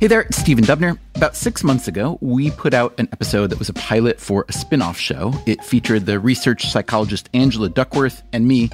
Hey 0.00 0.06
there, 0.06 0.22
it's 0.22 0.38
Stephen 0.38 0.64
Dubner. 0.64 0.98
About 1.14 1.36
six 1.36 1.62
months 1.62 1.86
ago, 1.86 2.16
we 2.22 2.50
put 2.52 2.72
out 2.72 2.98
an 2.98 3.06
episode 3.12 3.48
that 3.48 3.58
was 3.58 3.68
a 3.68 3.74
pilot 3.74 4.18
for 4.18 4.46
a 4.48 4.52
spin 4.54 4.80
off 4.80 4.98
show. 4.98 5.34
It 5.44 5.62
featured 5.62 6.06
the 6.06 6.18
research 6.18 6.70
psychologist 6.70 7.28
Angela 7.34 7.68
Duckworth 7.68 8.22
and 8.32 8.48
me 8.48 8.70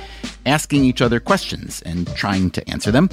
asking 0.47 0.85
each 0.85 1.03
other 1.03 1.19
questions 1.19 1.83
and 1.83 2.07
trying 2.15 2.53
to 2.53 2.71
answer 2.71 2.93
them. 2.93 3.11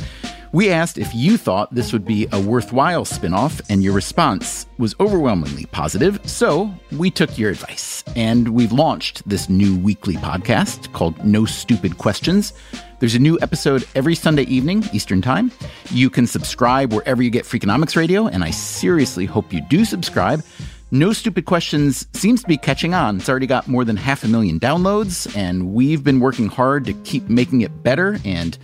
We 0.54 0.70
asked 0.70 1.00
if 1.00 1.16
you 1.16 1.38
thought 1.38 1.74
this 1.74 1.92
would 1.94 2.06
be 2.06 2.28
a 2.32 2.40
worthwhile 2.40 3.06
spin 3.06 3.34
off, 3.34 3.60
and 3.70 3.84
your 3.84 3.94
response 3.94 4.68
was 4.78 4.94
overwhelmingly 5.00 5.66
positive. 5.66 6.20
So 6.30 6.72
we 6.92 7.10
took 7.10 7.40
your 7.40 7.50
advice, 7.50 8.04
and 8.16 8.50
we've 8.50 8.72
launched 8.72 9.28
this 9.28 9.50
new 9.50 9.76
weekly 9.76 10.14
podcast 10.14 10.94
called 10.94 11.26
No 11.26 11.46
Stupid 11.46 11.98
Questions. 11.98 12.54
There's 13.00 13.16
a 13.16 13.20
new 13.20 13.40
episode 13.42 13.88
every 13.96 14.14
Sunday 14.14 14.44
evening, 14.44 14.84
Eastern 14.94 15.24
Time. 15.24 15.52
You 15.90 16.12
can 16.12 16.28
subscribe 16.28 16.94
wherever 16.94 17.24
you 17.24 17.32
get 17.32 17.46
Freakonomics 17.46 17.96
Radio, 17.96 18.28
and 18.28 18.44
I 18.44 18.52
seriously 18.52 19.26
hope 19.26 19.52
you 19.52 19.62
do 19.62 19.84
subscribe. 19.86 20.44
No 20.92 21.14
Stupid 21.14 21.46
Questions 21.46 22.06
seems 22.14 22.44
to 22.44 22.48
be 22.48 22.58
catching 22.58 22.94
on. 22.94 23.18
It's 23.18 23.28
already 23.28 23.48
got 23.48 23.68
more 23.68 23.86
than 23.86 23.98
half 23.98 24.24
a 24.24 24.28
million 24.28 24.60
downloads, 24.60 25.36
and 25.36 25.74
we've 25.74 26.04
been 26.04 26.20
working 26.20 26.48
hard 26.48 26.86
to 26.86 26.94
keep 26.94 27.28
making 27.28 27.62
it 27.62 27.82
better 27.82 28.20
and 28.24 28.56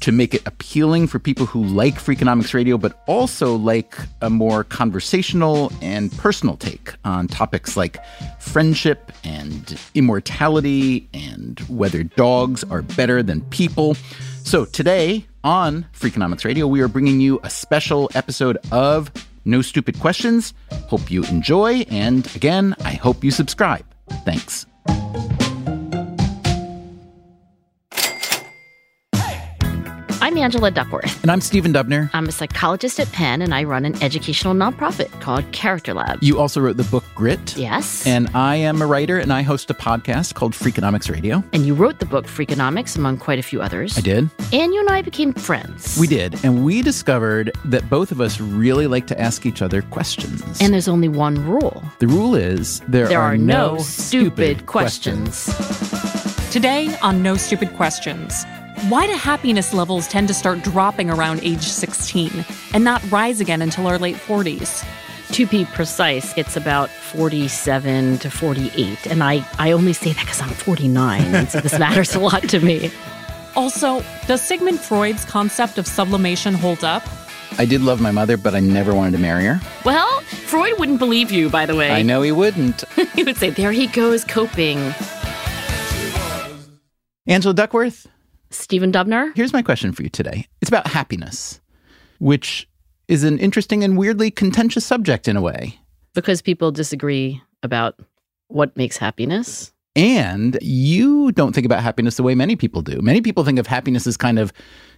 to 0.00 0.12
make 0.12 0.34
it 0.34 0.46
appealing 0.46 1.06
for 1.06 1.18
people 1.18 1.46
who 1.46 1.62
like 1.64 1.94
Freakonomics 1.94 2.54
Radio, 2.54 2.78
but 2.78 3.02
also 3.06 3.56
like 3.56 3.96
a 4.22 4.30
more 4.30 4.64
conversational 4.64 5.72
and 5.82 6.10
personal 6.18 6.56
take 6.56 6.94
on 7.04 7.28
topics 7.28 7.76
like 7.76 7.98
friendship 8.40 9.12
and 9.24 9.78
immortality 9.94 11.08
and 11.12 11.60
whether 11.68 12.02
dogs 12.02 12.64
are 12.64 12.82
better 12.82 13.22
than 13.22 13.42
people. 13.50 13.94
So 14.42 14.64
today 14.64 15.26
on 15.44 15.86
Freakonomics 15.92 16.44
Radio, 16.44 16.66
we 16.66 16.80
are 16.80 16.88
bringing 16.88 17.20
you 17.20 17.40
a 17.42 17.50
special 17.50 18.10
episode 18.14 18.58
of 18.72 19.10
No 19.44 19.62
Stupid 19.62 20.00
Questions. 20.00 20.54
Hope 20.88 21.10
you 21.10 21.24
enjoy, 21.24 21.80
and 21.90 22.26
again, 22.34 22.74
I 22.84 22.92
hope 22.92 23.22
you 23.22 23.30
subscribe. 23.30 23.84
Thanks. 24.24 24.66
Angela 30.40 30.70
Duckworth. 30.70 31.22
And 31.22 31.30
I'm 31.30 31.40
Stephen 31.40 31.72
Dubner. 31.72 32.10
I'm 32.12 32.26
a 32.26 32.32
psychologist 32.32 32.98
at 32.98 33.10
Penn, 33.12 33.42
and 33.42 33.54
I 33.54 33.64
run 33.64 33.84
an 33.84 34.02
educational 34.02 34.54
nonprofit 34.54 35.08
called 35.20 35.50
Character 35.52 35.94
Lab. 35.94 36.22
You 36.22 36.38
also 36.38 36.60
wrote 36.60 36.76
the 36.76 36.84
book 36.84 37.04
Grit. 37.14 37.56
Yes. 37.56 38.06
And 38.06 38.28
I 38.34 38.56
am 38.56 38.80
a 38.82 38.86
writer, 38.86 39.18
and 39.18 39.32
I 39.32 39.42
host 39.42 39.70
a 39.70 39.74
podcast 39.74 40.34
called 40.34 40.52
Freakonomics 40.52 41.10
Radio. 41.10 41.44
And 41.52 41.66
you 41.66 41.74
wrote 41.74 41.98
the 41.98 42.06
book 42.06 42.26
Freakonomics, 42.26 42.96
among 42.96 43.18
quite 43.18 43.38
a 43.38 43.42
few 43.42 43.60
others. 43.60 43.98
I 43.98 44.00
did. 44.00 44.30
And 44.52 44.72
you 44.72 44.80
and 44.80 44.88
I 44.88 45.02
became 45.02 45.32
friends. 45.32 45.98
We 45.98 46.06
did. 46.06 46.42
And 46.44 46.64
we 46.64 46.82
discovered 46.82 47.52
that 47.66 47.88
both 47.90 48.10
of 48.10 48.20
us 48.20 48.40
really 48.40 48.86
like 48.86 49.06
to 49.08 49.20
ask 49.20 49.46
each 49.46 49.62
other 49.62 49.82
questions. 49.82 50.60
And 50.60 50.72
there's 50.72 50.88
only 50.88 51.08
one 51.08 51.44
rule 51.44 51.82
the 51.98 52.08
rule 52.08 52.34
is 52.34 52.80
there, 52.88 53.08
there 53.08 53.20
are, 53.20 53.34
are, 53.34 53.36
no, 53.36 53.78
stupid, 53.78 54.66
questions. 54.66 55.44
questions. 55.46 56.50
Today 56.50 56.96
on 57.02 57.22
No 57.22 57.36
Stupid 57.36 57.74
Questions. 57.74 58.44
Why 58.88 59.06
do 59.06 59.12
happiness 59.12 59.74
levels 59.74 60.08
tend 60.08 60.26
to 60.28 60.34
start 60.34 60.62
dropping 60.62 61.10
around 61.10 61.40
age 61.42 61.64
16 61.64 62.46
and 62.72 62.82
not 62.82 63.02
rise 63.10 63.38
again 63.38 63.60
until 63.60 63.86
our 63.86 63.98
late 63.98 64.16
40s? 64.16 64.86
To 65.32 65.46
be 65.46 65.66
precise, 65.66 66.36
it's 66.38 66.56
about 66.56 66.88
47 66.88 68.18
to 68.18 68.30
48. 68.30 69.06
And 69.06 69.22
I, 69.22 69.46
I 69.58 69.72
only 69.72 69.92
say 69.92 70.14
that 70.14 70.20
because 70.24 70.40
I'm 70.40 70.48
49. 70.48 71.22
And 71.34 71.50
so 71.50 71.60
this 71.60 71.78
matters 71.78 72.14
a 72.14 72.20
lot 72.20 72.48
to 72.48 72.60
me. 72.60 72.90
Also, 73.54 74.02
does 74.26 74.40
Sigmund 74.40 74.80
Freud's 74.80 75.26
concept 75.26 75.76
of 75.76 75.86
sublimation 75.86 76.54
hold 76.54 76.82
up? 76.82 77.02
I 77.58 77.66
did 77.66 77.82
love 77.82 78.00
my 78.00 78.10
mother, 78.10 78.38
but 78.38 78.54
I 78.54 78.60
never 78.60 78.94
wanted 78.94 79.10
to 79.12 79.18
marry 79.18 79.44
her. 79.44 79.60
Well, 79.84 80.20
Freud 80.22 80.78
wouldn't 80.78 80.98
believe 81.00 81.30
you, 81.30 81.50
by 81.50 81.66
the 81.66 81.76
way. 81.76 81.90
I 81.90 82.00
know 82.00 82.22
he 82.22 82.32
wouldn't. 82.32 82.84
he 83.14 83.24
would 83.24 83.36
say, 83.36 83.50
there 83.50 83.72
he 83.72 83.88
goes 83.88 84.24
coping. 84.24 84.94
Angela 87.26 87.52
Duckworth, 87.52 88.06
Stephen 88.50 88.92
Dubner. 88.92 89.32
Here's 89.34 89.52
my 89.52 89.62
question 89.62 89.92
for 89.92 90.02
you 90.02 90.08
today. 90.08 90.46
It's 90.60 90.68
about 90.68 90.88
happiness, 90.88 91.60
which 92.18 92.68
is 93.08 93.24
an 93.24 93.38
interesting 93.38 93.82
and 93.82 93.96
weirdly 93.96 94.30
contentious 94.30 94.84
subject 94.84 95.28
in 95.28 95.36
a 95.36 95.42
way. 95.42 95.78
Because 96.14 96.42
people 96.42 96.72
disagree 96.72 97.40
about 97.62 97.98
what 98.48 98.76
makes 98.76 98.96
happiness. 98.96 99.72
And 99.96 100.58
you 100.60 101.32
don't 101.32 101.52
think 101.52 101.64
about 101.64 101.82
happiness 101.82 102.16
the 102.16 102.22
way 102.22 102.34
many 102.34 102.54
people 102.56 102.82
do. 102.82 103.00
Many 103.00 103.20
people 103.20 103.44
think 103.44 103.58
of 103.58 103.66
happiness 103.66 104.06
as 104.06 104.16
kind 104.16 104.38
of, 104.38 104.52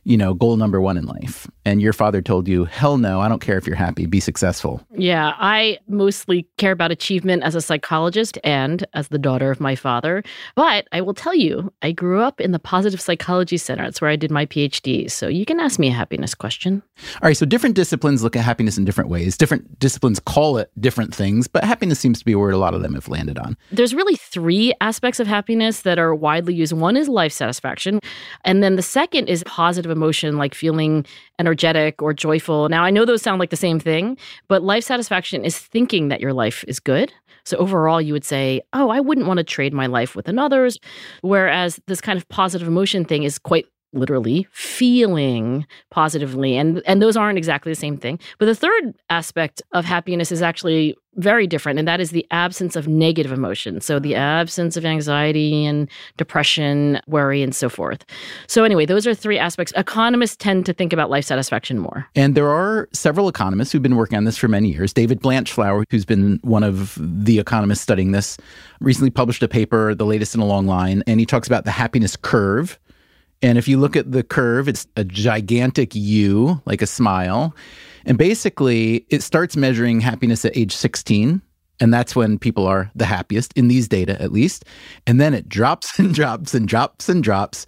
you 0.04 0.16
know, 0.16 0.34
goal 0.34 0.56
number 0.56 0.80
one 0.80 0.96
in 0.96 1.06
life. 1.06 1.48
And 1.64 1.80
your 1.80 1.92
father 1.92 2.20
told 2.20 2.48
you, 2.48 2.64
hell 2.64 2.98
no, 2.98 3.20
I 3.20 3.28
don't 3.28 3.40
care 3.40 3.56
if 3.56 3.66
you're 3.66 3.76
happy, 3.76 4.06
be 4.06 4.18
successful. 4.18 4.84
Yeah, 4.96 5.32
I 5.38 5.78
mostly 5.86 6.48
care 6.58 6.72
about 6.72 6.90
achievement 6.90 7.44
as 7.44 7.54
a 7.54 7.60
psychologist 7.60 8.36
and 8.42 8.84
as 8.94 9.08
the 9.08 9.18
daughter 9.18 9.50
of 9.50 9.60
my 9.60 9.76
father. 9.76 10.24
But 10.56 10.88
I 10.90 11.00
will 11.02 11.14
tell 11.14 11.34
you, 11.34 11.72
I 11.82 11.92
grew 11.92 12.20
up 12.20 12.40
in 12.40 12.50
the 12.50 12.58
Positive 12.58 13.00
Psychology 13.00 13.56
Center. 13.56 13.84
That's 13.84 14.00
where 14.00 14.10
I 14.10 14.16
did 14.16 14.32
my 14.32 14.44
PhD. 14.44 15.08
So 15.08 15.28
you 15.28 15.44
can 15.44 15.60
ask 15.60 15.78
me 15.78 15.88
a 15.88 15.92
happiness 15.92 16.34
question. 16.34 16.82
All 17.14 17.28
right, 17.28 17.36
so 17.36 17.46
different 17.46 17.76
disciplines 17.76 18.24
look 18.24 18.34
at 18.34 18.44
happiness 18.44 18.76
in 18.76 18.84
different 18.84 19.08
ways. 19.08 19.36
Different 19.36 19.78
disciplines 19.78 20.18
call 20.18 20.58
it 20.58 20.70
different 20.80 21.14
things, 21.14 21.46
but 21.46 21.62
happiness 21.62 22.00
seems 22.00 22.18
to 22.18 22.24
be 22.24 22.32
a 22.32 22.38
word 22.38 22.54
a 22.54 22.58
lot 22.58 22.74
of 22.74 22.82
them 22.82 22.94
have 22.94 23.08
landed 23.08 23.38
on. 23.38 23.56
There's 23.70 23.94
really 23.94 24.16
three 24.16 24.72
aspects 24.80 25.20
of 25.20 25.28
happiness 25.28 25.82
that 25.82 25.98
are 25.98 26.14
widely 26.14 26.54
used. 26.54 26.72
One 26.72 26.96
is 26.96 27.08
life 27.08 27.32
satisfaction, 27.32 28.00
and 28.44 28.62
then 28.64 28.74
the 28.74 28.82
second 28.82 29.28
is 29.28 29.44
positive 29.44 29.91
emotion, 29.92 30.36
like 30.36 30.54
feeling 30.54 31.06
energetic 31.38 32.02
or 32.02 32.12
joyful. 32.12 32.68
Now, 32.68 32.82
I 32.84 32.90
know 32.90 33.04
those 33.04 33.22
sound 33.22 33.38
like 33.38 33.50
the 33.50 33.56
same 33.56 33.78
thing, 33.78 34.18
but 34.48 34.62
life 34.62 34.84
satisfaction 34.84 35.44
is 35.44 35.56
thinking 35.58 36.08
that 36.08 36.20
your 36.20 36.32
life 36.32 36.64
is 36.66 36.80
good. 36.80 37.12
So 37.44 37.56
overall, 37.56 38.00
you 38.00 38.12
would 38.12 38.24
say, 38.24 38.60
oh, 38.72 38.90
I 38.90 39.00
wouldn't 39.00 39.26
want 39.26 39.38
to 39.38 39.44
trade 39.44 39.72
my 39.72 39.86
life 39.86 40.14
with 40.14 40.28
another's. 40.28 40.78
Whereas 41.22 41.80
this 41.86 42.00
kind 42.00 42.16
of 42.16 42.28
positive 42.28 42.68
emotion 42.68 43.04
thing 43.04 43.24
is 43.24 43.38
quite 43.38 43.66
literally 43.92 44.46
feeling 44.52 45.66
positively 45.90 46.56
and 46.56 46.82
and 46.86 47.02
those 47.02 47.16
aren't 47.16 47.38
exactly 47.38 47.70
the 47.70 47.76
same 47.76 47.96
thing. 47.96 48.18
But 48.38 48.46
the 48.46 48.54
third 48.54 48.94
aspect 49.10 49.62
of 49.72 49.84
happiness 49.84 50.32
is 50.32 50.42
actually 50.42 50.96
very 51.16 51.46
different 51.46 51.78
and 51.78 51.86
that 51.86 52.00
is 52.00 52.10
the 52.10 52.26
absence 52.30 52.74
of 52.74 52.88
negative 52.88 53.32
emotion 53.32 53.82
so 53.82 53.98
the 53.98 54.12
mm-hmm. 54.12 54.20
absence 54.20 54.78
of 54.78 54.86
anxiety 54.86 55.66
and 55.66 55.90
depression 56.16 56.98
worry 57.06 57.42
and 57.42 57.54
so 57.54 57.68
forth. 57.68 58.04
So 58.46 58.64
anyway 58.64 58.86
those 58.86 59.06
are 59.06 59.14
three 59.14 59.38
aspects. 59.38 59.74
Economists 59.76 60.36
tend 60.36 60.64
to 60.66 60.72
think 60.72 60.92
about 60.92 61.10
life 61.10 61.26
satisfaction 61.26 61.78
more. 61.78 62.06
And 62.16 62.34
there 62.34 62.48
are 62.48 62.88
several 62.94 63.28
economists 63.28 63.72
who've 63.72 63.82
been 63.82 63.96
working 63.96 64.16
on 64.16 64.24
this 64.24 64.38
for 64.38 64.48
many 64.48 64.72
years. 64.72 64.94
David 64.94 65.20
Blanchflower 65.20 65.84
who's 65.90 66.06
been 66.06 66.40
one 66.42 66.62
of 66.62 66.96
the 66.98 67.38
economists 67.38 67.82
studying 67.82 68.12
this 68.12 68.38
recently 68.80 69.10
published 69.10 69.42
a 69.42 69.48
paper 69.48 69.94
the 69.94 70.06
latest 70.06 70.34
in 70.34 70.40
a 70.40 70.46
long 70.46 70.66
line 70.66 71.02
and 71.06 71.20
he 71.20 71.26
talks 71.26 71.46
about 71.46 71.66
the 71.66 71.70
happiness 71.70 72.16
curve 72.16 72.78
and 73.42 73.58
if 73.58 73.66
you 73.66 73.78
look 73.78 73.96
at 73.96 74.12
the 74.12 74.22
curve, 74.22 74.68
it's 74.68 74.86
a 74.96 75.04
gigantic 75.04 75.94
U, 75.94 76.62
like 76.64 76.80
a 76.80 76.86
smile. 76.86 77.54
And 78.06 78.16
basically, 78.16 79.04
it 79.10 79.22
starts 79.22 79.56
measuring 79.56 80.00
happiness 80.00 80.44
at 80.44 80.56
age 80.56 80.74
16. 80.74 81.42
And 81.80 81.92
that's 81.92 82.14
when 82.14 82.38
people 82.38 82.66
are 82.66 82.90
the 82.94 83.04
happiest, 83.04 83.52
in 83.54 83.66
these 83.66 83.88
data 83.88 84.20
at 84.22 84.32
least. 84.32 84.64
And 85.06 85.20
then 85.20 85.34
it 85.34 85.48
drops 85.48 85.98
and 85.98 86.14
drops 86.14 86.54
and 86.54 86.68
drops 86.68 87.08
and 87.08 87.22
drops. 87.22 87.66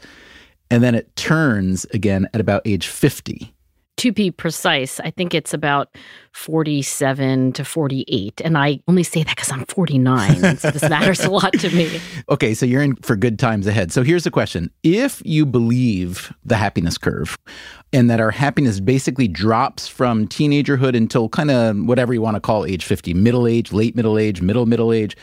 And 0.71 0.83
then 0.83 0.95
it 0.95 1.15
turns 1.17 1.85
again 1.87 2.29
at 2.33 2.41
about 2.41 2.63
age 2.65 2.87
50 2.87 3.53
to 3.97 4.13
be 4.13 4.31
precise, 4.31 4.99
I 5.01 5.11
think 5.11 5.35
it's 5.35 5.55
about 5.55 5.97
47 6.33 7.53
to 7.53 7.65
48. 7.65 8.41
And 8.45 8.59
I 8.59 8.81
only 8.89 9.05
say 9.05 9.23
that 9.23 9.37
because 9.37 9.53
I'm 9.53 9.65
49. 9.67 10.57
so 10.57 10.71
this 10.71 10.83
matters 10.89 11.21
a 11.21 11.31
lot 11.31 11.53
to 11.55 11.71
me. 11.71 12.01
Okay, 12.31 12.55
so 12.55 12.65
you're 12.65 12.83
in 12.83 12.97
for 12.97 13.17
good 13.17 13.39
times 13.39 13.67
ahead. 13.67 13.93
So 13.93 14.03
here's 14.03 14.25
the 14.25 14.31
question 14.31 14.71
If 14.83 15.23
you 15.25 15.45
believe 15.47 16.33
the 16.45 16.57
happiness 16.57 16.97
curve 16.99 17.39
and 17.93 18.09
that 18.11 18.19
our 18.19 18.31
happiness 18.31 18.81
basically 18.81 19.29
drops 19.29 19.87
from 19.87 20.27
teenagerhood 20.27 20.97
until 20.97 21.29
kind 21.29 21.51
of 21.51 21.77
whatever 21.85 22.15
you 22.15 22.23
want 22.23 22.37
to 22.37 22.41
call 22.41 22.65
age 22.65 22.85
50, 22.85 23.15
middle 23.15 23.47
age, 23.47 23.73
late 23.73 23.95
middle 23.95 24.19
age, 24.19 24.41
middle 24.41 24.67
middle 24.67 24.93
age, 24.93 25.17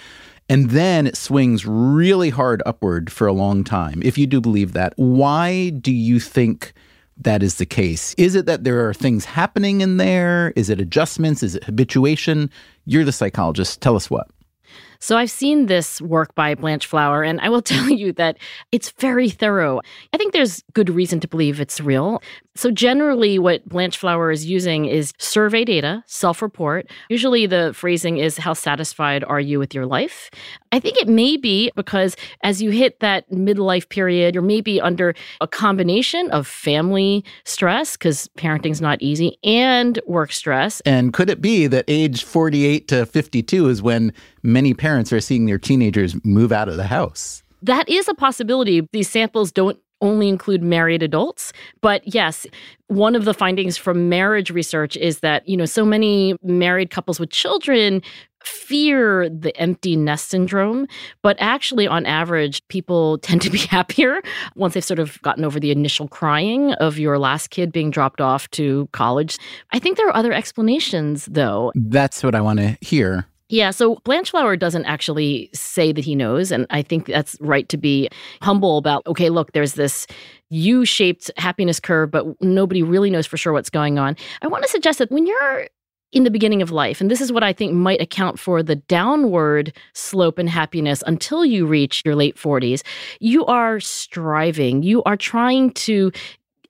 and 0.48 0.70
then 0.70 1.08
it 1.08 1.18
swings 1.18 1.66
really 1.66 2.30
hard 2.30 2.62
upward 2.66 3.12
for 3.12 3.26
a 3.28 3.34
long 3.34 3.64
time. 3.64 4.02
If 4.04 4.18
you 4.18 4.28
do 4.28 4.40
believe 4.40 4.74
that, 4.74 4.94
why 4.96 5.70
do 5.72 5.92
you 5.92 6.20
think? 6.20 6.74
That 7.24 7.44
is 7.44 7.56
the 7.56 7.66
case. 7.66 8.14
Is 8.18 8.36
it 8.36 8.46
that 8.46 8.64
there 8.64 8.88
are 8.88 8.94
things 8.94 9.26
happening 9.26 9.82
in 9.82 9.98
there? 9.98 10.54
Is 10.56 10.70
it 10.70 10.80
adjustments? 10.80 11.44
Is 11.44 11.56
it 11.56 11.64
habituation? 11.64 12.50
You're 12.86 13.06
the 13.06 13.12
psychologist. 13.12 13.82
Tell 13.82 13.96
us 13.96 14.10
what. 14.10 14.28
So 15.02 15.18
I've 15.18 15.32
seen 15.32 15.66
this 15.66 16.00
work 16.00 16.36
by 16.36 16.54
Blanchflower, 16.54 17.24
and 17.24 17.42
I 17.42 17.50
will 17.50 17.62
tell 17.74 17.90
you 17.90 18.14
that 18.14 18.38
it's 18.72 18.92
very 18.92 19.30
thorough. 19.30 19.82
I 20.14 20.18
think 20.18 20.32
there's 20.32 20.64
good 20.74 20.90
reason 20.90 21.20
to 21.22 21.28
believe 21.28 21.60
it's 21.60 21.82
real. 21.82 22.22
So 22.56 22.70
generally, 22.70 23.40
what 23.40 23.68
Blanchflower 23.68 24.32
is 24.32 24.46
using 24.46 24.86
is 24.86 25.14
survey 25.18 25.66
data, 25.66 26.04
self-report. 26.06 26.88
Usually, 27.10 27.48
the 27.48 27.72
phrasing 27.74 28.18
is 28.18 28.38
"How 28.38 28.54
satisfied 28.54 29.24
are 29.24 29.40
you 29.40 29.58
with 29.58 29.74
your 29.74 29.86
life?" 29.86 30.30
I 30.72 30.80
think 30.80 30.98
it 30.98 31.08
may 31.08 31.36
be 31.36 31.72
because 31.76 32.16
as 32.44 32.62
you 32.62 32.70
hit 32.70 33.00
that 33.00 33.30
midlife 33.32 33.90
period, 33.90 34.36
you're 34.36 34.44
maybe 34.44 34.80
under 34.80 35.16
a 35.42 35.48
combination 35.48 36.30
of 36.32 36.46
family 36.46 37.26
stress 37.46 37.98
because 37.98 38.28
parenting's 38.38 38.82
not 38.82 39.02
easy 39.02 39.38
and 39.44 40.00
work 40.06 40.32
stress. 40.32 40.82
And 40.82 41.12
could 41.14 41.30
it 41.30 41.42
be 41.42 41.68
that 41.68 41.86
age 41.88 42.24
48 42.24 42.88
to 42.90 43.06
52 43.06 43.68
is 43.68 43.82
when 43.82 44.14
many 44.44 44.74
parents 44.74 44.91
are 45.00 45.20
seeing 45.20 45.46
their 45.46 45.58
teenagers 45.58 46.16
move 46.24 46.52
out 46.52 46.70
of 46.70 46.78
the 46.78 46.86
house. 46.86 47.44
That 47.62 47.88
is 47.88 48.08
a 48.08 48.14
possibility. 48.14 48.88
These 48.92 49.10
samples 49.10 49.52
don't 49.52 49.78
only 50.02 50.28
include 50.28 50.64
married 50.64 51.04
adults. 51.04 51.54
But 51.82 52.02
yes, 52.12 52.46
one 52.88 53.16
of 53.16 53.26
the 53.26 53.34
findings 53.34 53.78
from 53.78 54.10
marriage 54.10 54.50
research 54.50 54.98
is 54.98 55.20
that, 55.20 55.48
you 55.48 55.56
know, 55.56 55.66
so 55.66 55.86
many 55.86 56.36
married 56.42 56.90
couples 56.90 57.20
with 57.20 57.30
children 57.30 58.02
fear 58.44 59.30
the 59.30 59.56
empty 59.58 59.96
nest 59.96 60.30
syndrome, 60.30 60.88
but 61.22 61.38
actually, 61.40 61.88
on 61.88 62.06
average, 62.08 62.68
people 62.70 63.18
tend 63.20 63.42
to 63.44 63.50
be 63.50 63.60
happier 63.60 64.22
once 64.56 64.74
they've 64.74 64.84
sort 64.84 65.00
of 65.00 65.22
gotten 65.22 65.46
over 65.46 65.60
the 65.60 65.72
initial 65.72 66.08
crying 66.08 66.74
of 66.74 66.98
your 66.98 67.20
last 67.20 67.50
kid 67.50 67.72
being 67.72 67.92
dropped 67.92 68.20
off 68.20 68.50
to 68.52 68.90
college. 68.94 69.38
I 69.72 69.80
think 69.80 69.98
there 69.98 70.08
are 70.08 70.16
other 70.16 70.34
explanations, 70.34 71.28
though. 71.30 71.72
That's 71.76 72.24
what 72.24 72.36
I 72.36 72.42
want 72.42 72.60
to 72.60 72.78
hear. 72.82 73.28
Yeah, 73.52 73.72
so 73.72 73.96
Blanchflower 74.06 74.56
doesn't 74.56 74.86
actually 74.86 75.50
say 75.54 75.92
that 75.92 76.06
he 76.06 76.16
knows. 76.16 76.54
And 76.54 76.66
I 76.70 76.82
think 76.82 77.08
that's 77.08 77.36
right 77.42 77.68
to 77.68 77.78
be 77.78 78.08
humble 78.42 78.78
about, 78.78 79.06
okay, 79.08 79.30
look, 79.30 79.52
there's 79.52 79.74
this 79.74 80.08
U 80.50 80.86
shaped 80.86 81.30
happiness 81.36 81.78
curve, 81.78 82.12
but 82.12 82.26
nobody 82.42 82.82
really 82.82 83.10
knows 83.10 83.28
for 83.28 83.36
sure 83.36 83.52
what's 83.52 83.70
going 83.70 84.00
on. 84.00 84.16
I 84.42 84.48
want 84.48 84.64
to 84.64 84.70
suggest 84.70 85.00
that 85.00 85.12
when 85.12 85.28
you're 85.28 85.68
in 86.14 86.24
the 86.24 86.32
beginning 86.32 86.62
of 86.62 86.72
life, 86.72 87.02
and 87.02 87.12
this 87.12 87.20
is 87.20 87.30
what 87.30 87.44
I 87.44 87.52
think 87.52 87.74
might 87.74 88.02
account 88.02 88.40
for 88.40 88.64
the 88.64 88.78
downward 88.78 89.74
slope 89.94 90.40
in 90.40 90.48
happiness 90.48 91.04
until 91.06 91.44
you 91.44 91.66
reach 91.66 92.04
your 92.06 92.16
late 92.16 92.38
40s, 92.38 92.84
you 93.20 93.46
are 93.48 93.82
striving. 93.82 94.82
You 94.82 95.04
are 95.04 95.18
trying 95.18 95.72
to 95.72 96.12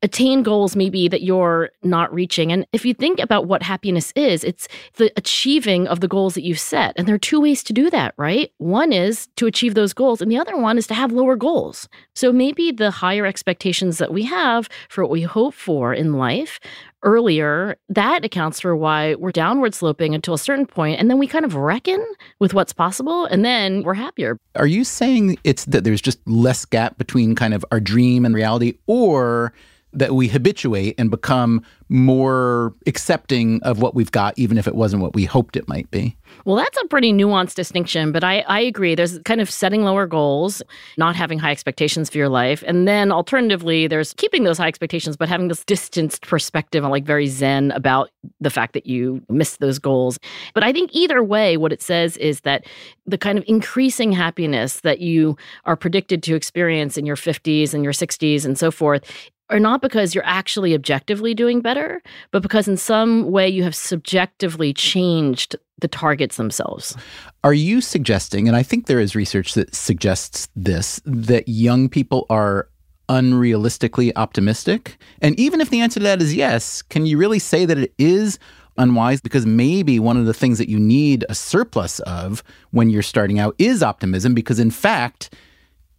attain 0.04 0.44
goals 0.44 0.76
maybe 0.76 1.08
that 1.08 1.22
you're 1.22 1.70
not 1.84 2.14
reaching. 2.14 2.52
And 2.52 2.66
if 2.74 2.86
you 2.86 2.94
think 2.94 3.20
about 3.20 3.48
what 3.48 3.64
happiness 3.64 4.12
is, 4.16 4.44
it's 4.44 4.68
the 4.96 5.12
achieving 5.16 5.88
of 5.88 6.00
the 6.00 6.08
goals 6.08 6.34
that 6.34 6.44
you've 6.44 6.60
set. 6.60 6.94
And 6.96 7.08
there 7.08 7.16
are 7.16 7.20
two 7.20 7.42
ways 7.42 7.64
to 7.64 7.74
do 7.74 7.90
that, 7.90 8.14
right? 8.18 8.52
One 8.58 8.92
is 8.92 9.28
to 9.36 9.46
achieve 9.46 9.76
those 9.76 9.94
goals, 9.94 10.22
and 10.22 10.32
the 10.32 10.38
other 10.38 10.58
one 10.58 10.78
is 10.78 10.88
to 10.88 10.94
have 10.94 11.12
lower 11.12 11.36
goals. 11.36 11.88
So 12.16 12.32
maybe 12.32 12.72
the 12.72 12.92
higher 12.92 13.26
expectations 13.26 13.98
that 14.00 14.12
we 14.12 14.24
have 14.24 14.70
for 14.90 15.04
what 15.04 15.12
we 15.12 15.22
hope 15.22 15.54
for 15.54 15.94
in 15.94 16.14
life 16.14 16.60
earlier, 17.04 17.78
that 17.90 18.24
accounts 18.24 18.60
for 18.60 18.76
why 18.76 19.16
we're 19.16 19.32
downward 19.32 19.74
sloping 19.74 20.14
until 20.14 20.36
a 20.36 20.38
certain 20.38 20.68
point, 20.68 21.00
and 21.00 21.10
then 21.10 21.18
we 21.18 21.26
kind 21.28 21.46
of 21.46 21.56
reckon 21.56 22.06
with 22.40 22.54
what's 22.54 22.74
possible, 22.74 23.26
and 23.26 23.44
then 23.44 23.82
we're 23.84 23.96
happier. 23.96 24.38
Are 24.56 24.68
you 24.68 24.84
saying 24.84 25.38
it's 25.44 25.66
that 25.66 25.84
there's 25.84 26.02
just 26.02 26.20
less 26.28 26.64
gap 26.64 26.98
between 27.00 27.34
kind 27.36 27.54
of 27.56 27.66
our 27.72 27.80
dream 27.80 28.24
and 28.24 28.36
reality, 28.36 28.78
or 28.86 29.52
that 29.94 30.14
we 30.14 30.28
habituate 30.28 30.96
and 30.98 31.12
become 31.12 31.64
more 31.90 32.74
accepting 32.88 33.62
of 33.64 33.82
what 33.82 33.94
we've 33.94 34.12
got, 34.12 34.38
even 34.40 34.58
if 34.58 34.66
it 34.66 34.76
wasn't 34.76 35.02
what 35.02 35.14
we 35.14 35.26
hoped 35.26 35.58
it 35.58 35.68
might 35.68 35.92
be. 35.92 36.16
Well, 36.46 36.56
that's 36.56 36.78
a 36.82 36.88
pretty 36.88 37.12
nuanced 37.12 37.56
distinction, 37.56 38.14
but 38.14 38.24
I, 38.24 38.40
I 38.48 38.62
agree. 38.62 38.96
There's 38.96 39.20
kind 39.20 39.42
of 39.42 39.52
setting 39.52 39.84
lower 39.84 40.08
goals, 40.08 40.62
not 40.98 41.18
having 41.18 41.38
high 41.38 41.52
expectations 41.52 42.10
for 42.10 42.18
your 42.18 42.30
life. 42.30 42.64
And 42.66 42.88
then 42.88 43.12
alternatively, 43.12 43.88
there's 43.88 44.14
keeping 44.14 44.46
those 44.46 44.58
high 44.58 44.70
expectations, 44.70 45.18
but 45.18 45.28
having 45.28 45.50
this 45.50 45.66
distanced 45.66 46.26
perspective 46.26 46.86
on 46.86 46.92
like 46.92 47.04
very 47.04 47.28
zen 47.28 47.72
about 47.72 48.10
the 48.40 48.50
fact 48.50 48.72
that 48.74 48.88
you 48.88 49.22
missed 49.28 49.60
those 49.60 49.78
goals. 49.78 50.18
But 50.54 50.64
I 50.64 50.72
think 50.72 50.92
either 50.94 51.22
way, 51.22 51.58
what 51.58 51.74
it 51.74 51.82
says 51.82 52.16
is 52.18 52.42
that 52.42 52.66
the 53.06 53.18
kind 53.18 53.38
of 53.38 53.44
increasing 53.48 54.14
happiness 54.14 54.80
that 54.80 55.02
you 55.02 55.36
are 55.66 55.76
predicted 55.76 56.24
to 56.24 56.36
experience 56.36 56.98
in 56.98 57.06
your 57.06 57.18
50s 57.18 57.74
and 57.74 57.84
your 57.84 57.94
60s 57.94 58.46
and 58.46 58.58
so 58.58 58.72
forth 58.72 59.04
are 59.52 59.60
not 59.60 59.82
because 59.82 60.16
you're 60.16 60.26
actually 60.26 60.74
objectively 60.74 61.34
doing 61.34 61.62
better, 61.62 62.02
but 62.32 62.42
because 62.42 62.68
in 62.68 62.78
some 62.78 63.30
way 63.32 63.48
you 63.48 63.64
have 63.64 63.76
subjectively 63.76 64.74
changed 64.74 65.56
the 65.80 65.88
targets 65.88 66.38
themselves. 66.38 66.96
Are 67.44 67.54
you 67.54 67.82
suggesting, 67.82 68.48
and 68.48 68.56
I 68.56 68.64
think 68.64 68.86
there 68.86 69.00
is 69.00 69.16
research 69.16 69.54
that 69.56 69.76
suggests 69.76 70.48
this, 70.56 71.02
that 71.06 71.48
young 71.48 71.90
people 71.90 72.26
are 72.30 72.70
unrealistically 73.10 74.12
optimistic? 74.16 74.98
And 75.22 75.38
even 75.40 75.60
if 75.60 75.70
the 75.70 75.82
answer 75.82 76.00
to 76.00 76.06
that 76.06 76.22
is 76.22 76.34
yes, 76.34 76.82
can 76.82 77.06
you 77.06 77.18
really 77.18 77.40
say 77.40 77.66
that 77.66 77.78
it 77.78 77.94
is 77.98 78.40
unwise? 78.78 79.22
Because 79.22 79.46
maybe 79.46 80.00
one 80.00 80.18
of 80.18 80.28
the 80.28 80.34
things 80.34 80.60
that 80.60 80.70
you 80.70 80.80
need 80.80 81.26
a 81.28 81.36
surplus 81.36 82.00
of 82.02 82.44
when 82.70 82.90
you're 82.90 83.02
starting 83.02 83.40
out 83.40 83.56
is 83.58 83.84
optimism, 83.84 84.34
because 84.34 84.60
in 84.60 84.72
fact, 84.72 85.34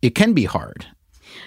it 0.00 0.14
can 0.14 0.32
be 0.32 0.44
hard. 0.44 0.86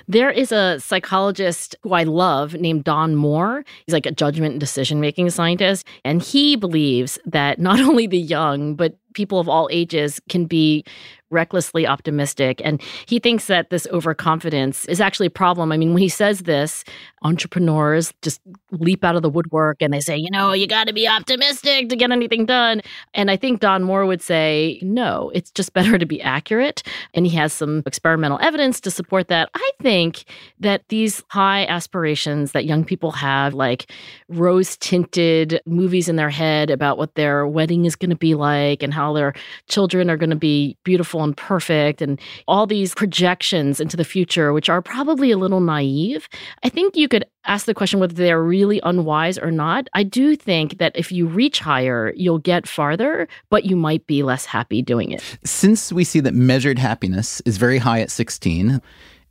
There 0.08 0.32
is 0.32 0.51
a 0.51 0.80
psychologist 0.80 1.75
who 1.84 1.94
I 1.94 2.04
love 2.04 2.54
named 2.54 2.84
Don 2.84 3.15
Moore. 3.15 3.63
He's 3.86 3.94
like 3.94 4.06
a 4.06 4.12
judgment 4.12 4.54
and 4.54 4.60
decision 4.60 5.00
making 5.00 5.30
scientist. 5.30 5.86
And 6.04 6.22
he 6.22 6.56
believes 6.56 7.20
that 7.25 7.60
not 7.60 7.80
only 7.89 8.08
the 8.08 8.20
young, 8.20 8.75
but 8.75 8.98
people 9.16 9.40
of 9.40 9.50
all 9.50 9.68
ages 9.72 10.22
can 10.30 10.46
be 10.46 10.86
recklessly 11.32 11.88
optimistic. 11.88 12.62
And 12.64 12.82
he 13.08 13.20
thinks 13.20 13.48
that 13.48 13.70
this 13.70 13.88
overconfidence 13.92 14.86
is 14.86 15.02
actually 15.02 15.28
a 15.28 15.32
problem. 15.32 15.72
I 15.72 15.78
mean, 15.78 15.94
when 15.94 16.02
he 16.02 16.10
says 16.10 16.42
this, 16.42 16.84
entrepreneurs 17.24 18.14
just 18.22 18.40
leap 18.72 19.04
out 19.04 19.16
of 19.16 19.24
the 19.24 19.30
woodwork 19.30 19.82
and 19.82 19.92
they 19.92 20.00
say, 20.00 20.16
you 20.16 20.30
know, 20.30 20.54
you 20.54 20.68
got 20.68 20.88
to 20.88 20.94
be 20.94 21.08
optimistic 21.08 21.90
to 21.90 21.96
get 21.96 22.12
anything 22.12 22.46
done. 22.46 22.82
And 23.16 23.32
I 23.32 23.38
think 23.38 23.60
Don 23.60 23.84
Moore 23.84 24.06
would 24.06 24.22
say, 24.22 24.80
no, 24.84 25.32
it's 25.34 25.50
just 25.52 25.74
better 25.74 25.98
to 25.98 26.06
be 26.06 26.22
accurate. 26.22 26.84
And 27.16 27.26
he 27.26 27.36
has 27.36 27.52
some 27.52 27.82
experimental 27.88 28.40
evidence 28.42 28.80
to 28.82 28.92
support 28.92 29.28
that. 29.30 29.50
I 29.56 29.72
think 29.82 30.26
that 30.60 30.84
these 30.90 31.24
high 31.30 31.66
aspirations 31.66 32.52
that 32.52 32.66
young 32.66 32.86
people 32.86 33.12
have, 33.12 33.56
like 33.56 33.92
rose 34.30 34.78
tinted 34.78 35.60
movies 35.66 36.08
in 36.08 36.16
their 36.16 36.30
head 36.30 36.70
about 36.70 37.00
what 37.00 37.16
their 37.16 37.48
wedding 37.48 37.86
is 37.86 37.96
going 37.96 38.12
to 38.12 38.16
be 38.16 38.36
like 38.36 38.84
and 38.84 38.94
how 38.94 39.05
how 39.06 39.14
their 39.14 39.34
children 39.68 40.10
are 40.10 40.18
going 40.18 40.32
to 40.32 40.36
be 40.36 40.76
beautiful 40.84 41.24
and 41.24 41.38
perfect 41.38 42.02
and 42.02 42.20
all 42.48 42.66
these 42.66 42.96
projections 42.96 43.80
into 43.80 43.96
the 43.96 44.04
future, 44.04 44.52
which 44.52 44.68
are 44.70 44.82
probably 44.82 45.32
a 45.32 45.38
little 45.38 45.60
naive. 45.60 46.28
I 46.64 46.70
think 46.70 46.96
you 46.96 47.08
could 47.08 47.26
ask 47.46 47.68
the 47.68 47.76
question 47.76 48.00
whether 48.00 48.16
they're 48.16 48.42
really 48.42 48.80
unwise 48.84 49.38
or 49.38 49.52
not. 49.52 49.88
I 49.94 50.02
do 50.02 50.36
think 50.36 50.80
that 50.80 50.94
if 50.96 51.12
you 51.12 51.28
reach 51.28 51.60
higher, 51.60 52.14
you'll 52.16 52.40
get 52.40 52.68
farther, 52.68 53.28
but 53.52 53.66
you 53.66 53.76
might 53.76 54.08
be 54.08 54.24
less 54.24 54.46
happy 54.46 54.82
doing 54.82 55.12
it. 55.12 55.38
Since 55.44 55.94
we 55.94 56.04
see 56.04 56.20
that 56.22 56.34
measured 56.34 56.80
happiness 56.80 57.42
is 57.46 57.58
very 57.58 57.78
high 57.78 58.02
at 58.02 58.10
16, 58.10 58.82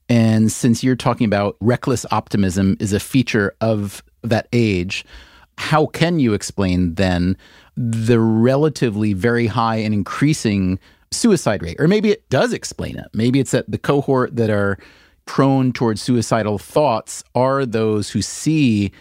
and 0.08 0.52
since 0.52 0.84
you're 0.84 0.94
talking 0.94 1.24
about 1.24 1.56
reckless 1.60 2.06
optimism 2.12 2.76
is 2.78 2.92
a 2.92 3.00
feature 3.00 3.56
of 3.60 4.04
that 4.22 4.46
age, 4.52 5.04
how 5.58 5.86
can 5.86 6.20
you 6.20 6.34
explain 6.34 6.94
then 6.94 7.36
the 7.76 8.20
relatively 8.20 9.12
very 9.12 9.46
high 9.46 9.76
and 9.76 9.94
increasing 9.94 10.78
suicide 11.10 11.62
rate? 11.62 11.76
Or 11.78 11.88
maybe 11.88 12.10
it 12.10 12.28
does 12.30 12.52
explain 12.52 12.96
it. 12.96 13.06
Maybe 13.12 13.40
it's 13.40 13.52
that 13.52 13.70
the 13.70 13.78
cohort 13.78 14.36
that 14.36 14.50
are 14.50 14.78
prone 15.26 15.72
towards 15.72 16.02
suicidal 16.02 16.58
thoughts 16.58 17.24
are 17.34 17.64
those 17.64 18.10
who 18.10 18.22
see 18.22 18.92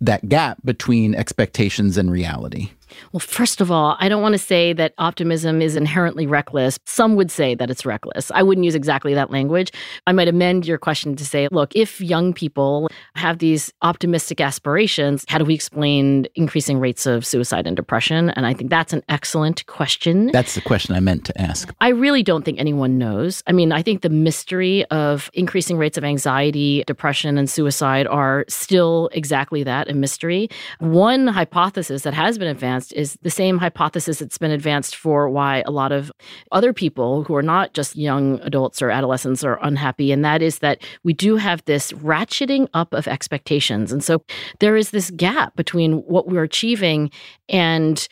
that 0.00 0.28
gap 0.28 0.58
between 0.64 1.14
expectations 1.14 1.96
and 1.96 2.10
reality. 2.10 2.70
Well, 3.12 3.20
first 3.20 3.60
of 3.60 3.70
all, 3.70 3.96
I 3.98 4.08
don't 4.08 4.22
want 4.22 4.34
to 4.34 4.38
say 4.38 4.72
that 4.72 4.94
optimism 4.98 5.62
is 5.62 5.76
inherently 5.76 6.26
reckless. 6.26 6.78
Some 6.86 7.16
would 7.16 7.30
say 7.30 7.54
that 7.54 7.70
it's 7.70 7.84
reckless. 7.86 8.30
I 8.34 8.42
wouldn't 8.42 8.64
use 8.64 8.74
exactly 8.74 9.14
that 9.14 9.30
language. 9.30 9.72
I 10.06 10.12
might 10.12 10.28
amend 10.28 10.66
your 10.66 10.78
question 10.78 11.16
to 11.16 11.24
say, 11.24 11.48
look, 11.50 11.74
if 11.74 12.00
young 12.00 12.32
people 12.32 12.88
have 13.14 13.38
these 13.38 13.72
optimistic 13.82 14.40
aspirations, 14.40 15.24
how 15.28 15.38
do 15.38 15.44
we 15.44 15.54
explain 15.54 16.26
increasing 16.34 16.78
rates 16.78 17.06
of 17.06 17.24
suicide 17.24 17.66
and 17.66 17.76
depression? 17.76 18.30
And 18.30 18.46
I 18.46 18.54
think 18.54 18.70
that's 18.70 18.92
an 18.92 19.02
excellent 19.08 19.66
question. 19.66 20.30
That's 20.32 20.54
the 20.54 20.60
question 20.60 20.94
I 20.94 21.00
meant 21.00 21.24
to 21.26 21.40
ask. 21.40 21.72
I 21.80 21.88
really 21.88 22.22
don't 22.22 22.44
think 22.44 22.58
anyone 22.58 22.98
knows. 22.98 23.42
I 23.46 23.52
mean, 23.52 23.72
I 23.72 23.82
think 23.82 24.02
the 24.02 24.08
mystery 24.08 24.84
of 24.86 25.30
increasing 25.34 25.76
rates 25.78 25.98
of 25.98 26.04
anxiety, 26.04 26.84
depression, 26.86 27.38
and 27.38 27.48
suicide 27.48 28.06
are 28.06 28.44
still 28.48 29.08
exactly 29.12 29.62
that 29.64 29.88
a 29.90 29.94
mystery. 29.94 30.48
One 30.78 31.26
hypothesis 31.26 32.02
that 32.02 32.14
has 32.14 32.38
been 32.38 32.48
advanced 32.48 32.75
advanced 32.76 32.92
is 32.92 33.18
the 33.22 33.30
same 33.30 33.58
hypothesis 33.58 34.18
that's 34.18 34.38
been 34.38 34.50
advanced 34.50 34.96
for 34.96 35.28
why 35.30 35.62
a 35.66 35.70
lot 35.70 35.92
of 35.92 36.12
other 36.52 36.72
people 36.72 37.24
who 37.24 37.34
are 37.34 37.42
not 37.42 37.72
just 37.74 37.96
young 37.96 38.38
adults 38.42 38.82
or 38.82 38.90
adolescents 38.90 39.42
are 39.44 39.58
unhappy. 39.62 40.12
And 40.12 40.24
that 40.24 40.42
is 40.42 40.58
that 40.58 40.82
we 41.02 41.12
do 41.12 41.36
have 41.36 41.64
this 41.64 41.92
ratcheting 41.92 42.68
up 42.74 42.92
of 42.92 43.08
expectations. 43.08 43.92
And 43.92 44.04
so 44.04 44.22
there 44.60 44.76
is 44.76 44.90
this 44.90 45.10
gap 45.10 45.56
between 45.56 45.98
what 46.02 46.28
we're 46.28 46.44
achieving 46.44 47.10
and 47.48 48.06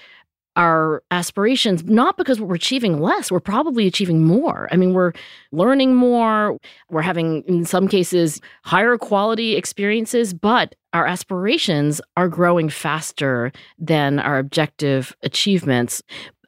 our 0.56 1.02
aspirations, 1.10 1.84
not 1.84 2.16
because 2.16 2.40
we're 2.40 2.54
achieving 2.54 3.00
less, 3.00 3.30
we're 3.30 3.40
probably 3.40 3.86
achieving 3.86 4.24
more. 4.24 4.68
I 4.70 4.76
mean, 4.76 4.92
we're 4.92 5.12
learning 5.52 5.94
more, 5.94 6.58
we're 6.90 7.02
having, 7.02 7.42
in 7.42 7.64
some 7.64 7.88
cases, 7.88 8.40
higher 8.62 8.96
quality 8.96 9.56
experiences, 9.56 10.32
but 10.32 10.74
our 10.92 11.06
aspirations 11.06 12.00
are 12.16 12.28
growing 12.28 12.68
faster 12.68 13.52
than 13.78 14.20
our 14.20 14.38
objective 14.38 15.16
achievements. 15.22 16.02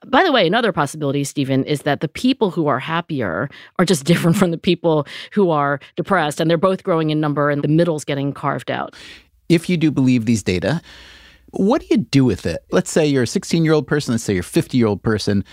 By 0.06 0.22
the 0.22 0.30
way, 0.30 0.46
another 0.46 0.70
possibility, 0.70 1.24
Stephen, 1.24 1.64
is 1.64 1.82
that 1.82 2.00
the 2.00 2.08
people 2.08 2.52
who 2.52 2.68
are 2.68 2.78
happier 2.78 3.50
are 3.78 3.84
just 3.84 4.04
different 4.06 4.36
from 4.36 4.52
the 4.52 4.58
people 4.58 5.06
who 5.32 5.50
are 5.50 5.80
depressed, 5.96 6.40
and 6.40 6.48
they're 6.48 6.56
both 6.56 6.84
growing 6.84 7.10
in 7.10 7.20
number, 7.20 7.50
and 7.50 7.62
the 7.62 7.68
middle's 7.68 8.04
getting 8.04 8.32
carved 8.32 8.70
out. 8.70 8.94
If 9.48 9.68
you 9.68 9.76
do 9.76 9.90
believe 9.90 10.26
these 10.26 10.42
data, 10.42 10.80
what 11.56 11.80
do 11.80 11.88
you 11.90 11.98
do 11.98 12.24
with 12.24 12.46
it? 12.46 12.64
Let's 12.70 12.90
say 12.90 13.06
you're 13.06 13.24
a 13.24 13.26
16 13.26 13.64
year 13.64 13.74
old 13.74 13.86
person, 13.86 14.12
let's 14.12 14.24
say 14.24 14.34
you're 14.34 14.40
a 14.40 14.44
50 14.44 14.76
year 14.78 14.86
old 14.86 15.02
person. 15.02 15.44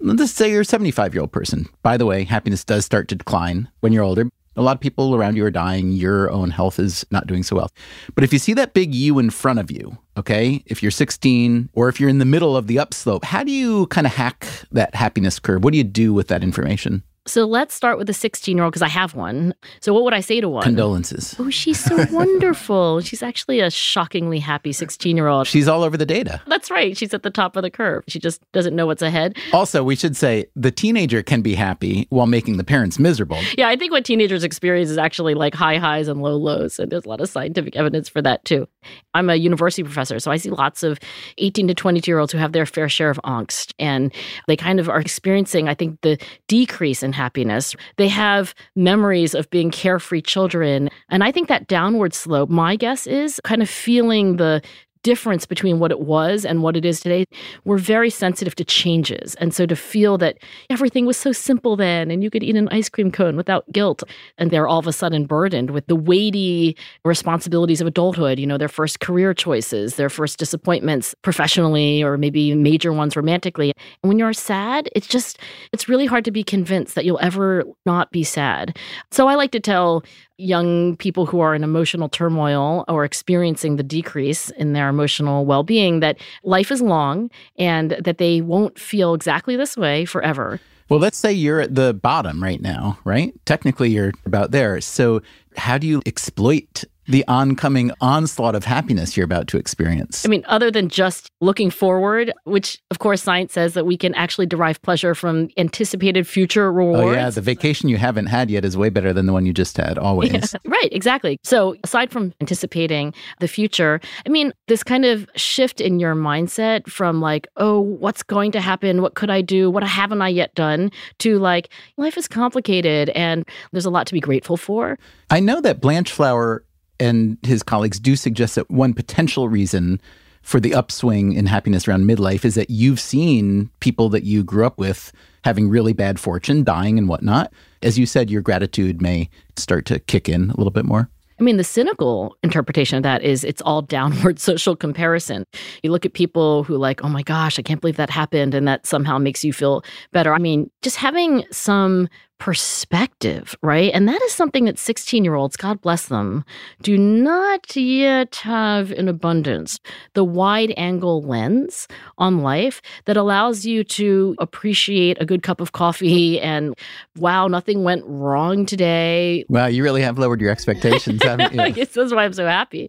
Let's 0.00 0.32
say 0.32 0.50
you're 0.50 0.62
a 0.62 0.64
75 0.64 1.14
year 1.14 1.20
old 1.22 1.32
person. 1.32 1.66
By 1.82 1.96
the 1.96 2.06
way, 2.06 2.24
happiness 2.24 2.64
does 2.64 2.84
start 2.84 3.08
to 3.08 3.14
decline 3.14 3.68
when 3.80 3.92
you're 3.92 4.04
older. 4.04 4.28
A 4.56 4.62
lot 4.62 4.76
of 4.76 4.80
people 4.80 5.16
around 5.16 5.36
you 5.36 5.44
are 5.44 5.50
dying. 5.50 5.92
Your 5.92 6.30
own 6.30 6.50
health 6.50 6.78
is 6.78 7.04
not 7.10 7.26
doing 7.26 7.42
so 7.42 7.56
well. 7.56 7.70
But 8.14 8.22
if 8.22 8.32
you 8.32 8.38
see 8.38 8.54
that 8.54 8.72
big 8.72 8.94
U 8.94 9.18
in 9.18 9.30
front 9.30 9.58
of 9.58 9.70
you, 9.70 9.98
okay, 10.16 10.62
if 10.66 10.82
you're 10.82 10.92
16 10.92 11.70
or 11.72 11.88
if 11.88 11.98
you're 11.98 12.08
in 12.10 12.18
the 12.18 12.24
middle 12.24 12.56
of 12.56 12.68
the 12.68 12.78
upslope, 12.78 13.24
how 13.24 13.42
do 13.42 13.50
you 13.50 13.86
kind 13.88 14.06
of 14.06 14.14
hack 14.14 14.46
that 14.70 14.94
happiness 14.94 15.40
curve? 15.40 15.64
What 15.64 15.72
do 15.72 15.78
you 15.78 15.84
do 15.84 16.14
with 16.14 16.28
that 16.28 16.44
information? 16.44 17.02
So 17.26 17.46
let's 17.46 17.74
start 17.74 17.96
with 17.96 18.06
the 18.06 18.12
16 18.12 18.56
year 18.56 18.64
old 18.64 18.72
because 18.72 18.82
I 18.82 18.88
have 18.88 19.14
one. 19.14 19.54
So 19.80 19.94
what 19.94 20.04
would 20.04 20.12
I 20.12 20.20
say 20.20 20.40
to 20.40 20.48
one? 20.48 20.62
Condolences. 20.62 21.34
Oh, 21.38 21.48
she's 21.48 21.82
so 21.82 22.04
wonderful. 22.10 23.00
She's 23.00 23.22
actually 23.22 23.60
a 23.60 23.70
shockingly 23.70 24.38
happy 24.40 24.72
16 24.72 25.16
year 25.16 25.28
old. 25.28 25.46
She's 25.46 25.66
all 25.66 25.82
over 25.82 25.96
the 25.96 26.04
data. 26.04 26.42
That's 26.46 26.70
right. 26.70 26.94
She's 26.96 27.14
at 27.14 27.22
the 27.22 27.30
top 27.30 27.56
of 27.56 27.62
the 27.62 27.70
curve. 27.70 28.04
She 28.08 28.18
just 28.18 28.42
doesn't 28.52 28.76
know 28.76 28.86
what's 28.86 29.00
ahead. 29.00 29.38
Also, 29.52 29.82
we 29.82 29.96
should 29.96 30.16
say 30.16 30.46
the 30.54 30.70
teenager 30.70 31.22
can 31.22 31.40
be 31.40 31.54
happy 31.54 32.06
while 32.10 32.26
making 32.26 32.58
the 32.58 32.64
parents 32.64 32.98
miserable. 32.98 33.38
Yeah, 33.56 33.68
I 33.68 33.76
think 33.76 33.90
what 33.92 34.04
teenagers 34.04 34.44
experience 34.44 34.90
is 34.90 34.98
actually 34.98 35.34
like 35.34 35.54
high 35.54 35.78
highs 35.78 36.08
and 36.08 36.20
low 36.22 36.36
lows. 36.36 36.78
And 36.78 36.92
there's 36.92 37.06
a 37.06 37.08
lot 37.08 37.22
of 37.22 37.28
scientific 37.30 37.74
evidence 37.74 38.08
for 38.08 38.20
that 38.20 38.44
too. 38.44 38.68
I'm 39.14 39.30
a 39.30 39.36
university 39.36 39.82
professor, 39.82 40.18
so 40.18 40.30
I 40.30 40.36
see 40.36 40.50
lots 40.50 40.82
of 40.82 40.98
18 41.38 41.68
to 41.68 41.74
22 41.74 42.10
year 42.10 42.18
olds 42.18 42.32
who 42.32 42.38
have 42.38 42.52
their 42.52 42.66
fair 42.66 42.88
share 42.90 43.08
of 43.08 43.18
angst. 43.24 43.72
And 43.78 44.12
they 44.46 44.56
kind 44.56 44.78
of 44.78 44.90
are 44.90 45.00
experiencing, 45.00 45.68
I 45.68 45.74
think, 45.74 46.02
the 46.02 46.18
decrease 46.48 47.02
in 47.02 47.13
happiness. 47.14 47.74
They 47.96 48.08
have 48.08 48.54
memories 48.76 49.34
of 49.34 49.48
being 49.48 49.70
carefree 49.70 50.20
children. 50.20 50.90
And 51.08 51.24
I 51.24 51.32
think 51.32 51.48
that 51.48 51.66
downward 51.66 52.12
slope, 52.12 52.50
my 52.50 52.76
guess 52.76 53.06
is 53.06 53.40
kind 53.44 53.62
of 53.62 53.70
feeling 53.70 54.36
the 54.36 54.60
difference 55.04 55.46
between 55.46 55.78
what 55.78 55.92
it 55.92 56.00
was 56.00 56.44
and 56.44 56.62
what 56.62 56.76
it 56.76 56.84
is 56.84 56.98
today. 56.98 57.26
We're 57.64 57.78
very 57.78 58.10
sensitive 58.10 58.56
to 58.56 58.64
changes. 58.64 59.36
And 59.36 59.54
so 59.54 59.66
to 59.66 59.76
feel 59.76 60.18
that 60.18 60.38
everything 60.70 61.06
was 61.06 61.16
so 61.16 61.30
simple 61.30 61.76
then 61.76 62.10
and 62.10 62.24
you 62.24 62.30
could 62.30 62.42
eat 62.42 62.56
an 62.56 62.68
ice 62.70 62.88
cream 62.88 63.12
cone 63.12 63.36
without 63.36 63.70
guilt 63.70 64.02
and 64.38 64.50
they're 64.50 64.66
all 64.66 64.80
of 64.80 64.88
a 64.88 64.92
sudden 64.92 65.26
burdened 65.26 65.70
with 65.70 65.86
the 65.86 65.94
weighty 65.94 66.76
responsibilities 67.04 67.80
of 67.80 67.86
adulthood, 67.86 68.38
you 68.38 68.46
know, 68.46 68.58
their 68.58 68.66
first 68.66 68.98
career 68.98 69.34
choices, 69.34 69.94
their 69.94 70.10
first 70.10 70.38
disappointments 70.38 71.14
professionally 71.22 72.02
or 72.02 72.16
maybe 72.16 72.54
major 72.54 72.92
ones 72.92 73.14
romantically. 73.14 73.72
And 74.02 74.08
when 74.08 74.18
you're 74.18 74.32
sad, 74.32 74.88
it's 74.96 75.06
just 75.06 75.38
it's 75.72 75.88
really 75.88 76.06
hard 76.06 76.24
to 76.24 76.30
be 76.30 76.42
convinced 76.42 76.94
that 76.94 77.04
you'll 77.04 77.20
ever 77.20 77.64
not 77.84 78.10
be 78.10 78.24
sad. 78.24 78.76
So 79.12 79.28
I 79.28 79.34
like 79.34 79.52
to 79.52 79.60
tell 79.60 80.02
young 80.36 80.96
people 80.96 81.26
who 81.26 81.40
are 81.40 81.54
in 81.54 81.62
emotional 81.62 82.08
turmoil 82.08 82.84
or 82.88 83.04
experiencing 83.04 83.76
the 83.76 83.82
decrease 83.82 84.50
in 84.50 84.72
their 84.72 84.88
emotional 84.88 85.46
well 85.46 85.62
being 85.62 86.00
that 86.00 86.18
life 86.42 86.72
is 86.72 86.82
long 86.82 87.30
and 87.56 87.92
that 88.00 88.18
they 88.18 88.40
won't 88.40 88.78
feel 88.78 89.14
exactly 89.14 89.56
this 89.56 89.76
way 89.76 90.04
forever. 90.04 90.60
Well, 90.88 91.00
let's 91.00 91.16
say 91.16 91.32
you're 91.32 91.60
at 91.60 91.74
the 91.74 91.94
bottom 91.94 92.42
right 92.42 92.60
now, 92.60 92.98
right? 93.04 93.32
Technically, 93.46 93.90
you're 93.90 94.12
about 94.26 94.50
there. 94.50 94.80
So, 94.80 95.22
how 95.56 95.78
do 95.78 95.86
you 95.86 96.02
exploit 96.04 96.84
the 97.06 97.24
oncoming 97.28 97.90
onslaught 98.00 98.54
of 98.54 98.64
happiness 98.64 99.16
you're 99.16 99.24
about 99.24 99.48
to 99.48 99.58
experience. 99.58 100.24
I 100.24 100.28
mean, 100.28 100.44
other 100.46 100.70
than 100.70 100.88
just 100.88 101.30
looking 101.40 101.70
forward, 101.70 102.32
which 102.44 102.82
of 102.90 102.98
course 102.98 103.22
science 103.22 103.52
says 103.52 103.74
that 103.74 103.86
we 103.86 103.96
can 103.96 104.14
actually 104.14 104.46
derive 104.46 104.80
pleasure 104.82 105.14
from 105.14 105.48
anticipated 105.56 106.26
future 106.26 106.72
rewards. 106.72 107.02
Oh, 107.02 107.12
yeah. 107.12 107.30
The 107.30 107.40
vacation 107.40 107.88
you 107.88 107.96
haven't 107.96 108.26
had 108.26 108.50
yet 108.50 108.64
is 108.64 108.76
way 108.76 108.88
better 108.88 109.12
than 109.12 109.26
the 109.26 109.32
one 109.32 109.46
you 109.46 109.52
just 109.52 109.76
had, 109.76 109.98
always. 109.98 110.32
Yeah, 110.32 110.60
right, 110.66 110.88
exactly. 110.92 111.38
So, 111.42 111.76
aside 111.84 112.10
from 112.10 112.32
anticipating 112.40 113.12
the 113.40 113.48
future, 113.48 114.00
I 114.26 114.28
mean, 114.28 114.52
this 114.68 114.82
kind 114.82 115.04
of 115.04 115.28
shift 115.36 115.80
in 115.80 116.00
your 116.00 116.14
mindset 116.14 116.88
from 116.88 117.20
like, 117.20 117.46
oh, 117.56 117.80
what's 117.80 118.22
going 118.22 118.52
to 118.52 118.60
happen? 118.60 119.02
What 119.02 119.14
could 119.14 119.30
I 119.30 119.42
do? 119.42 119.70
What 119.70 119.82
haven't 119.82 120.22
I 120.22 120.28
yet 120.28 120.54
done? 120.54 120.90
to 121.18 121.38
like, 121.38 121.70
life 121.96 122.16
is 122.16 122.28
complicated 122.28 123.10
and 123.10 123.48
there's 123.72 123.86
a 123.86 123.90
lot 123.90 124.06
to 124.06 124.14
be 124.14 124.20
grateful 124.20 124.56
for. 124.56 124.98
I 125.30 125.40
know 125.40 125.60
that 125.60 125.80
Blanchflower 125.80 126.64
and 127.00 127.38
his 127.42 127.62
colleagues 127.62 127.98
do 127.98 128.16
suggest 128.16 128.54
that 128.54 128.70
one 128.70 128.94
potential 128.94 129.48
reason 129.48 130.00
for 130.42 130.60
the 130.60 130.74
upswing 130.74 131.32
in 131.32 131.46
happiness 131.46 131.88
around 131.88 132.04
midlife 132.04 132.44
is 132.44 132.54
that 132.54 132.68
you've 132.68 133.00
seen 133.00 133.70
people 133.80 134.10
that 134.10 134.24
you 134.24 134.44
grew 134.44 134.66
up 134.66 134.78
with 134.78 135.10
having 135.42 135.68
really 135.68 135.94
bad 135.94 136.20
fortune, 136.20 136.62
dying 136.62 136.98
and 136.98 137.08
whatnot. 137.08 137.52
As 137.82 137.98
you 137.98 138.06
said, 138.06 138.30
your 138.30 138.42
gratitude 138.42 139.00
may 139.00 139.30
start 139.56 139.86
to 139.86 139.98
kick 139.98 140.28
in 140.28 140.50
a 140.50 140.56
little 140.56 140.70
bit 140.70 140.84
more. 140.84 141.08
I 141.40 141.42
mean, 141.42 141.56
the 141.56 141.64
cynical 141.64 142.36
interpretation 142.42 142.96
of 142.96 143.02
that 143.02 143.22
is 143.22 143.42
it's 143.42 143.62
all 143.62 143.82
downward 143.82 144.38
social 144.38 144.76
comparison. 144.76 145.44
You 145.82 145.90
look 145.90 146.06
at 146.06 146.12
people 146.12 146.62
who, 146.62 146.76
like, 146.76 147.02
oh 147.02 147.08
my 147.08 147.22
gosh, 147.22 147.58
I 147.58 147.62
can't 147.62 147.80
believe 147.80 147.96
that 147.96 148.10
happened, 148.10 148.54
and 148.54 148.68
that 148.68 148.86
somehow 148.86 149.18
makes 149.18 149.44
you 149.44 149.52
feel 149.52 149.82
better. 150.12 150.32
I 150.32 150.38
mean, 150.38 150.70
just 150.82 150.96
having 150.96 151.44
some 151.50 152.08
perspective, 152.38 153.56
right? 153.62 153.90
And 153.94 154.08
that 154.08 154.20
is 154.22 154.32
something 154.32 154.64
that 154.64 154.78
16 154.78 155.24
year 155.24 155.34
olds, 155.34 155.56
God 155.56 155.80
bless 155.80 156.06
them, 156.06 156.44
do 156.82 156.98
not 156.98 157.74
yet 157.76 158.36
have 158.36 158.92
in 158.92 159.08
abundance. 159.08 159.78
The 160.14 160.24
wide 160.24 160.74
angle 160.76 161.22
lens 161.22 161.88
on 162.18 162.40
life 162.40 162.82
that 163.04 163.16
allows 163.16 163.64
you 163.64 163.84
to 163.84 164.34
appreciate 164.38 165.20
a 165.20 165.26
good 165.26 165.42
cup 165.42 165.60
of 165.60 165.72
coffee 165.72 166.40
and, 166.40 166.74
wow, 167.18 167.46
nothing 167.46 167.84
went 167.84 168.04
wrong 168.06 168.66
today. 168.66 169.44
Wow, 169.48 169.66
you 169.66 169.82
really 169.82 170.02
have 170.02 170.18
lowered 170.18 170.40
your 170.40 170.50
expectations, 170.50 171.22
haven't 171.24 171.54
you? 171.54 171.60
I 171.60 171.70
guess 171.70 171.90
that's 171.90 172.12
why 172.12 172.24
I'm 172.24 172.32
so 172.32 172.46
happy. 172.46 172.88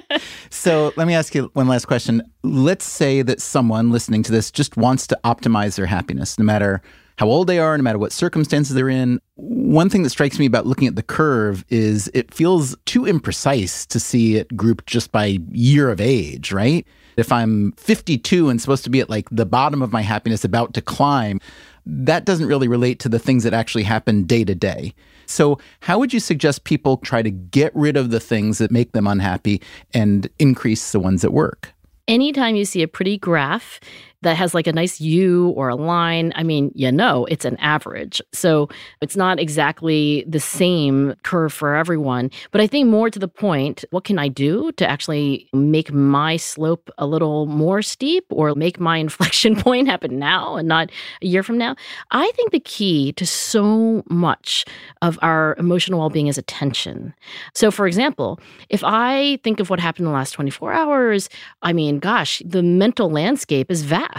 so 0.50 0.92
let 0.96 1.06
me 1.06 1.14
ask 1.14 1.34
you 1.34 1.50
one 1.54 1.68
last 1.68 1.86
question. 1.86 2.22
Let's 2.42 2.84
say 2.84 3.22
that 3.22 3.40
someone 3.40 3.90
listening 3.90 4.22
to 4.24 4.32
this 4.32 4.50
just 4.50 4.76
wants 4.76 5.06
to 5.08 5.18
optimize 5.24 5.76
their 5.76 5.86
happiness, 5.86 6.38
no 6.38 6.44
matter 6.44 6.82
how 7.16 7.28
old 7.28 7.46
they 7.46 7.58
are, 7.58 7.76
no 7.76 7.82
matter 7.82 7.98
what 7.98 8.12
circumstances 8.12 8.74
they're 8.74 8.88
in. 8.88 9.20
One 9.36 9.88
thing 9.88 10.02
that 10.02 10.10
strikes 10.10 10.38
me 10.38 10.46
about 10.46 10.66
looking 10.66 10.88
at 10.88 10.96
the 10.96 11.02
curve 11.02 11.64
is 11.68 12.10
it 12.12 12.32
feels 12.32 12.76
too 12.86 13.02
imprecise 13.02 13.86
to 13.88 14.00
see 14.00 14.36
it 14.36 14.54
grouped 14.56 14.86
just 14.86 15.12
by 15.12 15.38
year 15.50 15.90
of 15.90 16.00
age, 16.00 16.52
right? 16.52 16.86
If 17.16 17.30
I'm 17.30 17.72
52 17.72 18.48
and 18.48 18.60
supposed 18.60 18.84
to 18.84 18.90
be 18.90 19.00
at 19.00 19.08
like 19.08 19.28
the 19.30 19.46
bottom 19.46 19.82
of 19.82 19.92
my 19.92 20.02
happiness 20.02 20.44
about 20.44 20.74
to 20.74 20.82
climb, 20.82 21.40
that 21.86 22.24
doesn't 22.24 22.46
really 22.46 22.68
relate 22.68 22.98
to 23.00 23.08
the 23.08 23.18
things 23.18 23.44
that 23.44 23.54
actually 23.54 23.84
happen 23.84 24.24
day 24.24 24.44
to 24.44 24.54
day. 24.54 24.94
So, 25.26 25.58
how 25.80 25.98
would 25.98 26.12
you 26.12 26.20
suggest 26.20 26.64
people 26.64 26.98
try 26.98 27.22
to 27.22 27.30
get 27.30 27.74
rid 27.74 27.96
of 27.96 28.10
the 28.10 28.20
things 28.20 28.58
that 28.58 28.70
make 28.70 28.92
them 28.92 29.06
unhappy 29.06 29.62
and 29.92 30.28
increase 30.38 30.92
the 30.92 31.00
ones 31.00 31.22
that 31.22 31.32
work? 31.32 31.72
Anytime 32.06 32.54
you 32.56 32.66
see 32.66 32.82
a 32.82 32.88
pretty 32.88 33.16
graph, 33.16 33.80
that 34.24 34.36
has 34.36 34.54
like 34.54 34.66
a 34.66 34.72
nice 34.72 35.00
U 35.00 35.50
or 35.50 35.68
a 35.68 35.76
line, 35.76 36.32
I 36.34 36.42
mean, 36.42 36.72
you 36.74 36.90
know, 36.90 37.26
it's 37.26 37.44
an 37.44 37.56
average. 37.58 38.20
So 38.32 38.68
it's 39.00 39.16
not 39.16 39.38
exactly 39.38 40.24
the 40.26 40.40
same 40.40 41.14
curve 41.22 41.52
for 41.52 41.74
everyone. 41.74 42.30
But 42.50 42.60
I 42.60 42.66
think 42.66 42.88
more 42.88 43.10
to 43.10 43.18
the 43.18 43.28
point, 43.28 43.84
what 43.90 44.04
can 44.04 44.18
I 44.18 44.28
do 44.28 44.72
to 44.72 44.88
actually 44.88 45.48
make 45.52 45.92
my 45.92 46.36
slope 46.36 46.90
a 46.98 47.06
little 47.06 47.46
more 47.46 47.82
steep 47.82 48.24
or 48.30 48.54
make 48.54 48.80
my 48.80 48.96
inflection 49.04 49.56
point 49.56 49.88
happen 49.88 50.18
now 50.18 50.56
and 50.56 50.66
not 50.66 50.90
a 51.22 51.26
year 51.26 51.42
from 51.42 51.58
now? 51.58 51.76
I 52.10 52.30
think 52.34 52.50
the 52.50 52.60
key 52.60 53.12
to 53.12 53.26
so 53.26 54.02
much 54.08 54.64
of 55.02 55.18
our 55.22 55.54
emotional 55.58 56.00
well 56.00 56.10
being 56.10 56.28
is 56.28 56.38
attention. 56.38 57.14
So, 57.54 57.70
for 57.70 57.86
example, 57.86 58.40
if 58.70 58.82
I 58.82 59.38
think 59.44 59.60
of 59.60 59.70
what 59.70 59.80
happened 59.80 60.06
in 60.06 60.12
the 60.12 60.16
last 60.16 60.32
24 60.32 60.72
hours, 60.72 61.28
I 61.62 61.72
mean, 61.72 61.98
gosh, 61.98 62.42
the 62.44 62.62
mental 62.62 63.10
landscape 63.10 63.70
is 63.70 63.82
vast 63.82 64.13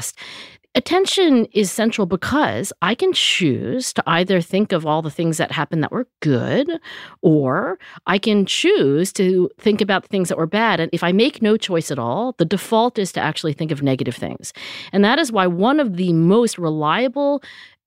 Attention 0.77 1.45
is 1.53 1.71
central 1.71 2.05
because 2.05 2.73
I 2.81 2.95
can 2.95 3.13
choose 3.13 3.93
to 3.93 4.03
either 4.05 4.41
think 4.41 4.73
of 4.73 4.85
all 4.85 5.01
the 5.01 5.09
things 5.09 5.37
that 5.37 5.53
happened 5.53 5.81
that 5.83 5.91
were 5.93 6.09
good, 6.19 6.69
or 7.21 7.79
I 8.07 8.17
can 8.17 8.45
choose 8.45 9.13
to 9.13 9.49
think 9.57 9.79
about 9.79 10.01
the 10.01 10.09
things 10.09 10.27
that 10.27 10.37
were 10.37 10.45
bad. 10.45 10.81
And 10.81 10.89
if 10.91 11.01
I 11.01 11.13
make 11.13 11.41
no 11.41 11.55
choice 11.55 11.91
at 11.91 11.99
all, 11.99 12.33
the 12.39 12.43
default 12.43 12.99
is 12.99 13.13
to 13.13 13.21
actually 13.21 13.53
think 13.53 13.71
of 13.71 13.81
negative 13.81 14.17
things. 14.17 14.51
And 14.91 15.05
that 15.05 15.17
is 15.17 15.31
why 15.31 15.47
one 15.47 15.79
of 15.79 15.95
the 15.95 16.11
most 16.11 16.57
reliable 16.57 17.41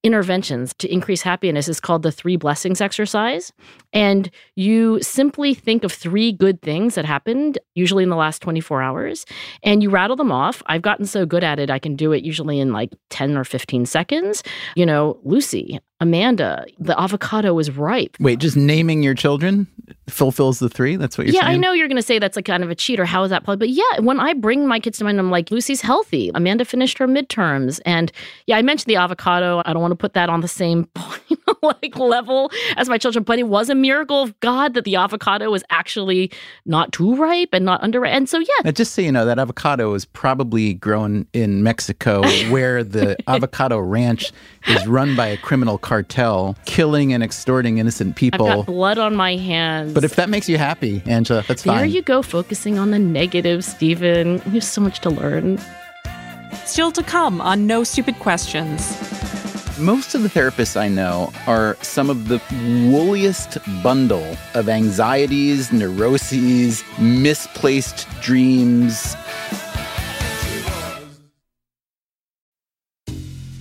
interventions 0.05 0.75
to 0.79 0.93
increase 0.93 1.23
happiness 1.23 1.69
is 1.69 1.81
called 1.81 2.03
the 2.03 2.13
three 2.13 2.37
blessings 2.37 2.81
exercise. 2.81 3.53
And 3.93 4.31
you 4.55 5.03
simply 5.03 5.55
think 5.55 5.85
of 5.85 5.93
three 5.93 6.33
good 6.33 6.63
things 6.63 6.95
that 6.95 7.05
happened, 7.05 7.59
usually 7.75 8.05
in 8.05 8.11
the 8.11 8.17
last 8.17 8.41
24 8.43 8.83
hours, 8.83 9.27
and 9.63 9.83
you 9.83 9.91
rattle 9.91 10.17
them 10.17 10.31
off. 10.31 10.63
I've 10.67 10.83
gotten 10.83 11.07
so 11.07 11.27
good 11.27 11.43
at 11.43 11.59
it, 11.59 11.71
I 11.71 11.79
can 11.79 11.97
do 11.97 12.13
it 12.13 12.23
usually 12.25 12.61
in 12.61 12.73
like 12.73 12.93
10 13.11 13.37
or 13.37 13.45
15 13.45 13.87
seconds. 13.87 14.43
You 14.77 14.87
know, 14.87 15.19
Lucy, 15.25 15.81
Amanda, 16.01 16.65
the 16.79 16.99
avocado 17.01 17.55
was 17.55 17.71
ripe. 17.71 18.17
Wait, 18.21 18.39
just 18.39 18.57
naming 18.57 19.03
your 19.03 19.15
children 19.15 19.67
fulfills 20.09 20.59
the 20.59 20.69
three? 20.69 20.97
That's 20.97 21.19
what 21.19 21.27
you're 21.27 21.33
saying. 21.33 21.43
yeah, 21.43 21.49
saying? 21.49 21.59
I 21.59 21.61
know 21.61 21.73
you're 21.73 21.89
going 21.89 21.97
to 21.97 22.03
say 22.03 22.19
that's 22.19 22.37
like 22.37 22.45
kind 22.45 22.63
of 22.63 22.71
a 22.71 22.75
cheat 22.75 23.01
or 23.01 23.05
how 23.05 23.23
is 23.25 23.31
that 23.31 23.45
possible? 23.45 23.61
But 23.61 23.71
yeah, 23.71 24.01
when 24.01 24.21
I 24.21 24.35
bring 24.35 24.67
my 24.67 24.81
kids 24.81 24.99
to 24.99 25.05
mind, 25.05 25.19
I'm 25.19 25.31
like, 25.31 25.51
Lucy's 25.51 25.81
healthy. 25.81 26.31
Amanda 26.35 26.65
finished 26.65 26.99
her 26.99 27.07
midterms. 27.07 27.81
And 27.85 28.13
yeah, 28.47 28.57
I 28.57 28.63
mentioned 28.63 28.91
the 28.91 28.97
avocado. 28.97 29.63
I 29.65 29.73
don't 29.73 29.83
want 29.83 29.93
to 29.93 29.97
put 29.97 30.15
that 30.15 30.29
on 30.29 30.41
the 30.41 30.49
same 30.49 30.89
like 31.63 31.97
level 31.97 32.51
as 32.77 32.89
my 32.89 32.99
children, 32.99 33.25
but 33.25 33.39
it 33.39 33.49
was 33.49 33.69
a 33.69 33.75
miracle 33.75 34.23
of 34.23 34.39
God 34.41 34.75
that 34.75 34.85
the 34.85 34.97
avocado 34.97 35.51
was 35.51 35.63
actually 35.71 36.31
not 36.65 36.93
too 36.93 37.15
ripe 37.17 37.51
and 37.53 37.65
not 37.65 37.83
underripe. 37.83 38.09
And 38.09 38.29
so, 38.29 38.39
yeah. 38.39 38.47
Now, 38.65 38.71
just 38.71 38.95
so 38.95 39.03
you 39.03 39.13
know, 39.13 39.25
that 39.25 39.39
avocado 39.39 39.95
is 39.95 40.05
probably 40.05 40.75
grown 40.75 41.27
in 41.33 41.63
Mexico 41.63 42.23
where 42.51 42.85
the 42.85 43.17
avocado 43.29 43.79
ranch 43.79 44.33
is 44.67 44.87
run 44.87 45.17
by 45.17 45.27
a 45.27 45.37
criminal 45.37 45.79
cartel 45.89 46.55
killing 46.67 47.15
and 47.15 47.25
extorting 47.25 47.79
innocent 47.79 48.15
people. 48.15 48.47
I've 48.47 48.57
got 48.57 48.67
blood 48.67 48.99
on 48.99 49.17
my 49.17 49.37
hands. 49.37 49.95
But 49.95 50.05
if 50.05 50.17
that 50.17 50.29
makes 50.29 50.47
you 50.47 50.59
happy, 50.59 51.03
Angela, 51.07 51.43
that's 51.49 51.63
there 51.63 51.73
fine. 51.73 51.79
There 51.79 51.87
you 51.87 52.03
go, 52.03 52.21
focusing 52.21 52.79
on 52.79 52.91
the 52.91 52.99
negative, 52.99 53.65
Stephen. 53.65 54.35
You 54.45 54.53
have 54.53 54.65
so 54.65 54.83
much 54.83 55.01
to 55.01 55.09
learn. 55.09 55.59
Still 56.67 56.93
to 56.93 57.03
come 57.03 57.41
on 57.41 57.67
No 57.67 57.85
Stupid 57.85 58.19
Questions. 58.19 58.87
Most 59.79 60.15
of 60.15 60.23
the 60.23 60.29
therapists 60.29 60.79
I 60.79 60.89
know 60.89 61.33
are 61.47 61.79
some 61.81 62.11
of 62.11 62.29
the 62.29 62.39
wooliest 62.91 63.57
bundle 63.83 64.37
of 64.53 64.69
anxieties, 64.69 65.73
neuroses, 65.73 66.85
misplaced 66.99 68.07
dreams. 68.21 69.17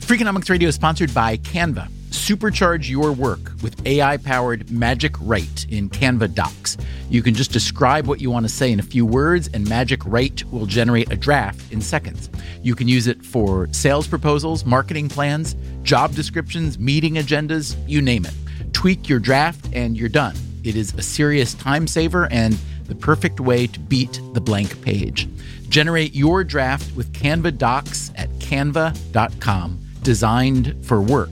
Freakonomics 0.00 0.50
Radio 0.50 0.68
is 0.68 0.74
sponsored 0.74 1.14
by 1.14 1.36
Canva. 1.36 1.88
Supercharge 2.10 2.90
your 2.90 3.12
work 3.12 3.52
with 3.62 3.86
AI 3.86 4.16
powered 4.16 4.68
Magic 4.68 5.14
Write 5.20 5.64
in 5.70 5.88
Canva 5.88 6.34
Docs. 6.34 6.76
You 7.08 7.22
can 7.22 7.34
just 7.34 7.52
describe 7.52 8.08
what 8.08 8.20
you 8.20 8.32
want 8.32 8.44
to 8.44 8.52
say 8.52 8.72
in 8.72 8.80
a 8.80 8.82
few 8.82 9.06
words, 9.06 9.48
and 9.54 9.68
Magic 9.68 10.04
Write 10.06 10.42
will 10.50 10.66
generate 10.66 11.12
a 11.12 11.16
draft 11.16 11.72
in 11.72 11.80
seconds. 11.80 12.28
You 12.64 12.74
can 12.74 12.88
use 12.88 13.06
it 13.06 13.24
for 13.24 13.68
sales 13.70 14.08
proposals, 14.08 14.64
marketing 14.64 15.08
plans, 15.08 15.54
job 15.84 16.16
descriptions, 16.16 16.80
meeting 16.80 17.14
agendas, 17.14 17.76
you 17.86 18.02
name 18.02 18.26
it. 18.26 18.34
Tweak 18.72 19.08
your 19.08 19.20
draft, 19.20 19.68
and 19.72 19.96
you're 19.96 20.08
done. 20.08 20.34
It 20.64 20.76
is 20.76 20.94
a 20.94 21.02
serious 21.02 21.54
time 21.54 21.86
saver 21.86 22.28
and 22.30 22.58
the 22.84 22.94
perfect 22.94 23.40
way 23.40 23.66
to 23.66 23.80
beat 23.80 24.20
the 24.32 24.40
blank 24.40 24.80
page. 24.82 25.28
Generate 25.68 26.14
your 26.14 26.44
draft 26.44 26.94
with 26.96 27.12
Canva 27.12 27.58
Docs 27.58 28.10
at 28.16 28.30
canva.com, 28.38 29.78
designed 30.02 30.74
for 30.84 31.00
work. 31.00 31.30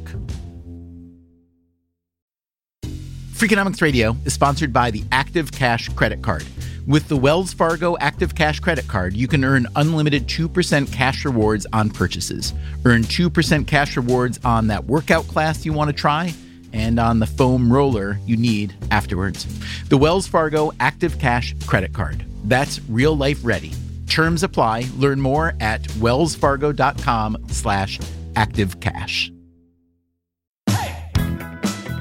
Freakonomics 3.32 3.82
Radio 3.82 4.16
is 4.24 4.32
sponsored 4.32 4.72
by 4.72 4.90
the 4.90 5.04
Active 5.12 5.52
Cash 5.52 5.88
Credit 5.90 6.22
Card. 6.22 6.44
With 6.86 7.08
the 7.08 7.16
Wells 7.16 7.52
Fargo 7.52 7.96
Active 7.98 8.34
Cash 8.34 8.60
Credit 8.60 8.86
Card, 8.86 9.12
you 9.14 9.26
can 9.26 9.44
earn 9.44 9.66
unlimited 9.76 10.26
2% 10.28 10.92
cash 10.92 11.24
rewards 11.24 11.66
on 11.72 11.90
purchases. 11.90 12.54
Earn 12.84 13.02
2% 13.02 13.66
cash 13.66 13.96
rewards 13.96 14.38
on 14.44 14.68
that 14.68 14.84
workout 14.84 15.26
class 15.26 15.66
you 15.66 15.72
want 15.72 15.88
to 15.90 15.92
try 15.92 16.32
and 16.76 17.00
on 17.00 17.18
the 17.18 17.26
foam 17.26 17.72
roller 17.72 18.18
you 18.26 18.36
need 18.36 18.74
afterwards. 18.90 19.46
The 19.88 19.96
Wells 19.96 20.26
Fargo 20.26 20.72
Active 20.78 21.18
Cash 21.18 21.54
Credit 21.66 21.92
Card. 21.92 22.24
That's 22.44 22.80
real 22.88 23.16
life 23.16 23.40
ready. 23.42 23.72
Terms 24.06 24.42
apply. 24.42 24.84
Learn 24.96 25.20
more 25.20 25.54
at 25.60 25.82
wellsfargo.com 25.82 27.46
slash 27.48 27.98
activecash. 28.34 29.32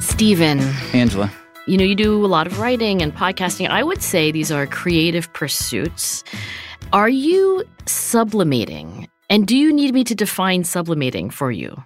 Stephen. 0.02 0.60
Angela. 0.94 1.32
You 1.68 1.78
know, 1.78 1.84
you 1.84 1.96
do 1.96 2.24
a 2.24 2.28
lot 2.28 2.46
of 2.48 2.60
writing 2.60 3.02
and 3.02 3.14
podcasting. 3.14 3.70
I 3.70 3.84
would 3.84 4.04
say 4.04 4.32
these 4.32 4.52
are 4.52 4.68
creative 4.68 5.34
pursuits. 5.34 6.24
Are 6.94 7.10
you 7.10 7.64
sublimating? 7.86 9.08
And 9.30 9.48
do 9.48 9.58
you 9.58 9.74
need 9.74 9.94
me 9.94 10.04
to 10.04 10.16
define 10.16 10.64
sublimating 10.64 11.32
for 11.32 11.52
you? 11.52 11.84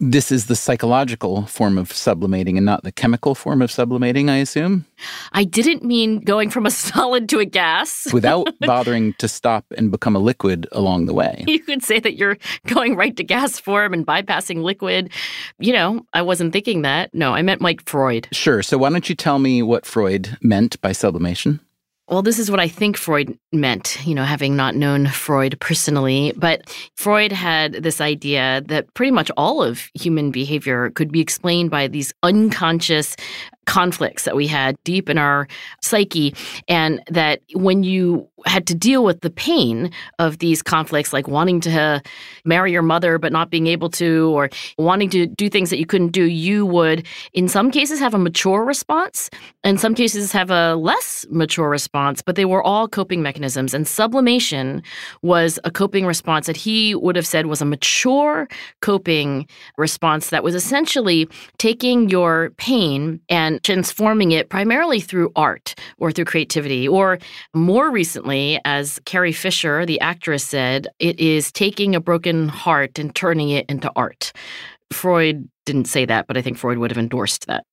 This 0.00 0.32
is 0.32 0.46
the 0.46 0.56
psychological 0.56 1.46
form 1.46 1.78
of 1.78 1.92
sublimating 1.92 2.56
and 2.56 2.66
not 2.66 2.82
the 2.82 2.90
chemical 2.90 3.36
form 3.36 3.62
of 3.62 3.70
sublimating, 3.70 4.28
I 4.28 4.38
assume? 4.38 4.86
I 5.32 5.44
didn't 5.44 5.84
mean 5.84 6.18
going 6.18 6.50
from 6.50 6.66
a 6.66 6.70
solid 6.72 7.28
to 7.28 7.38
a 7.38 7.44
gas. 7.44 8.08
Without 8.12 8.48
bothering 8.60 9.14
to 9.14 9.28
stop 9.28 9.64
and 9.76 9.92
become 9.92 10.16
a 10.16 10.18
liquid 10.18 10.66
along 10.72 11.06
the 11.06 11.14
way. 11.14 11.44
You 11.46 11.60
could 11.60 11.84
say 11.84 12.00
that 12.00 12.16
you're 12.16 12.38
going 12.66 12.96
right 12.96 13.16
to 13.16 13.22
gas 13.22 13.60
form 13.60 13.94
and 13.94 14.04
bypassing 14.04 14.62
liquid. 14.62 15.12
You 15.60 15.72
know, 15.72 16.04
I 16.12 16.22
wasn't 16.22 16.52
thinking 16.52 16.82
that. 16.82 17.14
No, 17.14 17.32
I 17.32 17.42
meant 17.42 17.60
Mike 17.60 17.88
Freud. 17.88 18.26
Sure. 18.32 18.62
So 18.62 18.76
why 18.76 18.90
don't 18.90 19.08
you 19.08 19.14
tell 19.14 19.38
me 19.38 19.62
what 19.62 19.86
Freud 19.86 20.36
meant 20.42 20.80
by 20.80 20.90
sublimation? 20.90 21.60
Well, 22.08 22.20
this 22.20 22.38
is 22.38 22.50
what 22.50 22.60
I 22.60 22.68
think 22.68 22.98
Freud 22.98 23.38
meant, 23.50 23.98
you 24.06 24.14
know, 24.14 24.24
having 24.24 24.56
not 24.56 24.76
known 24.76 25.06
Freud 25.06 25.58
personally. 25.58 26.34
But 26.36 26.76
Freud 26.96 27.32
had 27.32 27.74
this 27.82 27.98
idea 27.98 28.62
that 28.66 28.92
pretty 28.92 29.10
much 29.10 29.30
all 29.38 29.62
of 29.62 29.88
human 29.94 30.30
behavior 30.30 30.90
could 30.90 31.10
be 31.10 31.20
explained 31.20 31.70
by 31.70 31.88
these 31.88 32.12
unconscious 32.22 33.16
conflicts 33.66 34.24
that 34.24 34.36
we 34.36 34.46
had 34.46 34.76
deep 34.84 35.08
in 35.08 35.18
our 35.18 35.48
psyche. 35.82 36.34
And 36.68 37.02
that 37.10 37.40
when 37.54 37.82
you 37.82 38.28
had 38.46 38.66
to 38.66 38.74
deal 38.74 39.04
with 39.04 39.20
the 39.22 39.30
pain 39.30 39.90
of 40.18 40.38
these 40.38 40.62
conflicts, 40.62 41.12
like 41.12 41.26
wanting 41.26 41.60
to 41.60 42.02
marry 42.44 42.72
your 42.72 42.82
mother 42.82 43.18
but 43.18 43.32
not 43.32 43.50
being 43.50 43.66
able 43.66 43.88
to, 43.88 44.30
or 44.36 44.50
wanting 44.76 45.08
to 45.10 45.26
do 45.26 45.48
things 45.48 45.70
that 45.70 45.78
you 45.78 45.86
couldn't 45.86 46.12
do, 46.12 46.24
you 46.24 46.66
would, 46.66 47.06
in 47.32 47.48
some 47.48 47.70
cases, 47.70 47.98
have 47.98 48.14
a 48.14 48.18
mature 48.18 48.64
response, 48.64 49.30
and 49.62 49.80
some 49.80 49.94
cases, 49.94 50.32
have 50.32 50.50
a 50.50 50.74
less 50.74 51.24
mature 51.30 51.68
response, 51.70 52.20
but 52.20 52.36
they 52.36 52.44
were 52.44 52.62
all 52.62 52.86
coping 52.86 53.22
mechanisms. 53.22 53.72
And 53.72 53.88
sublimation 53.88 54.82
was 55.22 55.58
a 55.64 55.70
coping 55.70 56.04
response 56.04 56.46
that 56.46 56.56
he 56.56 56.94
would 56.94 57.16
have 57.16 57.26
said 57.26 57.46
was 57.46 57.62
a 57.62 57.64
mature 57.64 58.48
coping 58.80 59.48
response 59.78 60.30
that 60.30 60.44
was 60.44 60.54
essentially 60.54 61.28
taking 61.58 62.10
your 62.10 62.50
pain 62.58 63.20
and 63.28 63.53
transforming 63.62 64.32
it 64.32 64.48
primarily 64.48 65.00
through 65.00 65.32
art 65.36 65.74
or 65.98 66.12
through 66.12 66.24
creativity, 66.24 66.88
or 66.88 67.18
more 67.54 67.90
recently, 67.90 68.60
as 68.64 68.98
Carrie 69.04 69.32
Fisher, 69.32 69.86
the 69.86 70.00
actress, 70.00 70.44
said, 70.44 70.88
it 70.98 71.18
is 71.20 71.52
taking 71.52 71.94
a 71.94 72.00
broken 72.00 72.48
heart 72.48 72.98
and 72.98 73.14
turning 73.14 73.50
it 73.50 73.66
into 73.68 73.90
art. 73.96 74.32
Freud 74.92 75.48
didn't 75.64 75.86
say 75.86 76.04
that, 76.04 76.26
but 76.26 76.36
I 76.36 76.42
think 76.42 76.58
Freud 76.58 76.78
would 76.78 76.90
have 76.90 76.98
endorsed 76.98 77.46
that. 77.46 77.64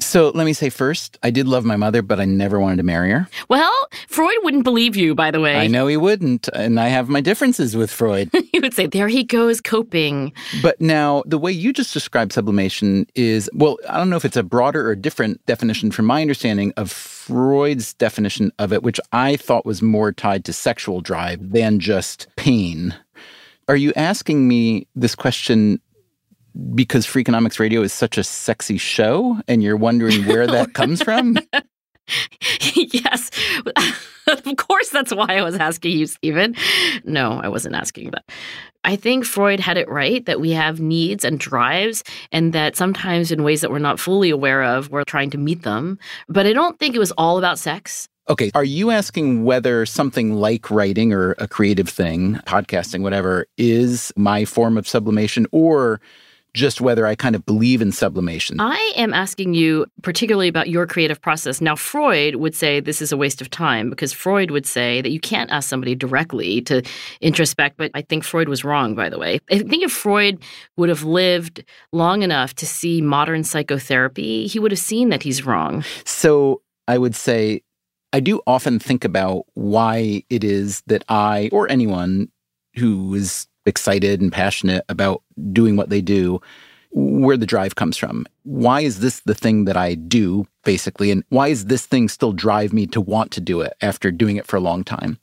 So 0.00 0.30
let 0.30 0.44
me 0.44 0.52
say 0.52 0.70
first, 0.70 1.18
I 1.22 1.30
did 1.30 1.46
love 1.46 1.64
my 1.64 1.76
mother, 1.76 2.02
but 2.02 2.20
I 2.20 2.24
never 2.24 2.58
wanted 2.58 2.76
to 2.76 2.82
marry 2.82 3.10
her. 3.10 3.28
Well, 3.48 3.72
Freud 4.08 4.36
wouldn't 4.42 4.64
believe 4.64 4.96
you, 4.96 5.14
by 5.14 5.30
the 5.30 5.40
way. 5.40 5.56
I 5.56 5.66
know 5.66 5.86
he 5.86 5.96
wouldn't, 5.96 6.48
and 6.48 6.80
I 6.80 6.88
have 6.88 7.08
my 7.08 7.20
differences 7.20 7.76
with 7.76 7.90
Freud. 7.90 8.30
he 8.52 8.60
would 8.60 8.74
say, 8.74 8.86
there 8.86 9.08
he 9.08 9.24
goes 9.24 9.60
coping. 9.60 10.32
But 10.62 10.80
now, 10.80 11.22
the 11.26 11.38
way 11.38 11.52
you 11.52 11.72
just 11.72 11.92
described 11.92 12.32
sublimation 12.32 13.06
is 13.14 13.50
well, 13.54 13.78
I 13.88 13.98
don't 13.98 14.10
know 14.10 14.16
if 14.16 14.24
it's 14.24 14.36
a 14.36 14.42
broader 14.42 14.88
or 14.88 14.94
different 14.94 15.44
definition 15.46 15.90
from 15.90 16.06
my 16.06 16.20
understanding 16.22 16.72
of 16.76 16.90
Freud's 16.90 17.94
definition 17.94 18.52
of 18.58 18.72
it, 18.72 18.82
which 18.82 19.00
I 19.12 19.36
thought 19.36 19.66
was 19.66 19.82
more 19.82 20.12
tied 20.12 20.44
to 20.46 20.52
sexual 20.52 21.00
drive 21.00 21.52
than 21.52 21.78
just 21.80 22.26
pain. 22.36 22.94
Are 23.68 23.76
you 23.76 23.92
asking 23.96 24.46
me 24.46 24.86
this 24.94 25.14
question 25.14 25.80
because 26.74 27.06
Freakonomics 27.06 27.58
Radio 27.58 27.82
is 27.82 27.92
such 27.92 28.18
a 28.18 28.24
sexy 28.24 28.78
show 28.78 29.40
and 29.48 29.62
you're 29.62 29.76
wondering 29.76 30.26
where 30.26 30.46
that 30.46 30.74
comes 30.74 31.02
from? 31.02 31.38
yes. 32.74 33.30
of 34.26 34.56
course, 34.56 34.90
that's 34.90 35.14
why 35.14 35.26
I 35.28 35.42
was 35.42 35.56
asking 35.56 35.98
you, 35.98 36.06
Stephen. 36.06 36.54
No, 37.04 37.40
I 37.42 37.48
wasn't 37.48 37.74
asking 37.74 38.10
that. 38.10 38.24
I 38.84 38.96
think 38.96 39.24
Freud 39.24 39.60
had 39.60 39.78
it 39.78 39.88
right 39.88 40.24
that 40.26 40.40
we 40.40 40.50
have 40.50 40.78
needs 40.78 41.24
and 41.24 41.40
drives, 41.40 42.04
and 42.32 42.52
that 42.52 42.76
sometimes 42.76 43.32
in 43.32 43.42
ways 43.42 43.62
that 43.62 43.70
we're 43.70 43.78
not 43.78 43.98
fully 43.98 44.28
aware 44.28 44.62
of, 44.62 44.90
we're 44.90 45.04
trying 45.04 45.30
to 45.30 45.38
meet 45.38 45.62
them. 45.62 45.98
But 46.28 46.46
I 46.46 46.52
don't 46.52 46.78
think 46.78 46.94
it 46.94 46.98
was 46.98 47.12
all 47.12 47.38
about 47.38 47.58
sex. 47.58 48.08
Okay. 48.28 48.50
Are 48.54 48.64
you 48.64 48.90
asking 48.90 49.44
whether 49.44 49.84
something 49.84 50.34
like 50.34 50.70
writing 50.70 51.12
or 51.12 51.32
a 51.32 51.48
creative 51.48 51.88
thing, 51.88 52.36
podcasting, 52.46 53.02
whatever, 53.02 53.46
is 53.58 54.12
my 54.16 54.44
form 54.44 54.78
of 54.78 54.88
sublimation 54.88 55.46
or 55.52 56.00
just 56.54 56.80
whether 56.80 57.04
I 57.04 57.16
kind 57.16 57.34
of 57.34 57.44
believe 57.44 57.82
in 57.82 57.90
sublimation. 57.92 58.60
I 58.60 58.92
am 58.96 59.12
asking 59.12 59.54
you 59.54 59.86
particularly 60.02 60.48
about 60.48 60.68
your 60.68 60.86
creative 60.86 61.20
process. 61.20 61.60
Now, 61.60 61.74
Freud 61.74 62.36
would 62.36 62.54
say 62.54 62.80
this 62.80 63.02
is 63.02 63.10
a 63.10 63.16
waste 63.16 63.40
of 63.40 63.50
time 63.50 63.90
because 63.90 64.12
Freud 64.12 64.52
would 64.52 64.64
say 64.64 65.02
that 65.02 65.10
you 65.10 65.18
can't 65.20 65.50
ask 65.50 65.68
somebody 65.68 65.94
directly 65.96 66.62
to 66.62 66.82
introspect, 67.20 67.76
but 67.76 67.90
I 67.94 68.02
think 68.02 68.22
Freud 68.22 68.48
was 68.48 68.64
wrong, 68.64 68.94
by 68.94 69.08
the 69.08 69.18
way. 69.18 69.40
I 69.50 69.58
think 69.58 69.82
if 69.82 69.92
Freud 69.92 70.40
would 70.76 70.88
have 70.88 71.02
lived 71.02 71.64
long 71.92 72.22
enough 72.22 72.54
to 72.54 72.66
see 72.66 73.02
modern 73.02 73.42
psychotherapy, 73.42 74.46
he 74.46 74.60
would 74.60 74.70
have 74.70 74.78
seen 74.78 75.08
that 75.08 75.24
he's 75.24 75.44
wrong. 75.44 75.84
So 76.04 76.62
I 76.86 76.98
would 76.98 77.16
say, 77.16 77.62
I 78.12 78.20
do 78.20 78.40
often 78.46 78.78
think 78.78 79.04
about 79.04 79.46
why 79.54 80.22
it 80.30 80.44
is 80.44 80.82
that 80.86 81.04
I 81.08 81.48
or 81.52 81.68
anyone 81.68 82.28
who 82.76 83.12
is 83.14 83.48
excited 83.66 84.20
and 84.20 84.32
passionate 84.32 84.84
about 84.88 85.22
doing 85.52 85.76
what 85.76 85.90
they 85.90 86.00
do, 86.00 86.40
where 86.90 87.36
the 87.36 87.46
drive 87.46 87.74
comes 87.74 87.96
from. 87.96 88.26
Why 88.44 88.80
is 88.80 89.00
this 89.00 89.20
the 89.20 89.34
thing 89.34 89.64
that 89.64 89.76
I 89.76 89.94
do, 89.94 90.46
basically? 90.64 91.10
And 91.10 91.24
why 91.28 91.48
is 91.48 91.66
this 91.66 91.86
thing 91.86 92.08
still 92.08 92.32
drive 92.32 92.72
me 92.72 92.86
to 92.88 93.00
want 93.00 93.32
to 93.32 93.40
do 93.40 93.60
it 93.60 93.74
after 93.80 94.10
doing 94.10 94.36
it 94.36 94.46
for 94.46 94.56
a 94.56 94.60
long 94.60 94.84
time? 94.84 95.18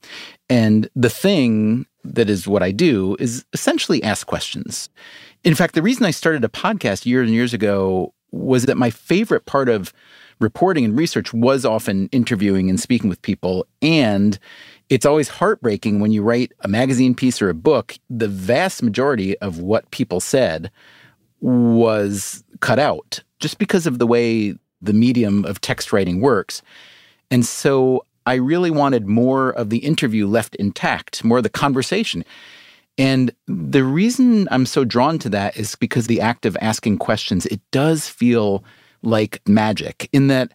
And 0.50 0.88
the 0.94 1.10
thing 1.10 1.86
that 2.04 2.28
is 2.28 2.46
what 2.46 2.62
I 2.62 2.72
do 2.72 3.16
is 3.18 3.44
essentially 3.52 4.02
ask 4.02 4.26
questions. 4.26 4.90
In 5.44 5.54
fact, 5.54 5.74
the 5.74 5.82
reason 5.82 6.04
I 6.04 6.10
started 6.10 6.44
a 6.44 6.48
podcast 6.48 7.06
years 7.06 7.28
and 7.28 7.34
years 7.34 7.54
ago 7.54 8.12
was 8.32 8.66
that 8.66 8.76
my 8.76 8.90
favorite 8.90 9.46
part 9.46 9.68
of 9.68 9.92
reporting 10.40 10.84
and 10.84 10.98
research 10.98 11.32
was 11.32 11.64
often 11.64 12.08
interviewing 12.12 12.68
and 12.68 12.80
speaking 12.80 13.08
with 13.08 13.22
people. 13.22 13.66
And 13.80 14.38
it's 14.88 15.06
always 15.06 15.28
heartbreaking 15.28 16.00
when 16.00 16.12
you 16.12 16.22
write 16.22 16.52
a 16.60 16.68
magazine 16.68 17.14
piece 17.14 17.40
or 17.40 17.48
a 17.48 17.54
book, 17.54 17.98
the 18.10 18.28
vast 18.28 18.82
majority 18.82 19.36
of 19.38 19.58
what 19.58 19.90
people 19.90 20.20
said 20.20 20.70
was 21.40 22.44
cut 22.60 22.78
out 22.78 23.22
just 23.40 23.58
because 23.58 23.86
of 23.86 23.98
the 23.98 24.06
way 24.06 24.54
the 24.80 24.92
medium 24.92 25.44
of 25.44 25.60
text 25.60 25.92
writing 25.92 26.20
works. 26.20 26.62
And 27.30 27.44
so 27.44 28.04
I 28.26 28.34
really 28.34 28.70
wanted 28.70 29.06
more 29.06 29.50
of 29.50 29.70
the 29.70 29.78
interview 29.78 30.26
left 30.26 30.54
intact, 30.56 31.24
more 31.24 31.38
of 31.38 31.42
the 31.42 31.50
conversation. 31.50 32.24
And 32.98 33.32
the 33.46 33.84
reason 33.84 34.48
I'm 34.50 34.66
so 34.66 34.84
drawn 34.84 35.18
to 35.20 35.28
that 35.30 35.56
is 35.56 35.74
because 35.76 36.06
the 36.06 36.20
act 36.20 36.46
of 36.46 36.56
asking 36.60 36.98
questions, 36.98 37.46
it 37.46 37.60
does 37.70 38.08
feel 38.08 38.64
like 39.02 39.40
magic 39.48 40.08
in 40.12 40.28
that, 40.28 40.52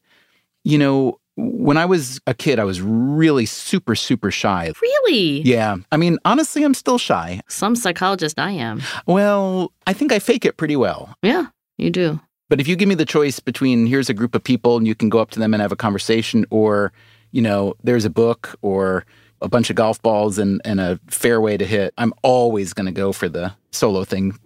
you 0.63 0.77
know, 0.77 1.19
when 1.38 1.78
I 1.78 1.86
was 1.86 2.19
a 2.26 2.34
kid, 2.34 2.58
I 2.58 2.63
was 2.63 2.82
really 2.82 3.45
super, 3.45 3.95
super 3.95 4.32
shy. 4.32 4.73
Really? 4.82 5.41
Yeah. 5.41 5.78
I 5.91 5.97
mean, 5.97 6.17
honestly, 6.26 6.63
I'm 6.63 6.73
still 6.73 6.97
shy. 6.97 7.41
Some 7.47 7.76
psychologist 7.76 8.39
I 8.39 8.52
am. 8.52 8.82
Well, 9.06 9.71
I 9.86 9.93
think 9.93 10.12
I 10.12 10.19
fake 10.19 10.45
it 10.45 10.58
pretty 10.58 10.76
well. 10.76 11.15
Yeah, 11.21 11.47
you 11.78 11.91
do. 11.91 12.19
But 12.50 12.60
if 12.60 12.67
you 12.67 12.76
give 12.76 12.89
me 12.89 12.95
the 12.95 13.06
choice 13.06 13.39
between 13.39 13.86
here's 13.86 14.10
a 14.10 14.13
group 14.13 14.34
of 14.34 14.43
people 14.43 14.78
and 14.78 14.88
you 14.88 14.95
can 14.95 15.10
go 15.10 15.19
up 15.19 15.30
to 15.32 15.39
them 15.39 15.54
and 15.54 15.62
have 15.62 15.71
a 15.71 15.78
conversation, 15.78 16.45
or, 16.50 16.91
you 17.32 17.41
know, 17.41 17.76
there's 17.84 18.06
a 18.06 18.10
book 18.10 18.56
or 18.62 19.06
a 19.41 19.47
bunch 19.47 19.69
of 19.69 19.76
golf 19.76 20.02
balls 20.02 20.39
and, 20.39 20.60
and 20.65 20.80
a 20.80 21.00
fairway 21.08 21.58
to 21.58 21.65
hit, 21.65 21.93
I'm 21.97 22.13
always 22.23 22.73
going 22.73 22.88
to 22.88 22.91
go 22.91 23.12
for 23.12 23.30
the 23.30 23.54
solo 23.71 24.04
thing. 24.04 24.39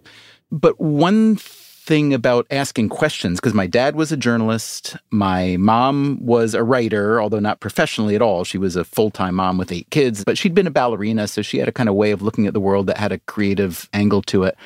But 0.50 0.78
one 0.78 1.36
thing 1.82 2.14
about 2.14 2.46
asking 2.50 2.88
questions 2.88 3.40
because 3.40 3.54
my 3.54 3.66
dad 3.66 3.96
was 3.96 4.12
a 4.12 4.16
journalist. 4.16 4.96
My 5.10 5.56
mom 5.58 6.24
was 6.24 6.54
a 6.54 6.62
writer, 6.62 7.20
although 7.20 7.40
not 7.40 7.58
professionally 7.58 8.14
at 8.14 8.22
all. 8.22 8.44
She 8.44 8.56
was 8.56 8.76
a 8.76 8.84
full 8.84 9.10
time 9.10 9.34
mom 9.34 9.58
with 9.58 9.72
eight 9.72 9.90
kids, 9.90 10.22
but 10.24 10.38
she'd 10.38 10.54
been 10.54 10.68
a 10.68 10.70
ballerina. 10.70 11.26
So 11.26 11.42
she 11.42 11.58
had 11.58 11.68
a 11.68 11.72
kind 11.72 11.88
of 11.88 11.96
way 11.96 12.12
of 12.12 12.22
looking 12.22 12.46
at 12.46 12.54
the 12.54 12.60
world 12.60 12.86
that 12.86 12.98
had 12.98 13.10
a 13.10 13.18
creative 13.18 13.88
angle 13.92 14.22
to 14.22 14.44
it. 14.44 14.56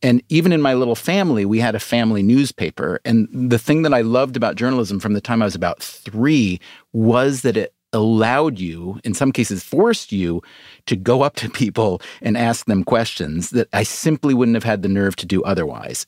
And 0.00 0.22
even 0.28 0.52
in 0.52 0.62
my 0.62 0.74
little 0.74 0.94
family, 0.94 1.44
we 1.44 1.58
had 1.58 1.74
a 1.74 1.80
family 1.80 2.22
newspaper. 2.22 3.00
And 3.04 3.28
the 3.32 3.58
thing 3.58 3.82
that 3.82 3.92
I 3.92 4.02
loved 4.02 4.36
about 4.36 4.54
journalism 4.54 5.00
from 5.00 5.14
the 5.14 5.20
time 5.20 5.42
I 5.42 5.46
was 5.46 5.56
about 5.56 5.82
three 5.82 6.60
was 6.92 7.42
that 7.42 7.56
it 7.56 7.74
allowed 7.92 8.60
you, 8.60 9.00
in 9.02 9.14
some 9.14 9.32
cases, 9.32 9.64
forced 9.64 10.12
you 10.12 10.40
to 10.86 10.94
go 10.94 11.22
up 11.22 11.34
to 11.36 11.50
people 11.50 12.00
and 12.22 12.36
ask 12.36 12.66
them 12.66 12.84
questions 12.84 13.50
that 13.50 13.68
I 13.72 13.82
simply 13.82 14.34
wouldn't 14.34 14.54
have 14.54 14.64
had 14.64 14.82
the 14.82 14.88
nerve 14.88 15.16
to 15.16 15.26
do 15.26 15.42
otherwise. 15.42 16.06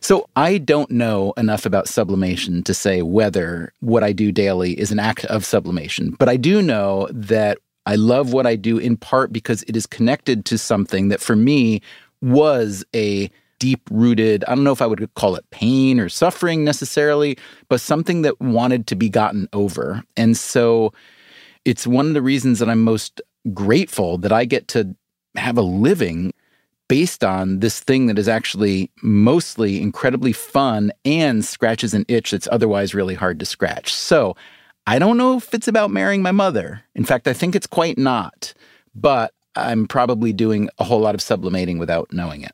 So 0.00 0.28
I 0.36 0.58
don't 0.58 0.90
know 0.90 1.32
enough 1.36 1.66
about 1.66 1.88
sublimation 1.88 2.62
to 2.64 2.74
say 2.74 3.02
whether 3.02 3.72
what 3.80 4.02
I 4.02 4.12
do 4.12 4.32
daily 4.32 4.78
is 4.78 4.90
an 4.90 4.98
act 4.98 5.24
of 5.26 5.44
sublimation, 5.44 6.10
but 6.18 6.28
I 6.28 6.36
do 6.36 6.62
know 6.62 7.08
that 7.10 7.58
I 7.86 7.96
love 7.96 8.32
what 8.32 8.46
I 8.46 8.56
do 8.56 8.78
in 8.78 8.96
part 8.96 9.32
because 9.32 9.62
it 9.64 9.76
is 9.76 9.86
connected 9.86 10.44
to 10.46 10.58
something 10.58 11.08
that 11.08 11.20
for 11.20 11.36
me 11.36 11.80
was 12.20 12.84
a 12.94 13.30
deep 13.58 13.80
rooted, 13.90 14.44
I 14.44 14.54
don't 14.54 14.64
know 14.64 14.72
if 14.72 14.82
I 14.82 14.86
would 14.86 15.08
call 15.14 15.36
it 15.36 15.48
pain 15.50 16.00
or 16.00 16.08
suffering 16.08 16.64
necessarily, 16.64 17.38
but 17.68 17.80
something 17.80 18.22
that 18.22 18.40
wanted 18.40 18.86
to 18.88 18.96
be 18.96 19.08
gotten 19.08 19.48
over. 19.52 20.02
And 20.16 20.36
so 20.36 20.92
it's 21.64 21.86
one 21.86 22.08
of 22.08 22.14
the 22.14 22.22
reasons 22.22 22.58
that 22.58 22.68
I'm 22.68 22.82
most 22.82 23.20
grateful 23.52 24.18
that 24.18 24.32
I 24.32 24.44
get 24.44 24.66
to 24.68 24.96
have 25.36 25.56
a 25.56 25.62
living 25.62 26.32
based 26.90 27.22
on 27.22 27.60
this 27.60 27.78
thing 27.78 28.08
that 28.08 28.18
is 28.18 28.26
actually 28.26 28.90
mostly 29.00 29.80
incredibly 29.80 30.32
fun 30.32 30.90
and 31.04 31.44
scratches 31.44 31.94
an 31.94 32.04
itch 32.08 32.32
that's 32.32 32.48
otherwise 32.50 32.96
really 32.96 33.14
hard 33.14 33.38
to 33.38 33.46
scratch. 33.46 33.94
So 33.94 34.34
I 34.88 34.98
don't 34.98 35.16
know 35.16 35.36
if 35.36 35.54
it's 35.54 35.68
about 35.68 35.92
marrying 35.92 36.20
my 36.20 36.32
mother. 36.32 36.82
In 36.96 37.04
fact, 37.04 37.28
I 37.28 37.32
think 37.32 37.54
it's 37.54 37.68
quite 37.68 37.96
not. 37.96 38.52
But 38.92 39.32
I'm 39.56 39.86
probably 39.86 40.32
doing 40.32 40.68
a 40.78 40.84
whole 40.84 41.00
lot 41.00 41.14
of 41.14 41.20
sublimating 41.20 41.78
without 41.78 42.12
knowing 42.12 42.42
it. 42.42 42.52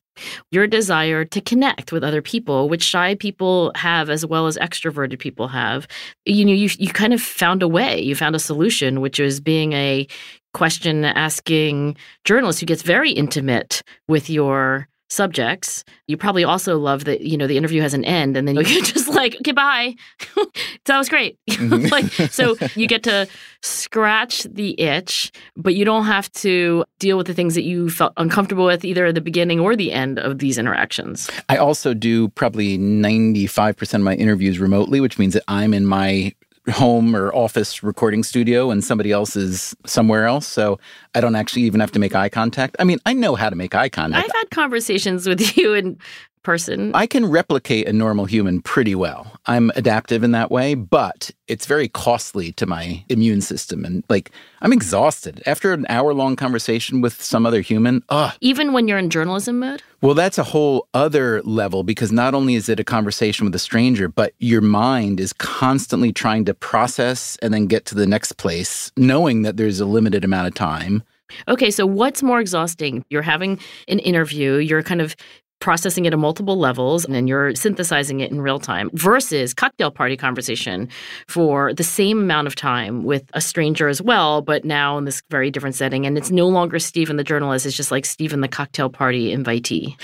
Your 0.51 0.67
desire 0.67 1.25
to 1.27 1.41
connect 1.43 1.93
with 1.93 2.03
other 2.03 2.23
people, 2.23 2.69
which 2.69 2.83
shy 2.83 3.15
people 3.17 3.71
have 3.75 4.09
as 4.09 4.25
well 4.25 4.47
as 4.47 4.57
extroverted 4.57 5.19
people 5.19 5.49
have. 5.49 5.87
You 6.25 6.45
know, 6.45 6.53
you 6.53 6.71
you 6.79 6.89
kind 6.89 7.13
of 7.13 7.21
found 7.21 7.63
a 7.63 7.69
way. 7.69 8.01
You 8.01 8.15
found 8.15 8.35
a 8.35 8.39
solution, 8.39 9.03
which 9.03 9.21
is 9.21 9.41
being 9.41 9.75
a 9.75 10.07
question 10.55 11.05
asking 11.05 11.97
journalist 12.25 12.61
who 12.61 12.67
gets 12.67 12.81
very 12.81 13.11
intimate 13.11 13.83
with 14.09 14.31
your 14.31 14.89
subjects. 15.09 15.85
You 16.07 16.17
probably 16.17 16.45
also 16.45 16.79
love 16.79 17.05
that, 17.05 17.21
you 17.21 17.37
know, 17.37 17.47
the 17.47 17.57
interview 17.57 17.81
has 17.83 17.95
an 17.95 18.05
end 18.05 18.37
and 18.37 18.47
then 18.47 18.55
you're 18.55 18.65
just 18.65 19.09
like, 19.09 19.37
okay, 19.37 19.53
bye. 19.53 19.95
that 20.85 20.99
was 20.99 21.09
great. 21.09 21.39
Mm-hmm. 21.57 21.87
like, 21.87 22.13
so 22.31 22.55
you 22.77 22.87
get 22.87 23.03
to 23.05 23.27
scratch 23.63 24.45
the 24.45 24.79
itch, 24.79 25.33
but 25.57 25.75
you 25.75 25.85
don't 25.85 26.05
have 26.05 26.31
to 26.33 26.85
deal 26.99 27.17
with 27.17 27.27
the 27.27 27.35
things 27.35 27.55
that 27.55 27.63
you 27.65 27.89
felt 27.89 28.13
uncomfortable 28.19 28.67
with 28.67 28.85
either 28.85 29.07
at 29.07 29.15
the 29.15 29.21
beginning 29.21 29.59
or 29.59 29.75
the 29.75 29.91
end 29.91 30.19
of 30.19 30.39
these 30.39 30.59
interactions. 30.59 31.31
I 31.49 31.57
also 31.57 31.95
do 31.95 32.29
probably 32.29 32.79
95% 32.79 33.95
of 33.95 34.01
my 34.03 34.15
interviews 34.15 34.59
remotely, 34.59 35.01
which 35.01 35.19
means 35.19 35.33
that 35.35 35.45
I'm 35.49 35.73
in 35.73 35.87
my 35.87 36.35
home 36.71 37.15
or 37.15 37.35
office 37.35 37.83
recording 37.83 38.23
studio 38.23 38.71
and 38.71 38.85
somebody 38.85 39.13
else 39.13 39.37
is 39.37 39.77
somewhere 39.87 40.27
else. 40.27 40.47
So 40.47 40.79
I 41.15 41.21
don't 41.21 41.37
actually 41.37 41.63
even 41.63 41.81
have 41.81 41.93
to 41.93 41.99
make 41.99 42.15
eye 42.15 42.29
contact. 42.29 42.77
I 42.79 42.85
mean, 42.85 42.99
I 43.07 43.13
know 43.13 43.35
how 43.35 43.51
to 43.51 43.57
make 43.57 43.75
eye 43.75 43.89
contact. 43.89 44.25
I've 44.25 44.35
had 44.35 44.51
conversations 44.51 45.29
with 45.29 45.57
you 45.57 45.75
in 45.75 45.99
person. 46.47 46.95
I 46.95 47.09
can 47.09 47.27
replicate 47.27 47.89
a 47.89 47.93
normal 47.93 48.25
human 48.25 48.63
pretty 48.63 48.95
well. 48.95 49.33
I'm 49.47 49.73
adaptive 49.75 50.23
in 50.23 50.31
that 50.31 50.49
way, 50.49 50.77
but 50.77 51.33
it's 51.49 51.67
very 51.67 51.89
costly 51.89 52.53
to 52.53 52.67
my 52.67 53.05
immune 53.09 53.41
system. 53.41 53.85
And 53.85 54.05
like, 54.09 54.31
I'm 54.61 54.73
exhausted 54.73 55.43
after 55.45 55.73
an 55.73 55.87
hour 55.89 56.15
long 56.15 56.37
conversation 56.37 57.01
with 57.01 57.21
some 57.21 57.47
other 57.47 57.63
human. 57.63 58.05
Ugh. 58.11 58.33
Even 58.41 58.73
when 58.73 58.87
you're 58.87 58.97
in 58.97 59.11
journalism 59.11 59.59
mode? 59.59 59.83
Well, 60.03 60.15
that's 60.15 60.39
a 60.39 60.45
whole 60.45 60.87
other 60.95 61.43
level 61.43 61.83
because 61.83 62.13
not 62.13 62.33
only 62.33 62.55
is 62.55 62.69
it 62.69 62.79
a 62.79 62.85
conversation 62.85 63.45
with 63.45 63.55
a 63.57 63.59
stranger, 63.59 64.09
but 64.09 64.33
your 64.39 64.61
mind 64.61 65.19
is 65.19 65.33
constantly 65.33 66.13
trying 66.13 66.45
to 66.45 66.55
process 66.55 67.37
and 67.43 67.53
then 67.53 67.67
get 67.67 67.87
to 67.87 67.97
the 67.97 68.07
next 68.07 68.37
place, 68.37 68.93
knowing 68.97 69.43
that 69.43 69.57
there's 69.57 69.81
a 69.81 69.87
limited 69.87 70.25
amount 70.25 70.47
of 70.47 70.55
time. 70.55 71.03
Okay, 71.49 71.73
so 71.73 71.85
what's 71.87 72.23
more 72.23 72.39
exhausting? 72.39 73.05
You're 73.11 73.23
having 73.23 73.59
an 73.89 73.99
interview, 73.99 74.55
you're 74.59 74.85
kind 74.85 75.01
of 75.01 75.17
processing 75.61 76.05
it 76.05 76.13
at 76.13 76.19
multiple 76.19 76.59
levels 76.59 77.05
and 77.05 77.15
then 77.15 77.27
you're 77.27 77.55
synthesizing 77.55 78.21
it 78.21 78.31
in 78.31 78.41
real 78.41 78.59
time 78.59 78.91
versus 78.93 79.55
cocktail 79.55 79.91
party 79.91 80.17
conversation 80.17 80.89
for 81.29 81.73
the 81.75 81.85
same 81.85 82.19
amount 82.19 82.47
of 82.47 82.55
time 82.55 83.05
with 83.05 83.25
a 83.35 83.41
stranger 83.41 83.89
as 83.89 84.01
well 84.03 84.43
but 84.43 84.65
now 84.65 84.99
in 84.99 85.05
this 85.05 85.23
very 85.31 85.51
different 85.51 85.75
setting. 85.75 86.07
And 86.07 86.17
it's 86.17 86.31
no 86.31 86.47
longer 86.49 86.79
Stephen 86.79 87.17
the 87.17 87.25
journalist. 87.25 87.67
It's 87.67 87.77
just 87.77 87.91
like 87.91 88.05
Stephen 88.05 88.41
the 88.41 88.49
cocktail 88.49 88.91
party 88.91 89.35
invitee. 89.35 89.97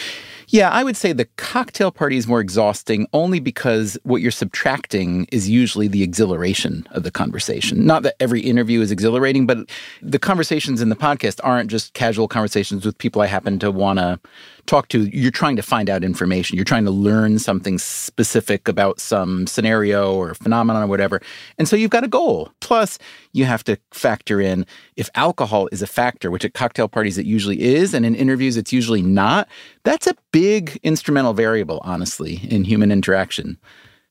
Yeah, 0.49 0.71
I 0.71 0.85
would 0.85 0.97
say 0.97 1.13
the 1.13 1.29
cocktail 1.37 1.91
party 1.91 2.17
is 2.17 2.27
more 2.27 2.41
exhausting 2.41 3.07
only 3.13 3.41
because 3.41 3.97
what 4.03 4.21
you're 4.21 4.31
subtracting 4.31 5.27
is 5.33 5.49
usually 5.49 5.89
the 5.89 6.03
exhilaration 6.03 6.87
of 6.91 7.05
the 7.05 7.11
conversation. 7.11 7.87
Not 7.87 8.03
that 8.03 8.17
every 8.21 8.41
interview 8.41 8.81
is 8.81 8.91
exhilarating, 8.91 9.47
but 9.47 9.71
the 10.03 10.19
conversations 10.19 10.83
in 10.83 10.91
the 10.91 10.97
podcast 10.97 11.41
aren't 11.43 11.71
just 11.71 11.95
casual 11.95 12.29
conversations 12.29 12.85
with 12.85 12.99
people 12.99 13.23
I 13.23 13.27
happen 13.27 13.59
to 13.61 13.71
want 13.71 13.99
to 13.99 14.21
talk 14.67 14.89
to. 14.89 15.05
You're 15.17 15.31
trying 15.31 15.57
to 15.57 15.63
find 15.63 15.91
out 15.91 16.05
information. 16.05 16.57
You're 16.57 16.65
trying 16.65 16.85
to 16.85 16.91
learn 16.91 17.39
something 17.39 17.79
specific 17.79 18.69
about 18.69 19.01
some 19.01 19.47
scenario 19.47 20.15
or 20.15 20.35
phenomenon 20.35 20.83
or 20.83 20.87
whatever. 20.87 21.21
And 21.59 21.69
so 21.69 21.77
you've 21.77 21.91
got 21.91 22.05
a 22.05 22.09
goal. 22.09 22.51
Plus, 22.61 22.99
you 23.33 23.45
have 23.45 23.65
to 23.65 23.77
factor 23.91 24.41
in 24.41 24.67
if 24.97 25.11
alcohol 25.15 25.69
is 25.73 25.83
a 25.83 25.87
factor, 25.87 26.31
which 26.31 26.45
at 26.45 26.55
cocktail 26.55 26.89
parties 26.89 27.19
it 27.19 27.27
usually 27.27 27.61
is, 27.61 27.95
and 27.95 28.07
in 28.07 28.15
interviews 28.15 28.57
it's 28.57 28.73
usually 28.73 29.03
not. 29.03 29.49
That's 29.85 30.07
a 30.07 30.15
big 30.33 30.79
instrumental 30.83 31.33
variable, 31.33 31.81
honestly, 31.85 32.41
in 32.49 32.65
human 32.65 32.93
interaction. 32.93 33.59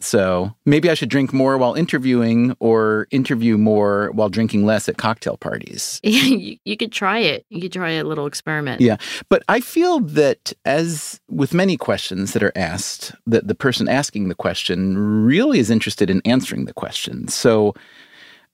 So 0.04 0.54
maybe 0.66 0.90
I 0.90 0.94
should 0.94 1.10
drink 1.10 1.34
more 1.34 1.58
while 1.58 1.74
interviewing 1.74 2.56
or 2.60 3.08
interview 3.12 3.58
more 3.58 4.12
while 4.14 4.30
drinking 4.30 4.66
less 4.66 4.90
at 4.90 4.98
cocktail 4.98 5.38
parties. 5.38 6.00
you, 6.04 6.58
you 6.66 6.78
could 6.78 6.92
try 6.92 7.20
it. 7.20 7.46
You 7.50 7.62
could 7.62 7.74
try 7.74 7.92
a 7.92 8.04
little 8.04 8.26
experiment. 8.26 8.82
Yeah. 8.82 8.98
But 9.30 9.44
I 9.48 9.60
feel 9.60 10.00
that, 10.00 10.54
as 10.66 11.20
with 11.30 11.54
many 11.54 11.78
questions 11.78 12.34
that 12.34 12.44
are 12.44 12.54
asked, 12.56 13.14
that 13.28 13.48
the 13.48 13.56
person 13.56 13.88
asking 13.88 14.30
the 14.30 14.36
question 14.36 14.98
really 14.98 15.60
is 15.60 15.70
interested 15.70 16.10
in 16.10 16.22
answering 16.26 16.66
the 16.66 16.74
question. 16.74 17.28
So 17.28 17.74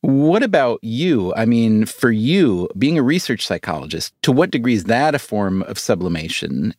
what 0.01 0.43
about 0.43 0.79
you? 0.83 1.33
I 1.35 1.45
mean, 1.45 1.85
for 1.85 2.11
you, 2.11 2.69
being 2.77 2.99
a 2.99 3.03
research 3.03 3.45
psychologist, 3.45 4.13
to 4.21 4.31
what 4.31 4.51
degree 4.51 4.75
is 4.75 4.83
that 4.85 5.15
a 5.15 5.19
form 5.19 5.63
of 5.63 5.79
sublimation? 5.79 6.75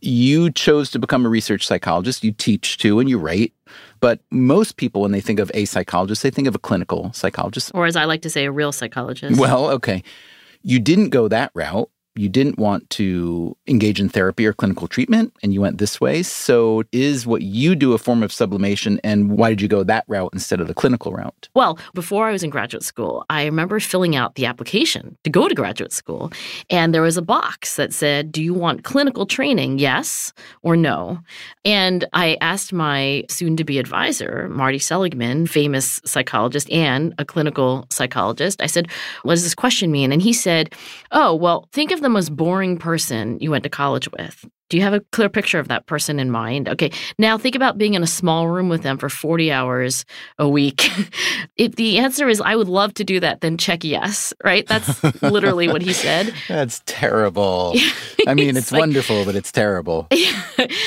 You 0.00 0.50
chose 0.50 0.90
to 0.92 0.98
become 0.98 1.26
a 1.26 1.28
research 1.28 1.66
psychologist. 1.66 2.24
You 2.24 2.32
teach 2.32 2.78
too, 2.78 3.00
and 3.00 3.08
you 3.08 3.18
write. 3.18 3.52
But 4.00 4.20
most 4.30 4.76
people, 4.76 5.02
when 5.02 5.12
they 5.12 5.20
think 5.20 5.38
of 5.38 5.50
a 5.54 5.64
psychologist, 5.64 6.22
they 6.22 6.30
think 6.30 6.48
of 6.48 6.54
a 6.54 6.58
clinical 6.58 7.12
psychologist. 7.12 7.70
Or, 7.74 7.86
as 7.86 7.96
I 7.96 8.04
like 8.04 8.22
to 8.22 8.30
say, 8.30 8.44
a 8.44 8.52
real 8.52 8.72
psychologist. 8.72 9.38
Well, 9.38 9.70
okay. 9.70 10.02
You 10.62 10.80
didn't 10.80 11.10
go 11.10 11.28
that 11.28 11.50
route 11.54 11.90
you 12.16 12.28
didn't 12.28 12.58
want 12.58 12.88
to 12.90 13.56
engage 13.66 14.00
in 14.00 14.08
therapy 14.08 14.46
or 14.46 14.52
clinical 14.52 14.86
treatment 14.86 15.34
and 15.42 15.52
you 15.52 15.60
went 15.60 15.78
this 15.78 16.00
way. 16.00 16.22
So, 16.22 16.84
is 16.92 17.26
what 17.26 17.42
you 17.42 17.74
do 17.74 17.92
a 17.92 17.98
form 17.98 18.22
of 18.22 18.32
sublimation? 18.32 19.00
And 19.02 19.32
why 19.32 19.50
did 19.50 19.60
you 19.60 19.68
go 19.68 19.82
that 19.82 20.04
route 20.06 20.30
instead 20.32 20.60
of 20.60 20.68
the 20.68 20.74
clinical 20.74 21.12
route? 21.12 21.48
Well, 21.54 21.78
before 21.92 22.26
I 22.26 22.32
was 22.32 22.44
in 22.44 22.50
graduate 22.50 22.84
school, 22.84 23.24
I 23.30 23.44
remember 23.44 23.80
filling 23.80 24.14
out 24.14 24.36
the 24.36 24.46
application 24.46 25.16
to 25.24 25.30
go 25.30 25.48
to 25.48 25.54
graduate 25.54 25.92
school. 25.92 26.32
And 26.70 26.94
there 26.94 27.02
was 27.02 27.16
a 27.16 27.22
box 27.22 27.76
that 27.76 27.92
said, 27.92 28.30
Do 28.30 28.42
you 28.42 28.54
want 28.54 28.84
clinical 28.84 29.26
training? 29.26 29.78
Yes 29.80 30.32
or 30.62 30.76
no? 30.76 31.18
And 31.64 32.04
I 32.12 32.36
asked 32.40 32.72
my 32.72 33.24
soon 33.28 33.56
to 33.56 33.64
be 33.64 33.78
advisor, 33.78 34.48
Marty 34.50 34.78
Seligman, 34.78 35.48
famous 35.48 36.00
psychologist 36.04 36.70
and 36.70 37.12
a 37.18 37.24
clinical 37.24 37.86
psychologist, 37.90 38.62
I 38.62 38.66
said, 38.66 38.88
What 39.22 39.32
does 39.32 39.42
this 39.42 39.54
question 39.54 39.90
mean? 39.90 40.12
And 40.12 40.22
he 40.22 40.32
said, 40.32 40.72
Oh, 41.10 41.34
well, 41.34 41.68
think 41.72 41.90
of 41.90 42.03
the 42.04 42.10
most 42.10 42.36
boring 42.36 42.76
person 42.78 43.38
you 43.40 43.50
went 43.50 43.64
to 43.64 43.70
college 43.70 44.10
with? 44.12 44.44
Do 44.74 44.78
you 44.78 44.82
have 44.82 44.92
a 44.92 44.98
clear 45.12 45.28
picture 45.28 45.60
of 45.60 45.68
that 45.68 45.86
person 45.86 46.18
in 46.18 46.32
mind? 46.32 46.68
Okay, 46.68 46.90
now 47.16 47.38
think 47.38 47.54
about 47.54 47.78
being 47.78 47.94
in 47.94 48.02
a 48.02 48.08
small 48.08 48.48
room 48.48 48.68
with 48.68 48.82
them 48.82 48.98
for 48.98 49.08
40 49.08 49.52
hours 49.52 50.04
a 50.36 50.48
week. 50.48 50.90
if 51.56 51.76
the 51.76 51.98
answer 51.98 52.28
is, 52.28 52.40
I 52.40 52.56
would 52.56 52.66
love 52.66 52.92
to 52.94 53.04
do 53.04 53.20
that, 53.20 53.40
then 53.40 53.56
check 53.56 53.84
yes, 53.84 54.34
right? 54.42 54.66
That's 54.66 55.00
literally 55.22 55.68
what 55.68 55.80
he 55.80 55.92
said. 55.92 56.34
That's 56.48 56.82
terrible. 56.86 57.76
I 58.26 58.34
mean, 58.34 58.56
it's 58.56 58.72
like, 58.72 58.80
wonderful, 58.80 59.24
but 59.24 59.36
it's 59.36 59.52
terrible. 59.52 60.08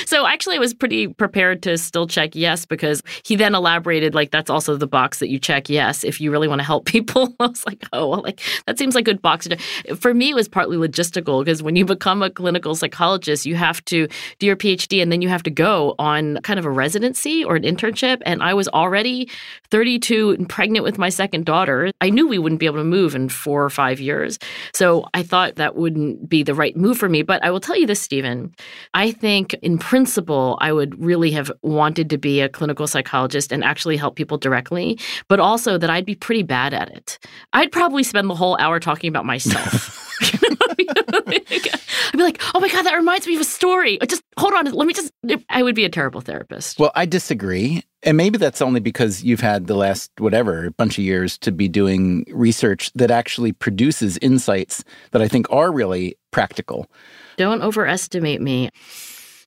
so 0.05 0.27
actually, 0.27 0.57
I 0.57 0.59
was 0.59 0.73
pretty 0.73 1.07
prepared 1.07 1.63
to 1.63 1.77
still 1.77 2.07
check 2.07 2.35
yes 2.35 2.65
because 2.65 3.01
he 3.23 3.37
then 3.37 3.55
elaborated, 3.55 4.13
like, 4.13 4.31
that's 4.31 4.49
also 4.49 4.75
the 4.75 4.87
box 4.87 5.19
that 5.19 5.29
you 5.29 5.39
check 5.39 5.69
yes 5.69 6.03
if 6.03 6.19
you 6.19 6.29
really 6.29 6.49
want 6.49 6.59
to 6.59 6.65
help 6.65 6.85
people. 6.85 7.33
I 7.39 7.47
was 7.47 7.65
like, 7.65 7.87
oh, 7.93 8.09
well, 8.09 8.21
like, 8.21 8.41
that 8.65 8.77
seems 8.77 8.95
like 8.95 9.03
a 9.03 9.05
good 9.05 9.21
box. 9.21 9.47
For 9.95 10.13
me, 10.13 10.31
it 10.31 10.35
was 10.35 10.49
partly 10.49 10.75
logistical 10.75 11.41
because 11.45 11.63
when 11.63 11.77
you 11.77 11.85
become 11.85 12.21
a 12.21 12.29
clinical 12.29 12.75
psychologist, 12.75 13.45
you 13.45 13.55
have 13.55 13.76
have 13.77 13.85
to 13.85 14.07
do 14.39 14.45
your 14.45 14.55
PhD 14.55 15.01
and 15.01 15.11
then 15.11 15.21
you 15.21 15.29
have 15.29 15.43
to 15.43 15.49
go 15.49 15.95
on 15.99 16.39
kind 16.43 16.59
of 16.59 16.65
a 16.65 16.71
residency 16.71 17.43
or 17.43 17.55
an 17.55 17.63
internship. 17.63 18.21
And 18.25 18.41
I 18.41 18.53
was 18.53 18.67
already 18.69 19.29
32 19.69 20.31
and 20.31 20.49
pregnant 20.49 20.83
with 20.83 20.97
my 20.97 21.09
second 21.09 21.45
daughter. 21.45 21.91
I 22.01 22.09
knew 22.09 22.27
we 22.27 22.39
wouldn't 22.39 22.59
be 22.59 22.65
able 22.65 22.77
to 22.77 22.83
move 22.83 23.15
in 23.15 23.29
four 23.29 23.63
or 23.63 23.69
five 23.69 23.99
years. 23.99 24.39
So 24.73 25.05
I 25.13 25.23
thought 25.23 25.55
that 25.55 25.75
wouldn't 25.75 26.27
be 26.27 26.43
the 26.43 26.55
right 26.55 26.75
move 26.75 26.97
for 26.97 27.09
me. 27.09 27.21
But 27.21 27.43
I 27.43 27.51
will 27.51 27.59
tell 27.59 27.77
you 27.77 27.85
this, 27.85 28.01
Stephen. 28.01 28.53
I 28.93 29.11
think 29.11 29.53
in 29.55 29.77
principle, 29.77 30.57
I 30.61 30.73
would 30.73 30.99
really 31.01 31.31
have 31.31 31.51
wanted 31.61 32.09
to 32.09 32.17
be 32.17 32.41
a 32.41 32.49
clinical 32.49 32.87
psychologist 32.87 33.51
and 33.51 33.63
actually 33.63 33.97
help 33.97 34.15
people 34.15 34.37
directly, 34.37 34.99
but 35.27 35.39
also 35.39 35.77
that 35.77 35.89
I'd 35.89 36.05
be 36.05 36.15
pretty 36.15 36.43
bad 36.43 36.73
at 36.73 36.89
it. 36.89 37.19
I'd 37.53 37.71
probably 37.71 38.03
spend 38.03 38.29
the 38.29 38.35
whole 38.35 38.57
hour 38.59 38.79
talking 38.79 39.09
about 39.09 39.25
myself. 39.25 40.03
I'd 42.17 42.21
be 42.21 42.23
like, 42.23 42.41
oh 42.55 42.59
my 42.59 42.69
God, 42.69 42.83
that 42.83 42.95
reminds 42.95 43.27
me 43.27 43.35
of 43.35 43.41
a 43.41 43.45
story. 43.45 43.99
Just 44.07 44.23
hold 44.39 44.53
on. 44.53 44.65
Let 44.65 44.87
me 44.87 44.93
just, 44.93 45.13
I 45.49 45.61
would 45.61 45.75
be 45.75 45.85
a 45.85 45.89
terrible 45.89 46.19
therapist. 46.19 46.79
Well, 46.79 46.91
I 46.95 47.05
disagree. 47.05 47.83
And 48.01 48.17
maybe 48.17 48.39
that's 48.39 48.59
only 48.61 48.79
because 48.79 49.23
you've 49.23 49.39
had 49.39 49.67
the 49.67 49.75
last, 49.75 50.09
whatever, 50.17 50.71
bunch 50.71 50.97
of 50.97 51.03
years 51.03 51.37
to 51.39 51.51
be 51.51 51.67
doing 51.67 52.25
research 52.29 52.91
that 52.93 53.11
actually 53.11 53.51
produces 53.51 54.17
insights 54.17 54.83
that 55.11 55.21
I 55.21 55.27
think 55.27 55.45
are 55.51 55.71
really 55.71 56.17
practical. 56.31 56.89
Don't 57.37 57.61
overestimate 57.61 58.41
me. 58.41 58.71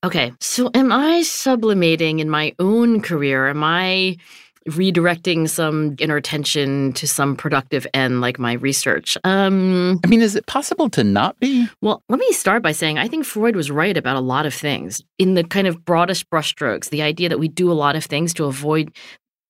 Okay, 0.03 0.31
so 0.39 0.71
am 0.73 0.91
I 0.91 1.23
sublimating 1.23 2.19
in 2.19 2.29
my 2.29 2.55
own 2.57 3.01
career? 3.01 3.49
Am 3.49 3.63
I 3.63 4.17
redirecting 4.69 5.49
some 5.49 5.95
inner 5.99 6.15
attention 6.15 6.93
to 6.93 7.07
some 7.07 7.35
productive 7.35 7.87
end 7.93 8.21
like 8.21 8.37
my 8.37 8.53
research. 8.53 9.17
Um, 9.23 9.99
I 10.03 10.07
mean, 10.07 10.21
is 10.21 10.35
it 10.35 10.45
possible 10.45 10.89
to 10.91 11.03
not 11.03 11.39
be? 11.39 11.67
Well, 11.81 12.03
let 12.09 12.19
me 12.19 12.31
start 12.31 12.61
by 12.61 12.71
saying 12.71 12.97
I 12.97 13.07
think 13.07 13.25
Freud 13.25 13.55
was 13.55 13.71
right 13.71 13.97
about 13.97 14.17
a 14.17 14.21
lot 14.21 14.45
of 14.45 14.53
things. 14.53 15.01
In 15.17 15.33
the 15.33 15.43
kind 15.43 15.67
of 15.67 15.83
broadest 15.83 16.29
brushstrokes, 16.29 16.89
the 16.89 17.01
idea 17.01 17.29
that 17.29 17.39
we 17.39 17.47
do 17.47 17.71
a 17.71 17.73
lot 17.73 17.95
of 17.95 18.03
things 18.05 18.33
to 18.35 18.45
avoid 18.45 18.95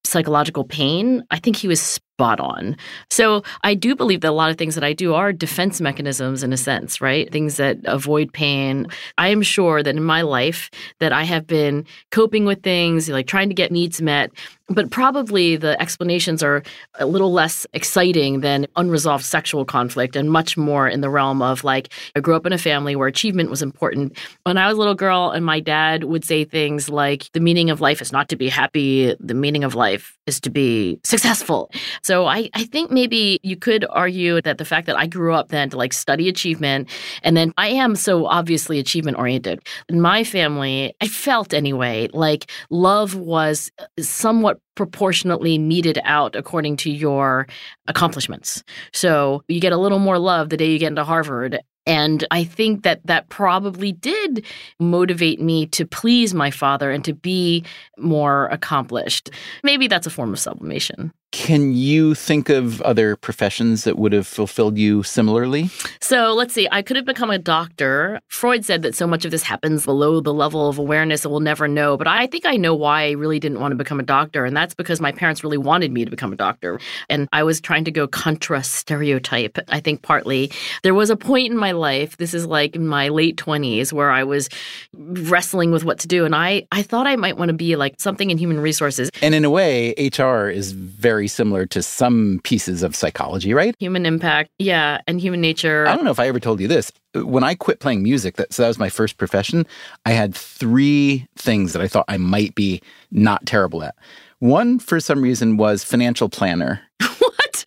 psychological 0.03 0.63
pain, 0.63 1.23
I 1.29 1.39
think 1.39 1.55
he 1.55 1.67
was 1.67 1.81
spot 2.21 2.39
on. 2.39 2.77
So 3.09 3.41
I 3.63 3.73
do 3.73 3.95
believe 3.95 4.21
that 4.21 4.29
a 4.29 4.31
lot 4.31 4.51
of 4.51 4.57
things 4.57 4.75
that 4.75 4.83
I 4.83 4.93
do 4.93 5.15
are 5.15 5.33
defense 5.33 5.81
mechanisms 5.81 6.43
in 6.43 6.53
a 6.53 6.57
sense, 6.57 7.01
right? 7.01 7.31
Things 7.31 7.57
that 7.57 7.77
avoid 7.85 8.31
pain. 8.31 8.85
I 9.17 9.29
am 9.29 9.41
sure 9.41 9.81
that 9.81 9.95
in 9.95 10.03
my 10.03 10.21
life 10.21 10.69
that 10.99 11.11
I 11.11 11.23
have 11.23 11.47
been 11.47 11.83
coping 12.11 12.45
with 12.45 12.61
things, 12.61 13.09
like 13.09 13.25
trying 13.25 13.49
to 13.49 13.55
get 13.55 13.71
needs 13.71 14.03
met, 14.03 14.29
but 14.73 14.91
probably 14.91 15.55
the 15.55 15.79
explanations 15.81 16.43
are 16.43 16.63
a 16.99 17.05
little 17.05 17.33
less 17.33 17.65
exciting 17.73 18.41
than 18.41 18.67
unresolved 18.75 19.25
sexual 19.25 19.65
conflict 19.65 20.15
and 20.15 20.29
much 20.31 20.55
more 20.55 20.87
in 20.87 21.01
the 21.01 21.09
realm 21.09 21.41
of 21.41 21.63
like 21.63 21.91
I 22.15 22.19
grew 22.19 22.35
up 22.35 22.45
in 22.45 22.53
a 22.53 22.57
family 22.57 22.95
where 22.95 23.07
achievement 23.07 23.49
was 23.49 23.61
important. 23.61 24.17
When 24.43 24.57
I 24.57 24.67
was 24.67 24.77
a 24.77 24.79
little 24.79 24.95
girl 24.95 25.31
and 25.31 25.45
my 25.45 25.59
dad 25.59 26.03
would 26.05 26.23
say 26.23 26.45
things 26.45 26.89
like 26.89 27.29
the 27.33 27.39
meaning 27.39 27.69
of 27.69 27.81
life 27.81 28.01
is 28.01 28.11
not 28.11 28.29
to 28.29 28.35
be 28.35 28.49
happy, 28.49 29.15
the 29.19 29.33
meaning 29.33 29.63
of 29.63 29.75
life 29.75 30.17
is 30.25 30.39
to 30.41 30.49
be 30.49 30.99
successful. 31.03 31.71
So 32.03 32.10
so 32.11 32.25
I, 32.25 32.49
I 32.53 32.65
think 32.65 32.91
maybe 32.91 33.39
you 33.41 33.55
could 33.55 33.85
argue 33.89 34.41
that 34.41 34.57
the 34.57 34.65
fact 34.65 34.85
that 34.87 34.97
I 34.97 35.07
grew 35.07 35.33
up 35.33 35.47
then 35.47 35.69
to 35.69 35.77
like 35.77 35.93
study 35.93 36.27
achievement, 36.27 36.89
and 37.23 37.37
then 37.37 37.53
I 37.57 37.69
am 37.69 37.95
so 37.95 38.25
obviously 38.25 38.79
achievement 38.79 39.17
oriented. 39.17 39.61
In 39.87 40.01
my 40.01 40.25
family, 40.25 40.93
I 40.99 41.07
felt 41.07 41.53
anyway 41.53 42.09
like 42.11 42.51
love 42.69 43.15
was 43.15 43.71
uh, 43.79 43.85
somewhat 44.01 44.59
proportionately 44.75 45.57
meted 45.57 46.01
out 46.03 46.35
according 46.35 46.75
to 46.83 46.91
your 46.91 47.47
accomplishments. 47.87 48.61
So 48.91 49.45
you 49.47 49.61
get 49.61 49.71
a 49.71 49.77
little 49.77 49.99
more 49.99 50.19
love 50.19 50.49
the 50.49 50.57
day 50.57 50.69
you 50.69 50.79
get 50.79 50.87
into 50.87 51.05
Harvard. 51.05 51.61
And 51.85 52.27
I 52.29 52.43
think 52.43 52.83
that 52.83 52.99
that 53.05 53.29
probably 53.29 53.93
did 53.93 54.45
motivate 54.81 55.39
me 55.39 55.65
to 55.67 55.85
please 55.85 56.33
my 56.33 56.51
father 56.51 56.91
and 56.91 57.05
to 57.05 57.13
be 57.13 57.63
more 57.97 58.47
accomplished. 58.47 59.29
Maybe 59.63 59.87
that's 59.87 60.07
a 60.07 60.09
form 60.11 60.33
of 60.33 60.39
sublimation. 60.39 61.13
Can 61.31 61.73
you 61.73 62.13
think 62.13 62.49
of 62.49 62.81
other 62.81 63.15
professions 63.15 63.85
that 63.85 63.97
would 63.97 64.11
have 64.11 64.27
fulfilled 64.27 64.77
you 64.77 65.01
similarly? 65.01 65.69
So 66.01 66.33
let's 66.33 66.53
see. 66.53 66.67
I 66.73 66.81
could 66.81 66.97
have 66.97 67.05
become 67.05 67.31
a 67.31 67.37
doctor. 67.37 68.19
Freud 68.27 68.65
said 68.65 68.81
that 68.81 68.95
so 68.95 69.07
much 69.07 69.23
of 69.23 69.31
this 69.31 69.41
happens 69.41 69.85
below 69.85 70.19
the 70.19 70.33
level 70.33 70.67
of 70.67 70.77
awareness 70.77 71.21
that 71.21 71.29
we'll 71.29 71.39
never 71.39 71.69
know. 71.69 71.95
But 71.95 72.07
I 72.07 72.27
think 72.27 72.45
I 72.45 72.57
know 72.57 72.75
why 72.75 73.03
I 73.03 73.11
really 73.11 73.39
didn't 73.39 73.61
want 73.61 73.71
to 73.71 73.77
become 73.77 73.97
a 73.97 74.03
doctor. 74.03 74.43
And 74.43 74.57
that's 74.57 74.73
because 74.73 74.99
my 74.99 75.13
parents 75.13 75.41
really 75.41 75.57
wanted 75.57 75.93
me 75.93 76.03
to 76.03 76.11
become 76.11 76.33
a 76.33 76.35
doctor. 76.35 76.81
And 77.09 77.29
I 77.31 77.43
was 77.43 77.61
trying 77.61 77.85
to 77.85 77.91
go 77.91 78.07
contra 78.07 78.61
stereotype, 78.61 79.57
I 79.69 79.79
think 79.79 80.01
partly. 80.01 80.51
There 80.83 80.93
was 80.93 81.09
a 81.09 81.15
point 81.15 81.49
in 81.49 81.57
my 81.57 81.71
life, 81.71 82.17
this 82.17 82.33
is 82.33 82.45
like 82.45 82.75
in 82.75 82.87
my 82.87 83.07
late 83.07 83.37
20s, 83.37 83.93
where 83.93 84.11
I 84.11 84.25
was 84.25 84.49
wrestling 84.93 85.71
with 85.71 85.85
what 85.85 85.99
to 85.99 86.09
do. 86.09 86.25
And 86.25 86.35
I, 86.35 86.67
I 86.73 86.81
thought 86.81 87.07
I 87.07 87.15
might 87.15 87.37
want 87.37 87.49
to 87.49 87.53
be 87.53 87.77
like 87.77 87.95
something 87.99 88.29
in 88.29 88.37
human 88.37 88.59
resources. 88.59 89.09
And 89.21 89.33
in 89.33 89.45
a 89.45 89.49
way, 89.49 89.93
HR 89.97 90.49
is 90.49 90.73
very 90.73 91.20
very 91.21 91.27
similar 91.27 91.67
to 91.67 91.83
some 91.83 92.41
pieces 92.43 92.81
of 92.81 92.95
psychology, 92.95 93.53
right? 93.53 93.75
Human 93.77 94.07
impact, 94.07 94.49
yeah, 94.57 94.97
and 95.05 95.21
human 95.21 95.39
nature. 95.39 95.85
I 95.87 95.95
don't 95.95 96.03
know 96.03 96.09
if 96.09 96.19
I 96.19 96.27
ever 96.27 96.39
told 96.39 96.59
you 96.59 96.67
this. 96.67 96.91
When 97.13 97.43
I 97.43 97.53
quit 97.53 97.79
playing 97.79 98.01
music, 98.01 98.37
that, 98.37 98.51
so 98.51 98.63
that 98.63 98.67
was 98.67 98.79
my 98.79 98.89
first 98.89 99.17
profession, 99.17 99.67
I 100.03 100.13
had 100.13 100.33
three 100.33 101.27
things 101.35 101.73
that 101.73 101.81
I 101.83 101.87
thought 101.87 102.05
I 102.07 102.17
might 102.17 102.55
be 102.55 102.81
not 103.11 103.45
terrible 103.45 103.83
at. 103.83 103.93
One, 104.39 104.79
for 104.79 104.99
some 104.99 105.21
reason, 105.21 105.57
was 105.57 105.83
financial 105.83 106.27
planner. 106.27 106.81
what? 107.19 107.65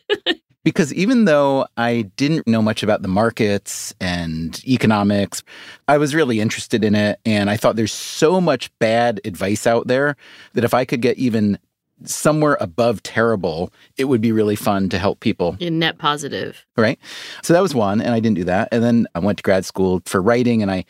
because 0.65 0.93
even 0.93 1.27
though 1.27 1.69
I 1.77 2.11
didn't 2.17 2.49
know 2.49 2.61
much 2.61 2.83
about 2.83 3.03
the 3.03 3.09
markets 3.09 3.95
and 4.01 4.61
economics, 4.67 5.45
I 5.87 5.99
was 5.99 6.13
really 6.13 6.41
interested 6.41 6.83
in 6.83 6.97
it. 6.97 7.21
And 7.25 7.49
I 7.51 7.57
thought 7.57 7.77
there's 7.77 7.93
so 7.93 8.41
much 8.41 8.77
bad 8.81 9.21
advice 9.25 9.65
out 9.65 9.87
there 9.87 10.17
that 10.55 10.65
if 10.65 10.75
I 10.75 10.85
could 10.85 11.03
get 11.03 11.19
even 11.19 11.59
somewhere 12.05 12.57
above 12.61 13.03
terrible, 13.03 13.73
it 13.97 14.05
would 14.05 14.21
be 14.21 14.33
really 14.33 14.57
fun 14.57 14.89
to 14.91 14.99
help 14.99 15.21
people. 15.21 15.57
In 15.61 15.79
net 15.79 15.99
positive. 15.99 16.65
Right. 16.77 16.99
So 17.43 17.53
that 17.53 17.63
was 17.63 17.75
one. 17.75 18.01
And 18.01 18.15
I 18.15 18.21
didn't 18.21 18.37
do 18.37 18.45
that. 18.45 18.69
And 18.73 18.83
then 18.83 19.07
I 19.15 19.21
went 19.21 19.39
to 19.39 19.43
grad 19.43 19.65
school 19.65 20.03
for 20.07 20.21
writing 20.21 20.63
and 20.63 20.71
I 20.71 20.85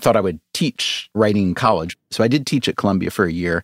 thought 0.00 0.16
I 0.16 0.20
would 0.20 0.40
teach 0.54 1.08
writing 1.14 1.48
in 1.48 1.54
college. 1.54 1.96
So 2.10 2.22
I 2.22 2.28
did 2.28 2.46
teach 2.46 2.68
at 2.68 2.76
Columbia 2.76 3.10
for 3.10 3.24
a 3.24 3.32
year. 3.32 3.62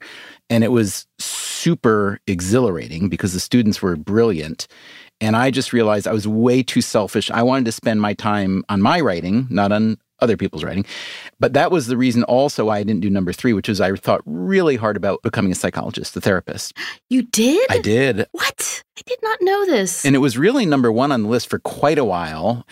And 0.50 0.62
it 0.64 0.72
was 0.72 1.06
super 1.18 2.20
exhilarating 2.26 3.08
because 3.08 3.32
the 3.32 3.40
students 3.40 3.82
were 3.82 3.96
brilliant. 3.96 4.66
And 5.20 5.36
I 5.36 5.50
just 5.50 5.72
realized 5.72 6.06
I 6.06 6.12
was 6.12 6.28
way 6.28 6.62
too 6.62 6.80
selfish. 6.80 7.30
I 7.30 7.42
wanted 7.42 7.64
to 7.66 7.72
spend 7.72 8.00
my 8.00 8.14
time 8.14 8.64
on 8.68 8.82
my 8.82 9.00
writing, 9.00 9.46
not 9.48 9.72
on 9.72 9.96
other 10.20 10.36
people's 10.36 10.64
writing. 10.64 10.84
But 11.40 11.52
that 11.54 11.70
was 11.70 11.86
the 11.86 11.96
reason 11.96 12.22
also 12.24 12.68
I 12.68 12.82
didn't 12.82 13.00
do 13.00 13.10
number 13.10 13.32
three, 13.32 13.52
which 13.52 13.68
was 13.68 13.80
I 13.80 13.94
thought 13.94 14.22
really 14.24 14.76
hard 14.76 14.96
about 14.96 15.22
becoming 15.22 15.52
a 15.52 15.56
psychologist, 15.56 16.16
a 16.16 16.20
therapist. 16.20 16.76
You 17.10 17.22
did? 17.22 17.66
I 17.70 17.78
did. 17.78 18.26
What? 18.32 18.84
I 18.96 19.02
did 19.06 19.18
not 19.22 19.38
know 19.40 19.66
this. 19.66 20.04
And 20.04 20.14
it 20.14 20.20
was 20.20 20.38
really 20.38 20.66
number 20.66 20.90
one 20.92 21.12
on 21.12 21.24
the 21.24 21.28
list 21.28 21.48
for 21.48 21.58
quite 21.58 21.98
a 21.98 22.04
while. 22.04 22.66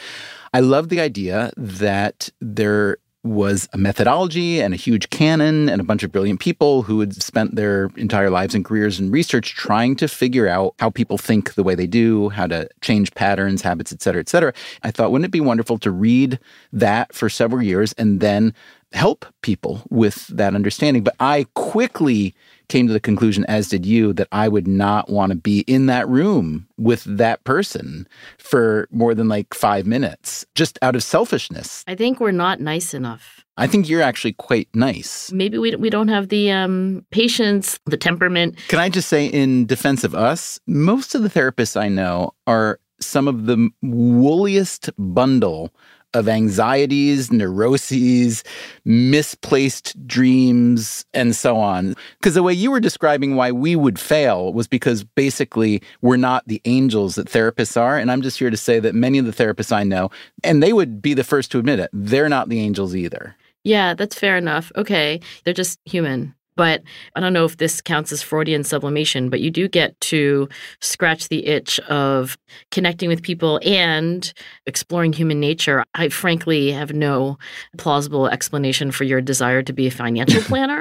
I 0.55 0.61
love 0.61 0.89
the 0.91 1.01
idea 1.01 1.51
that 1.57 2.29
there 2.41 2.99
was 3.25 3.69
a 3.73 3.79
methodology 3.79 4.61
and 4.61 4.75
a 4.75 4.77
huge 4.77 5.09
canon 5.11 5.69
and 5.69 5.81
a 5.81 5.85
bunch 5.85 6.03
of 6.03 6.11
brilliant 6.11 6.41
people 6.41 6.83
who 6.83 6.99
had 7.01 7.15
spent 7.23 7.55
their 7.55 7.91
entire 7.97 8.31
lives 8.31 8.55
and 8.55 8.65
careers 8.65 8.99
in 8.99 9.11
research 9.11 9.55
trying 9.55 9.95
to 9.95 10.09
figure 10.09 10.49
out 10.49 10.75
how 10.81 10.91
people 10.91 11.17
think 11.17 11.55
the 11.55 11.63
way 11.63 11.75
they 11.75 11.87
do, 11.87 12.31
how 12.31 12.47
to 12.47 12.69
change 12.81 13.15
patterns, 13.15 13.63
habits, 13.63 13.93
et 13.93 14.03
cetera, 14.03 14.21
et 14.21 14.29
cetera. 14.29 14.53
I 14.83 14.91
thought, 14.91 15.13
wouldn't 15.13 15.27
it 15.27 15.31
be 15.31 15.41
wonderful 15.41 15.79
to 15.79 15.91
read 15.91 16.39
that 16.73 17.15
for 17.15 17.29
several 17.29 17.63
years 17.63 17.93
and 17.93 18.21
then 18.21 18.55
help 18.93 19.25
people 19.43 19.83
with 19.89 20.27
that 20.27 20.55
understanding? 20.55 21.05
But 21.05 21.15
I 21.21 21.47
quickly 21.55 22.35
came 22.73 22.87
to 22.87 22.93
the 22.93 23.01
conclusion, 23.01 23.45
as 23.49 23.69
did 23.69 23.85
you, 23.85 24.15
that 24.15 24.29
I 24.33 24.49
would 24.49 24.67
not 24.67 25.11
want 25.11 25.31
to 25.31 25.37
be 25.37 25.61
in 25.69 25.87
that 25.87 26.09
room 26.09 26.67
with 26.79 27.05
that 27.05 27.45
person 27.45 28.09
for 28.39 28.89
more 28.91 29.15
than 29.15 29.29
like 29.29 29.53
five 29.53 29.87
minutes, 29.87 30.47
just 30.55 30.79
out 30.81 30.97
of 30.97 31.03
selfishness. 31.03 31.85
I 31.87 31.95
think 31.95 32.19
we're 32.19 32.33
not 32.33 32.61
nice 32.61 32.95
enough. 32.95 33.45
I 33.59 33.67
think 33.67 33.91
you're 33.91 34.01
actually 34.01 34.33
quite 34.33 34.69
nice. 34.75 35.31
Maybe 35.31 35.59
we, 35.59 35.77
we 35.77 35.91
don't 35.91 36.09
have 36.09 36.31
the 36.31 36.51
um, 36.51 37.05
patience, 37.11 37.79
the 37.85 37.99
temperament. 37.99 38.57
Can 38.69 38.79
I 38.79 38.89
just 38.89 39.11
say, 39.11 39.27
in 39.27 39.67
defense 39.67 40.03
of 40.03 40.15
us, 40.15 40.59
most 40.67 41.15
of 41.15 41.23
the 41.23 41.29
therapists 41.29 41.79
I 41.79 41.89
know 41.89 42.33
are 42.47 42.81
some 43.01 43.29
of 43.29 43.45
the 43.45 43.69
wooliest 43.83 44.89
bundle 44.97 45.75
of 46.15 46.29
anxieties, 46.29 47.33
neuroses, 47.33 48.45
misplaced 48.85 50.07
dreams, 50.07 51.05
and 51.15 51.35
so 51.35 51.57
on. 51.57 51.95
Because 52.19 52.35
the 52.35 52.43
way 52.43 52.53
you 52.53 52.71
were 52.71 52.81
describing 52.81 53.35
why 53.35 53.53
we 53.53 53.77
would 53.77 53.99
fail 53.99 54.53
was 54.53 54.69
because 54.69 55.05
basically 55.05 55.83
we're 56.01 56.17
not 56.17 56.47
the 56.47 56.61
angels 56.65 57.15
that 57.15 57.29
therapists 57.29 57.81
are. 57.81 57.99
And 57.99 58.11
I'm 58.11 58.23
just 58.23 58.39
here 58.39 58.51
to 58.51 58.57
say 58.57 58.81
that 58.81 58.95
many 58.95 59.19
of 59.19 59.27
the 59.27 59.33
therapists 59.33 59.73
I 59.73 59.85
know, 59.85 60.11
and 60.45 60.63
they 60.63 60.73
would 60.73 61.01
be 61.01 61.15
the 61.15 61.25
first 61.25 61.51
to 61.53 61.59
admit 61.59 61.81
it, 61.81 61.91
they're 61.93 62.29
not 62.29 62.49
the 62.49 62.61
angels 62.61 62.95
either. 62.95 63.37
Yeah, 63.65 63.95
that's 63.95 64.19
fair 64.19 64.37
enough. 64.37 64.73
Okay. 64.77 65.21
They're 65.45 65.55
just 65.55 65.79
human. 65.85 66.35
But 66.57 66.83
I 67.15 67.21
don't 67.21 67.33
know 67.33 67.45
if 67.45 67.57
this 67.57 67.81
counts 67.81 68.13
as 68.13 68.23
Freudian 68.23 68.65
sublimation, 68.65 69.31
but 69.31 69.41
you 69.41 69.51
do 69.51 69.69
get 69.69 69.99
to 70.03 70.49
scratch 70.81 71.29
the 71.29 71.47
itch 71.47 71.79
of 71.81 72.37
connecting 72.71 73.09
with 73.09 73.23
people 73.23 73.61
and 73.65 74.33
exploring 74.67 75.13
human 75.13 75.41
nature. 75.41 75.85
I 75.95 76.09
frankly 76.09 76.73
have 76.73 76.93
no 76.93 77.39
plausible 77.79 78.29
explanation 78.29 78.91
for 78.91 79.05
your 79.05 79.21
desire 79.21 79.63
to 79.63 79.73
be 79.73 79.87
a 79.87 79.91
financial 79.91 80.43
planner, 80.43 80.81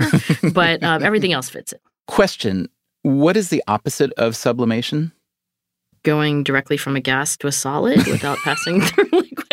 but 0.54 0.84
um, 0.84 1.04
everything 1.04 1.34
else 1.34 1.50
fits 1.50 1.74
it. 1.74 1.82
Question 2.08 2.68
What 3.04 3.38
is 3.38 3.50
the 3.50 3.64
opposite 3.68 4.12
of 4.14 4.36
sublimation? 4.36 5.12
Going 6.04 6.44
directly 6.44 6.78
from 6.78 6.96
a 6.96 7.00
gas 7.00 7.38
to 7.38 7.48
a 7.48 7.52
solid 7.52 8.06
without 8.08 8.38
passing 8.40 8.82
through 8.86 9.10
liquid. 9.12 9.51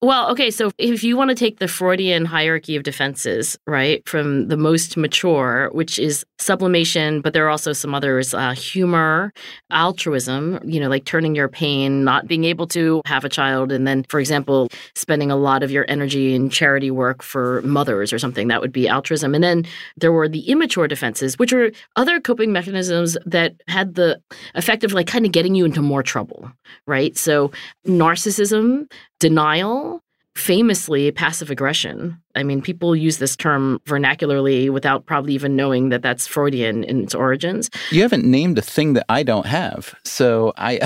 Well, 0.00 0.30
okay, 0.30 0.52
so 0.52 0.70
if 0.78 1.02
you 1.02 1.16
want 1.16 1.30
to 1.30 1.34
take 1.34 1.58
the 1.58 1.66
Freudian 1.66 2.24
hierarchy 2.24 2.76
of 2.76 2.84
defenses, 2.84 3.58
right, 3.66 4.08
from 4.08 4.46
the 4.46 4.56
most 4.56 4.96
mature, 4.96 5.70
which 5.72 5.98
is 5.98 6.24
sublimation, 6.38 7.20
but 7.20 7.32
there 7.32 7.44
are 7.44 7.50
also 7.50 7.72
some 7.72 7.96
others 7.96 8.32
uh, 8.32 8.52
humor, 8.52 9.32
altruism, 9.72 10.60
you 10.64 10.78
know, 10.78 10.88
like 10.88 11.04
turning 11.04 11.34
your 11.34 11.48
pain, 11.48 12.04
not 12.04 12.28
being 12.28 12.44
able 12.44 12.68
to 12.68 13.02
have 13.06 13.24
a 13.24 13.28
child, 13.28 13.72
and 13.72 13.88
then, 13.88 14.04
for 14.04 14.20
example, 14.20 14.68
spending 14.94 15.32
a 15.32 15.36
lot 15.36 15.64
of 15.64 15.72
your 15.72 15.84
energy 15.88 16.32
in 16.32 16.48
charity 16.48 16.92
work 16.92 17.20
for 17.20 17.60
mothers 17.62 18.12
or 18.12 18.20
something, 18.20 18.46
that 18.46 18.60
would 18.60 18.72
be 18.72 18.86
altruism. 18.86 19.34
And 19.34 19.42
then 19.42 19.66
there 19.96 20.12
were 20.12 20.28
the 20.28 20.48
immature 20.48 20.86
defenses, 20.86 21.40
which 21.40 21.52
were 21.52 21.72
other 21.96 22.20
coping 22.20 22.52
mechanisms 22.52 23.16
that 23.26 23.56
had 23.66 23.96
the 23.96 24.22
effect 24.54 24.84
of 24.84 24.92
like 24.92 25.08
kind 25.08 25.26
of 25.26 25.32
getting 25.32 25.56
you 25.56 25.64
into 25.64 25.82
more 25.82 26.04
trouble, 26.04 26.52
right? 26.86 27.16
So 27.18 27.50
narcissism, 27.84 28.88
denial, 29.18 30.02
famously 30.38 31.10
passive 31.10 31.50
aggression. 31.50 32.16
I 32.36 32.44
mean, 32.44 32.62
people 32.62 32.94
use 32.94 33.18
this 33.18 33.34
term 33.34 33.80
vernacularly 33.86 34.70
without 34.70 35.04
probably 35.04 35.34
even 35.34 35.56
knowing 35.56 35.88
that 35.88 36.02
that's 36.02 36.28
Freudian 36.28 36.84
in 36.84 37.02
its 37.02 37.14
origins. 37.14 37.68
You 37.90 38.02
haven't 38.02 38.24
named 38.24 38.56
a 38.56 38.62
thing 38.62 38.92
that 38.92 39.04
I 39.08 39.24
don't 39.24 39.46
have. 39.46 39.96
So 40.04 40.52
I 40.56 40.78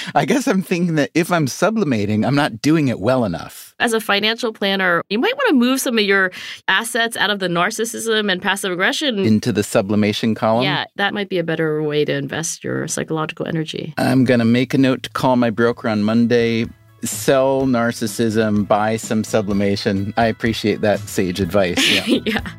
I 0.14 0.24
guess 0.24 0.46
I'm 0.46 0.62
thinking 0.62 0.94
that 0.94 1.10
if 1.14 1.32
I'm 1.32 1.48
sublimating, 1.48 2.24
I'm 2.24 2.36
not 2.36 2.62
doing 2.62 2.86
it 2.86 3.00
well 3.00 3.24
enough. 3.24 3.74
As 3.80 3.92
a 3.92 4.00
financial 4.00 4.52
planner, 4.52 5.02
you 5.10 5.18
might 5.18 5.36
want 5.36 5.48
to 5.48 5.54
move 5.56 5.80
some 5.80 5.98
of 5.98 6.04
your 6.04 6.30
assets 6.68 7.16
out 7.16 7.30
of 7.30 7.40
the 7.40 7.48
narcissism 7.48 8.30
and 8.30 8.40
passive 8.40 8.70
aggression 8.70 9.18
into 9.18 9.50
the 9.50 9.64
sublimation 9.64 10.36
column. 10.36 10.62
Yeah, 10.62 10.84
that 10.94 11.12
might 11.12 11.28
be 11.28 11.38
a 11.38 11.44
better 11.44 11.82
way 11.82 12.04
to 12.04 12.12
invest 12.12 12.62
your 12.62 12.86
psychological 12.86 13.48
energy. 13.48 13.94
I'm 13.98 14.24
going 14.24 14.38
to 14.38 14.46
make 14.46 14.72
a 14.74 14.78
note 14.78 15.02
to 15.02 15.10
call 15.10 15.34
my 15.34 15.50
broker 15.50 15.88
on 15.88 16.04
Monday 16.04 16.66
sell 17.02 17.62
narcissism, 17.62 18.66
buy 18.66 18.96
some 18.96 19.24
sublimation. 19.24 20.14
I 20.16 20.26
appreciate 20.26 20.80
that 20.82 21.00
sage 21.00 21.40
advice. 21.40 21.78
Yeah. 22.06 22.20
yeah. 22.26 22.50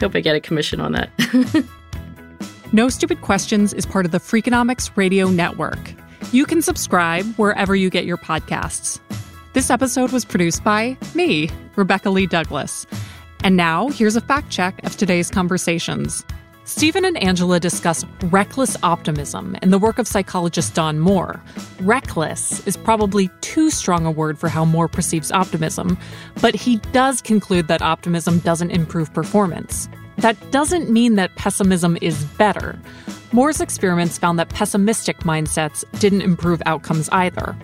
Hope 0.00 0.14
I 0.14 0.20
get 0.20 0.36
a 0.36 0.40
commission 0.40 0.80
on 0.80 0.92
that. 0.92 1.64
no 2.72 2.88
Stupid 2.88 3.22
Questions 3.22 3.72
is 3.72 3.86
part 3.86 4.04
of 4.04 4.12
the 4.12 4.18
Freakonomics 4.18 4.90
Radio 4.96 5.28
Network. 5.28 5.78
You 6.32 6.44
can 6.44 6.60
subscribe 6.60 7.24
wherever 7.36 7.74
you 7.74 7.88
get 7.88 8.04
your 8.04 8.18
podcasts. 8.18 9.00
This 9.54 9.70
episode 9.70 10.12
was 10.12 10.24
produced 10.24 10.62
by 10.64 10.96
me, 11.14 11.48
Rebecca 11.76 12.10
Lee 12.10 12.26
Douglas. 12.26 12.86
And 13.42 13.56
now, 13.56 13.88
here's 13.88 14.16
a 14.16 14.20
fact 14.20 14.50
check 14.50 14.82
of 14.84 14.96
today's 14.96 15.30
conversations. 15.30 16.24
Stephen 16.68 17.06
and 17.06 17.16
Angela 17.22 17.58
discuss 17.58 18.04
reckless 18.24 18.76
optimism 18.82 19.56
in 19.62 19.70
the 19.70 19.78
work 19.78 19.98
of 19.98 20.06
psychologist 20.06 20.74
Don 20.74 20.98
Moore. 20.98 21.42
Reckless 21.80 22.64
is 22.66 22.76
probably 22.76 23.30
too 23.40 23.70
strong 23.70 24.04
a 24.04 24.10
word 24.10 24.38
for 24.38 24.50
how 24.50 24.66
Moore 24.66 24.86
perceives 24.86 25.32
optimism, 25.32 25.96
but 26.42 26.54
he 26.54 26.76
does 26.92 27.22
conclude 27.22 27.68
that 27.68 27.80
optimism 27.80 28.40
doesn't 28.40 28.70
improve 28.70 29.14
performance. 29.14 29.88
That 30.18 30.36
doesn't 30.50 30.90
mean 30.90 31.14
that 31.14 31.34
pessimism 31.36 31.96
is 32.02 32.22
better. 32.36 32.78
Moore's 33.32 33.62
experiments 33.62 34.18
found 34.18 34.38
that 34.38 34.50
pessimistic 34.50 35.20
mindsets 35.20 35.84
didn't 36.00 36.20
improve 36.20 36.60
outcomes 36.66 37.08
either. 37.12 37.56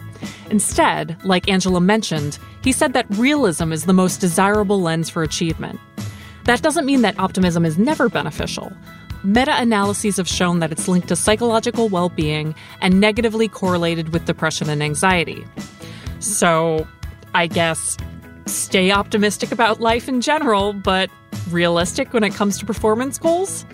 Instead, 0.48 1.22
like 1.24 1.46
Angela 1.46 1.82
mentioned, 1.82 2.38
he 2.62 2.72
said 2.72 2.94
that 2.94 3.04
realism 3.10 3.70
is 3.70 3.84
the 3.84 3.92
most 3.92 4.22
desirable 4.22 4.80
lens 4.80 5.10
for 5.10 5.22
achievement. 5.22 5.78
That 6.44 6.62
doesn't 6.62 6.84
mean 6.84 7.02
that 7.02 7.18
optimism 7.18 7.64
is 7.64 7.78
never 7.78 8.08
beneficial. 8.08 8.72
Meta 9.22 9.58
analyses 9.60 10.18
have 10.18 10.28
shown 10.28 10.58
that 10.58 10.70
it's 10.70 10.86
linked 10.86 11.08
to 11.08 11.16
psychological 11.16 11.88
well 11.88 12.10
being 12.10 12.54
and 12.82 13.00
negatively 13.00 13.48
correlated 13.48 14.12
with 14.12 14.26
depression 14.26 14.68
and 14.68 14.82
anxiety. 14.82 15.46
So, 16.18 16.86
I 17.34 17.46
guess 17.46 17.96
stay 18.46 18.90
optimistic 18.90 19.50
about 19.50 19.80
life 19.80 20.08
in 20.08 20.20
general, 20.20 20.74
but 20.74 21.10
realistic 21.50 22.12
when 22.12 22.24
it 22.24 22.34
comes 22.34 22.58
to 22.58 22.66
performance 22.66 23.18
goals? 23.18 23.64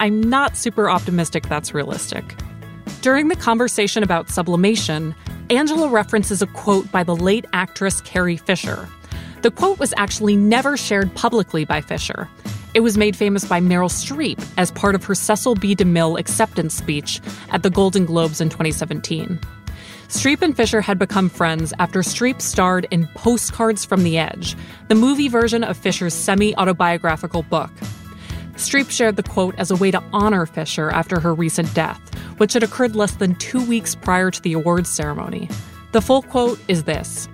I'm 0.00 0.20
not 0.20 0.56
super 0.56 0.88
optimistic 0.88 1.48
that's 1.48 1.74
realistic. 1.74 2.24
During 3.00 3.28
the 3.28 3.36
conversation 3.36 4.02
about 4.02 4.30
sublimation, 4.30 5.14
Angela 5.50 5.88
references 5.88 6.42
a 6.42 6.46
quote 6.46 6.90
by 6.92 7.02
the 7.02 7.16
late 7.16 7.44
actress 7.52 8.00
Carrie 8.00 8.36
Fisher. 8.36 8.88
The 9.42 9.50
quote 9.50 9.80
was 9.80 9.92
actually 9.96 10.36
never 10.36 10.76
shared 10.76 11.12
publicly 11.16 11.64
by 11.64 11.80
Fisher. 11.80 12.28
It 12.74 12.80
was 12.80 12.96
made 12.96 13.16
famous 13.16 13.44
by 13.44 13.60
Meryl 13.60 13.90
Streep 13.90 14.40
as 14.56 14.70
part 14.70 14.94
of 14.94 15.02
her 15.04 15.16
Cecil 15.16 15.56
B. 15.56 15.74
DeMille 15.74 16.18
acceptance 16.18 16.74
speech 16.74 17.20
at 17.50 17.64
the 17.64 17.70
Golden 17.70 18.06
Globes 18.06 18.40
in 18.40 18.50
2017. 18.50 19.40
Streep 20.06 20.42
and 20.42 20.56
Fisher 20.56 20.80
had 20.80 20.96
become 20.96 21.28
friends 21.28 21.74
after 21.80 22.00
Streep 22.02 22.40
starred 22.40 22.86
in 22.92 23.08
Postcards 23.14 23.84
from 23.84 24.04
the 24.04 24.16
Edge, 24.16 24.54
the 24.86 24.94
movie 24.94 25.28
version 25.28 25.64
of 25.64 25.76
Fisher's 25.76 26.14
semi 26.14 26.54
autobiographical 26.56 27.42
book. 27.42 27.70
Streep 28.54 28.90
shared 28.90 29.16
the 29.16 29.24
quote 29.24 29.56
as 29.58 29.72
a 29.72 29.76
way 29.76 29.90
to 29.90 30.02
honor 30.12 30.46
Fisher 30.46 30.88
after 30.90 31.18
her 31.18 31.34
recent 31.34 31.74
death, 31.74 32.00
which 32.36 32.52
had 32.52 32.62
occurred 32.62 32.94
less 32.94 33.16
than 33.16 33.34
two 33.36 33.64
weeks 33.64 33.96
prior 33.96 34.30
to 34.30 34.40
the 34.40 34.52
awards 34.52 34.88
ceremony. 34.88 35.48
The 35.90 36.00
full 36.00 36.22
quote 36.22 36.60
is 36.68 36.84
this 36.84 37.28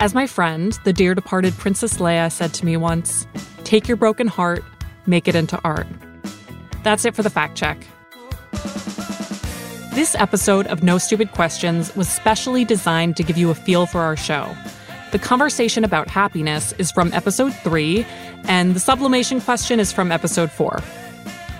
as 0.00 0.14
my 0.14 0.26
friend, 0.26 0.78
the 0.84 0.92
dear 0.92 1.14
departed 1.14 1.54
Princess 1.54 1.98
Leia, 1.98 2.30
said 2.30 2.52
to 2.54 2.64
me 2.64 2.76
once, 2.76 3.26
take 3.64 3.88
your 3.88 3.96
broken 3.96 4.26
heart, 4.26 4.64
make 5.06 5.28
it 5.28 5.34
into 5.34 5.60
art. 5.64 5.86
That's 6.82 7.04
it 7.04 7.14
for 7.14 7.22
the 7.22 7.30
fact 7.30 7.56
check. 7.56 7.78
This 9.94 10.14
episode 10.16 10.66
of 10.66 10.82
No 10.82 10.98
Stupid 10.98 11.32
Questions 11.32 11.94
was 11.94 12.08
specially 12.08 12.64
designed 12.64 13.16
to 13.16 13.22
give 13.22 13.36
you 13.36 13.50
a 13.50 13.54
feel 13.54 13.86
for 13.86 14.00
our 14.00 14.16
show. 14.16 14.54
The 15.12 15.20
conversation 15.20 15.84
about 15.84 16.08
happiness 16.08 16.72
is 16.78 16.90
from 16.90 17.12
episode 17.12 17.54
3, 17.54 18.04
and 18.48 18.74
the 18.74 18.80
sublimation 18.80 19.40
question 19.40 19.78
is 19.78 19.92
from 19.92 20.10
episode 20.10 20.50
4. 20.50 20.82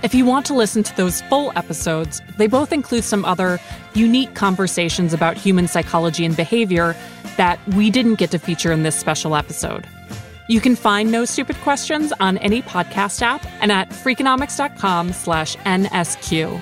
If 0.05 0.15
you 0.15 0.27
want 0.27 0.45
to 0.47 0.55
listen 0.55 0.83
to 0.83 0.97
those 0.99 1.23
full 1.23 1.51
episodes, 1.57 2.21
they 2.37 2.47
both 2.47 2.75
include 2.75 3.05
some 3.05 3.25
other 3.25 3.59
unique 3.95 4.35
conversations 4.35 5.15
about 5.15 5.39
human 5.39 5.67
psychology 5.67 6.27
and 6.27 6.37
behavior 6.37 6.95
that 7.39 7.59
we 7.69 7.91
didn't 7.91 8.17
get 8.17 8.31
to 8.33 8.39
feature 8.39 8.71
in 8.71 8.83
this 8.83 8.97
special 8.97 9.35
episode. 9.35 9.89
You 10.47 10.61
can 10.61 10.77
find 10.77 11.11
No 11.11 11.25
Stupid 11.25 11.57
Questions 11.63 12.13
on 12.21 12.37
any 12.37 12.61
podcast 12.61 13.23
app 13.23 13.47
and 13.63 13.73
at 13.73 13.89
freakonomics.com 13.89 15.15
slash 15.15 15.57
NSQ. 15.57 16.61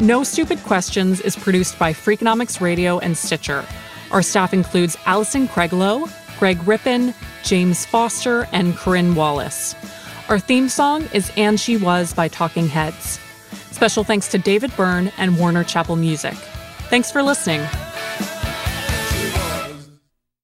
No 0.00 0.22
Stupid 0.22 0.62
Questions 0.64 1.22
is 1.22 1.36
produced 1.36 1.78
by 1.78 1.94
Freakonomics 1.94 2.60
Radio 2.60 2.98
and 2.98 3.16
Stitcher. 3.16 3.64
Our 4.10 4.20
staff 4.20 4.52
includes 4.52 4.98
Allison 5.06 5.48
Craiglow, 5.48 6.10
Greg 6.38 6.58
Rippin, 6.68 7.14
James 7.44 7.86
Foster, 7.86 8.46
and 8.52 8.76
Corinne 8.76 9.14
Wallace. 9.14 9.74
Our 10.30 10.38
theme 10.38 10.70
song 10.70 11.06
is 11.12 11.30
And 11.36 11.60
She 11.60 11.76
Was 11.76 12.14
by 12.14 12.28
Talking 12.28 12.66
Heads. 12.66 13.20
Special 13.72 14.04
thanks 14.04 14.26
to 14.28 14.38
David 14.38 14.74
Byrne 14.74 15.12
and 15.18 15.38
Warner 15.38 15.64
Chappell 15.64 15.96
Music. 15.96 16.32
Thanks 16.88 17.12
for 17.12 17.22
listening. 17.22 17.60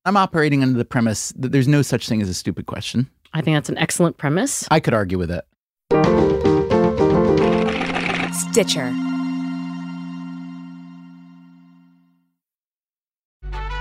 I'm 0.04 0.18
operating 0.18 0.62
under 0.62 0.76
the 0.76 0.84
premise 0.84 1.32
that 1.38 1.52
there's 1.52 1.66
no 1.66 1.80
such 1.80 2.10
thing 2.10 2.20
as 2.20 2.28
a 2.28 2.34
stupid 2.34 2.66
question. 2.66 3.08
I 3.32 3.40
think 3.40 3.56
that's 3.56 3.70
an 3.70 3.78
excellent 3.78 4.18
premise. 4.18 4.66
I 4.70 4.80
could 4.80 4.92
argue 4.92 5.16
with 5.16 5.30
it. 5.30 5.46
Stitcher. 8.34 8.92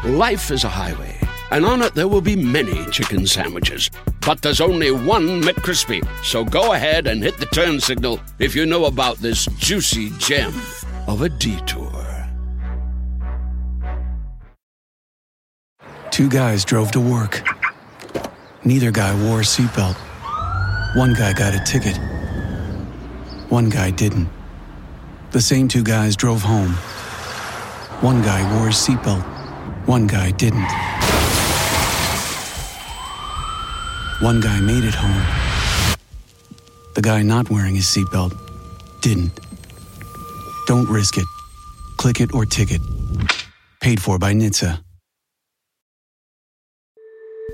Life 0.05 0.49
is 0.49 0.63
a 0.63 0.69
highway 0.69 1.28
and 1.51 1.65
on 1.65 1.81
it 1.81 1.93
there 1.95 2.07
will 2.07 2.21
be 2.21 2.35
many 2.35 2.85
chicken 2.91 3.25
sandwiches. 3.25 3.89
But 4.25 4.41
there's 4.41 4.61
only 4.61 4.91
one 4.91 5.41
McCrispy. 5.41 6.05
So 6.23 6.43
go 6.43 6.73
ahead 6.73 7.07
and 7.07 7.23
hit 7.23 7.37
the 7.37 7.45
turn 7.47 7.79
signal 7.79 8.19
if 8.37 8.55
you 8.55 8.65
know 8.65 8.85
about 8.85 9.17
this 9.17 9.45
juicy 9.57 10.11
gem 10.17 10.53
of 11.07 11.21
a 11.21 11.29
detour. 11.29 11.89
Two 16.11 16.29
guys 16.29 16.65
drove 16.65 16.91
to 16.91 16.99
work. 16.99 17.41
Neither 18.65 18.91
guy 18.91 19.15
wore 19.23 19.39
a 19.39 19.43
seatbelt. 19.43 19.95
One 20.95 21.13
guy 21.13 21.33
got 21.33 21.53
a 21.55 21.63
ticket. 21.63 21.97
One 23.49 23.69
guy 23.69 23.91
didn't. 23.91 24.27
The 25.31 25.41
same 25.41 25.67
two 25.67 25.83
guys 25.83 26.15
drove 26.15 26.41
home. 26.41 26.73
One 28.01 28.21
guy 28.21 28.41
wore 28.55 28.67
a 28.67 28.71
seatbelt. 28.71 29.23
One 29.87 30.07
guy 30.07 30.31
didn't. 30.31 30.67
One 34.19 34.41
guy 34.41 34.59
made 34.59 34.83
it 34.83 34.93
home. 34.93 35.95
The 36.93 37.01
guy 37.01 37.21
not 37.21 37.49
wearing 37.49 37.75
his 37.75 37.85
seatbelt 37.85 38.37
didn't. 38.99 39.31
Don't 40.67 40.89
risk 40.89 41.17
it. 41.17 41.23
Click 41.95 42.19
it 42.19 42.33
or 42.33 42.45
ticket. 42.45 42.81
Paid 43.79 44.01
for 44.01 44.19
by 44.19 44.33
NHTSA. 44.33 44.83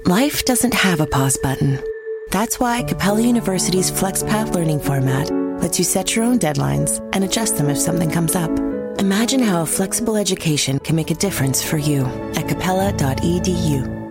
Life 0.06 0.44
doesn't 0.46 0.74
have 0.74 1.02
a 1.02 1.06
pause 1.06 1.38
button. 1.44 1.80
That's 2.32 2.60
why 2.60 2.82
Capella 2.82 3.22
University's 3.22 3.92
FlexPath 3.92 4.56
learning 4.56 4.80
format 4.80 5.30
lets 5.62 5.78
you 5.78 5.86
set 5.86 6.16
your 6.16 6.26
own 6.26 6.40
deadlines 6.40 7.00
and 7.14 7.24
adjust 7.24 7.58
them 7.58 7.70
if 7.70 7.78
something 7.78 8.10
comes 8.10 8.36
up. 8.36 8.50
Imagine 9.00 9.42
how 9.42 9.62
a 9.62 9.68
flexible 9.68 10.18
education 10.18 10.80
can 10.80 10.96
make 10.96 11.12
a 11.12 11.16
difference 11.16 11.62
for 11.64 11.78
you 11.78 12.06
at 12.36 12.48
capella.edu. 12.48 14.05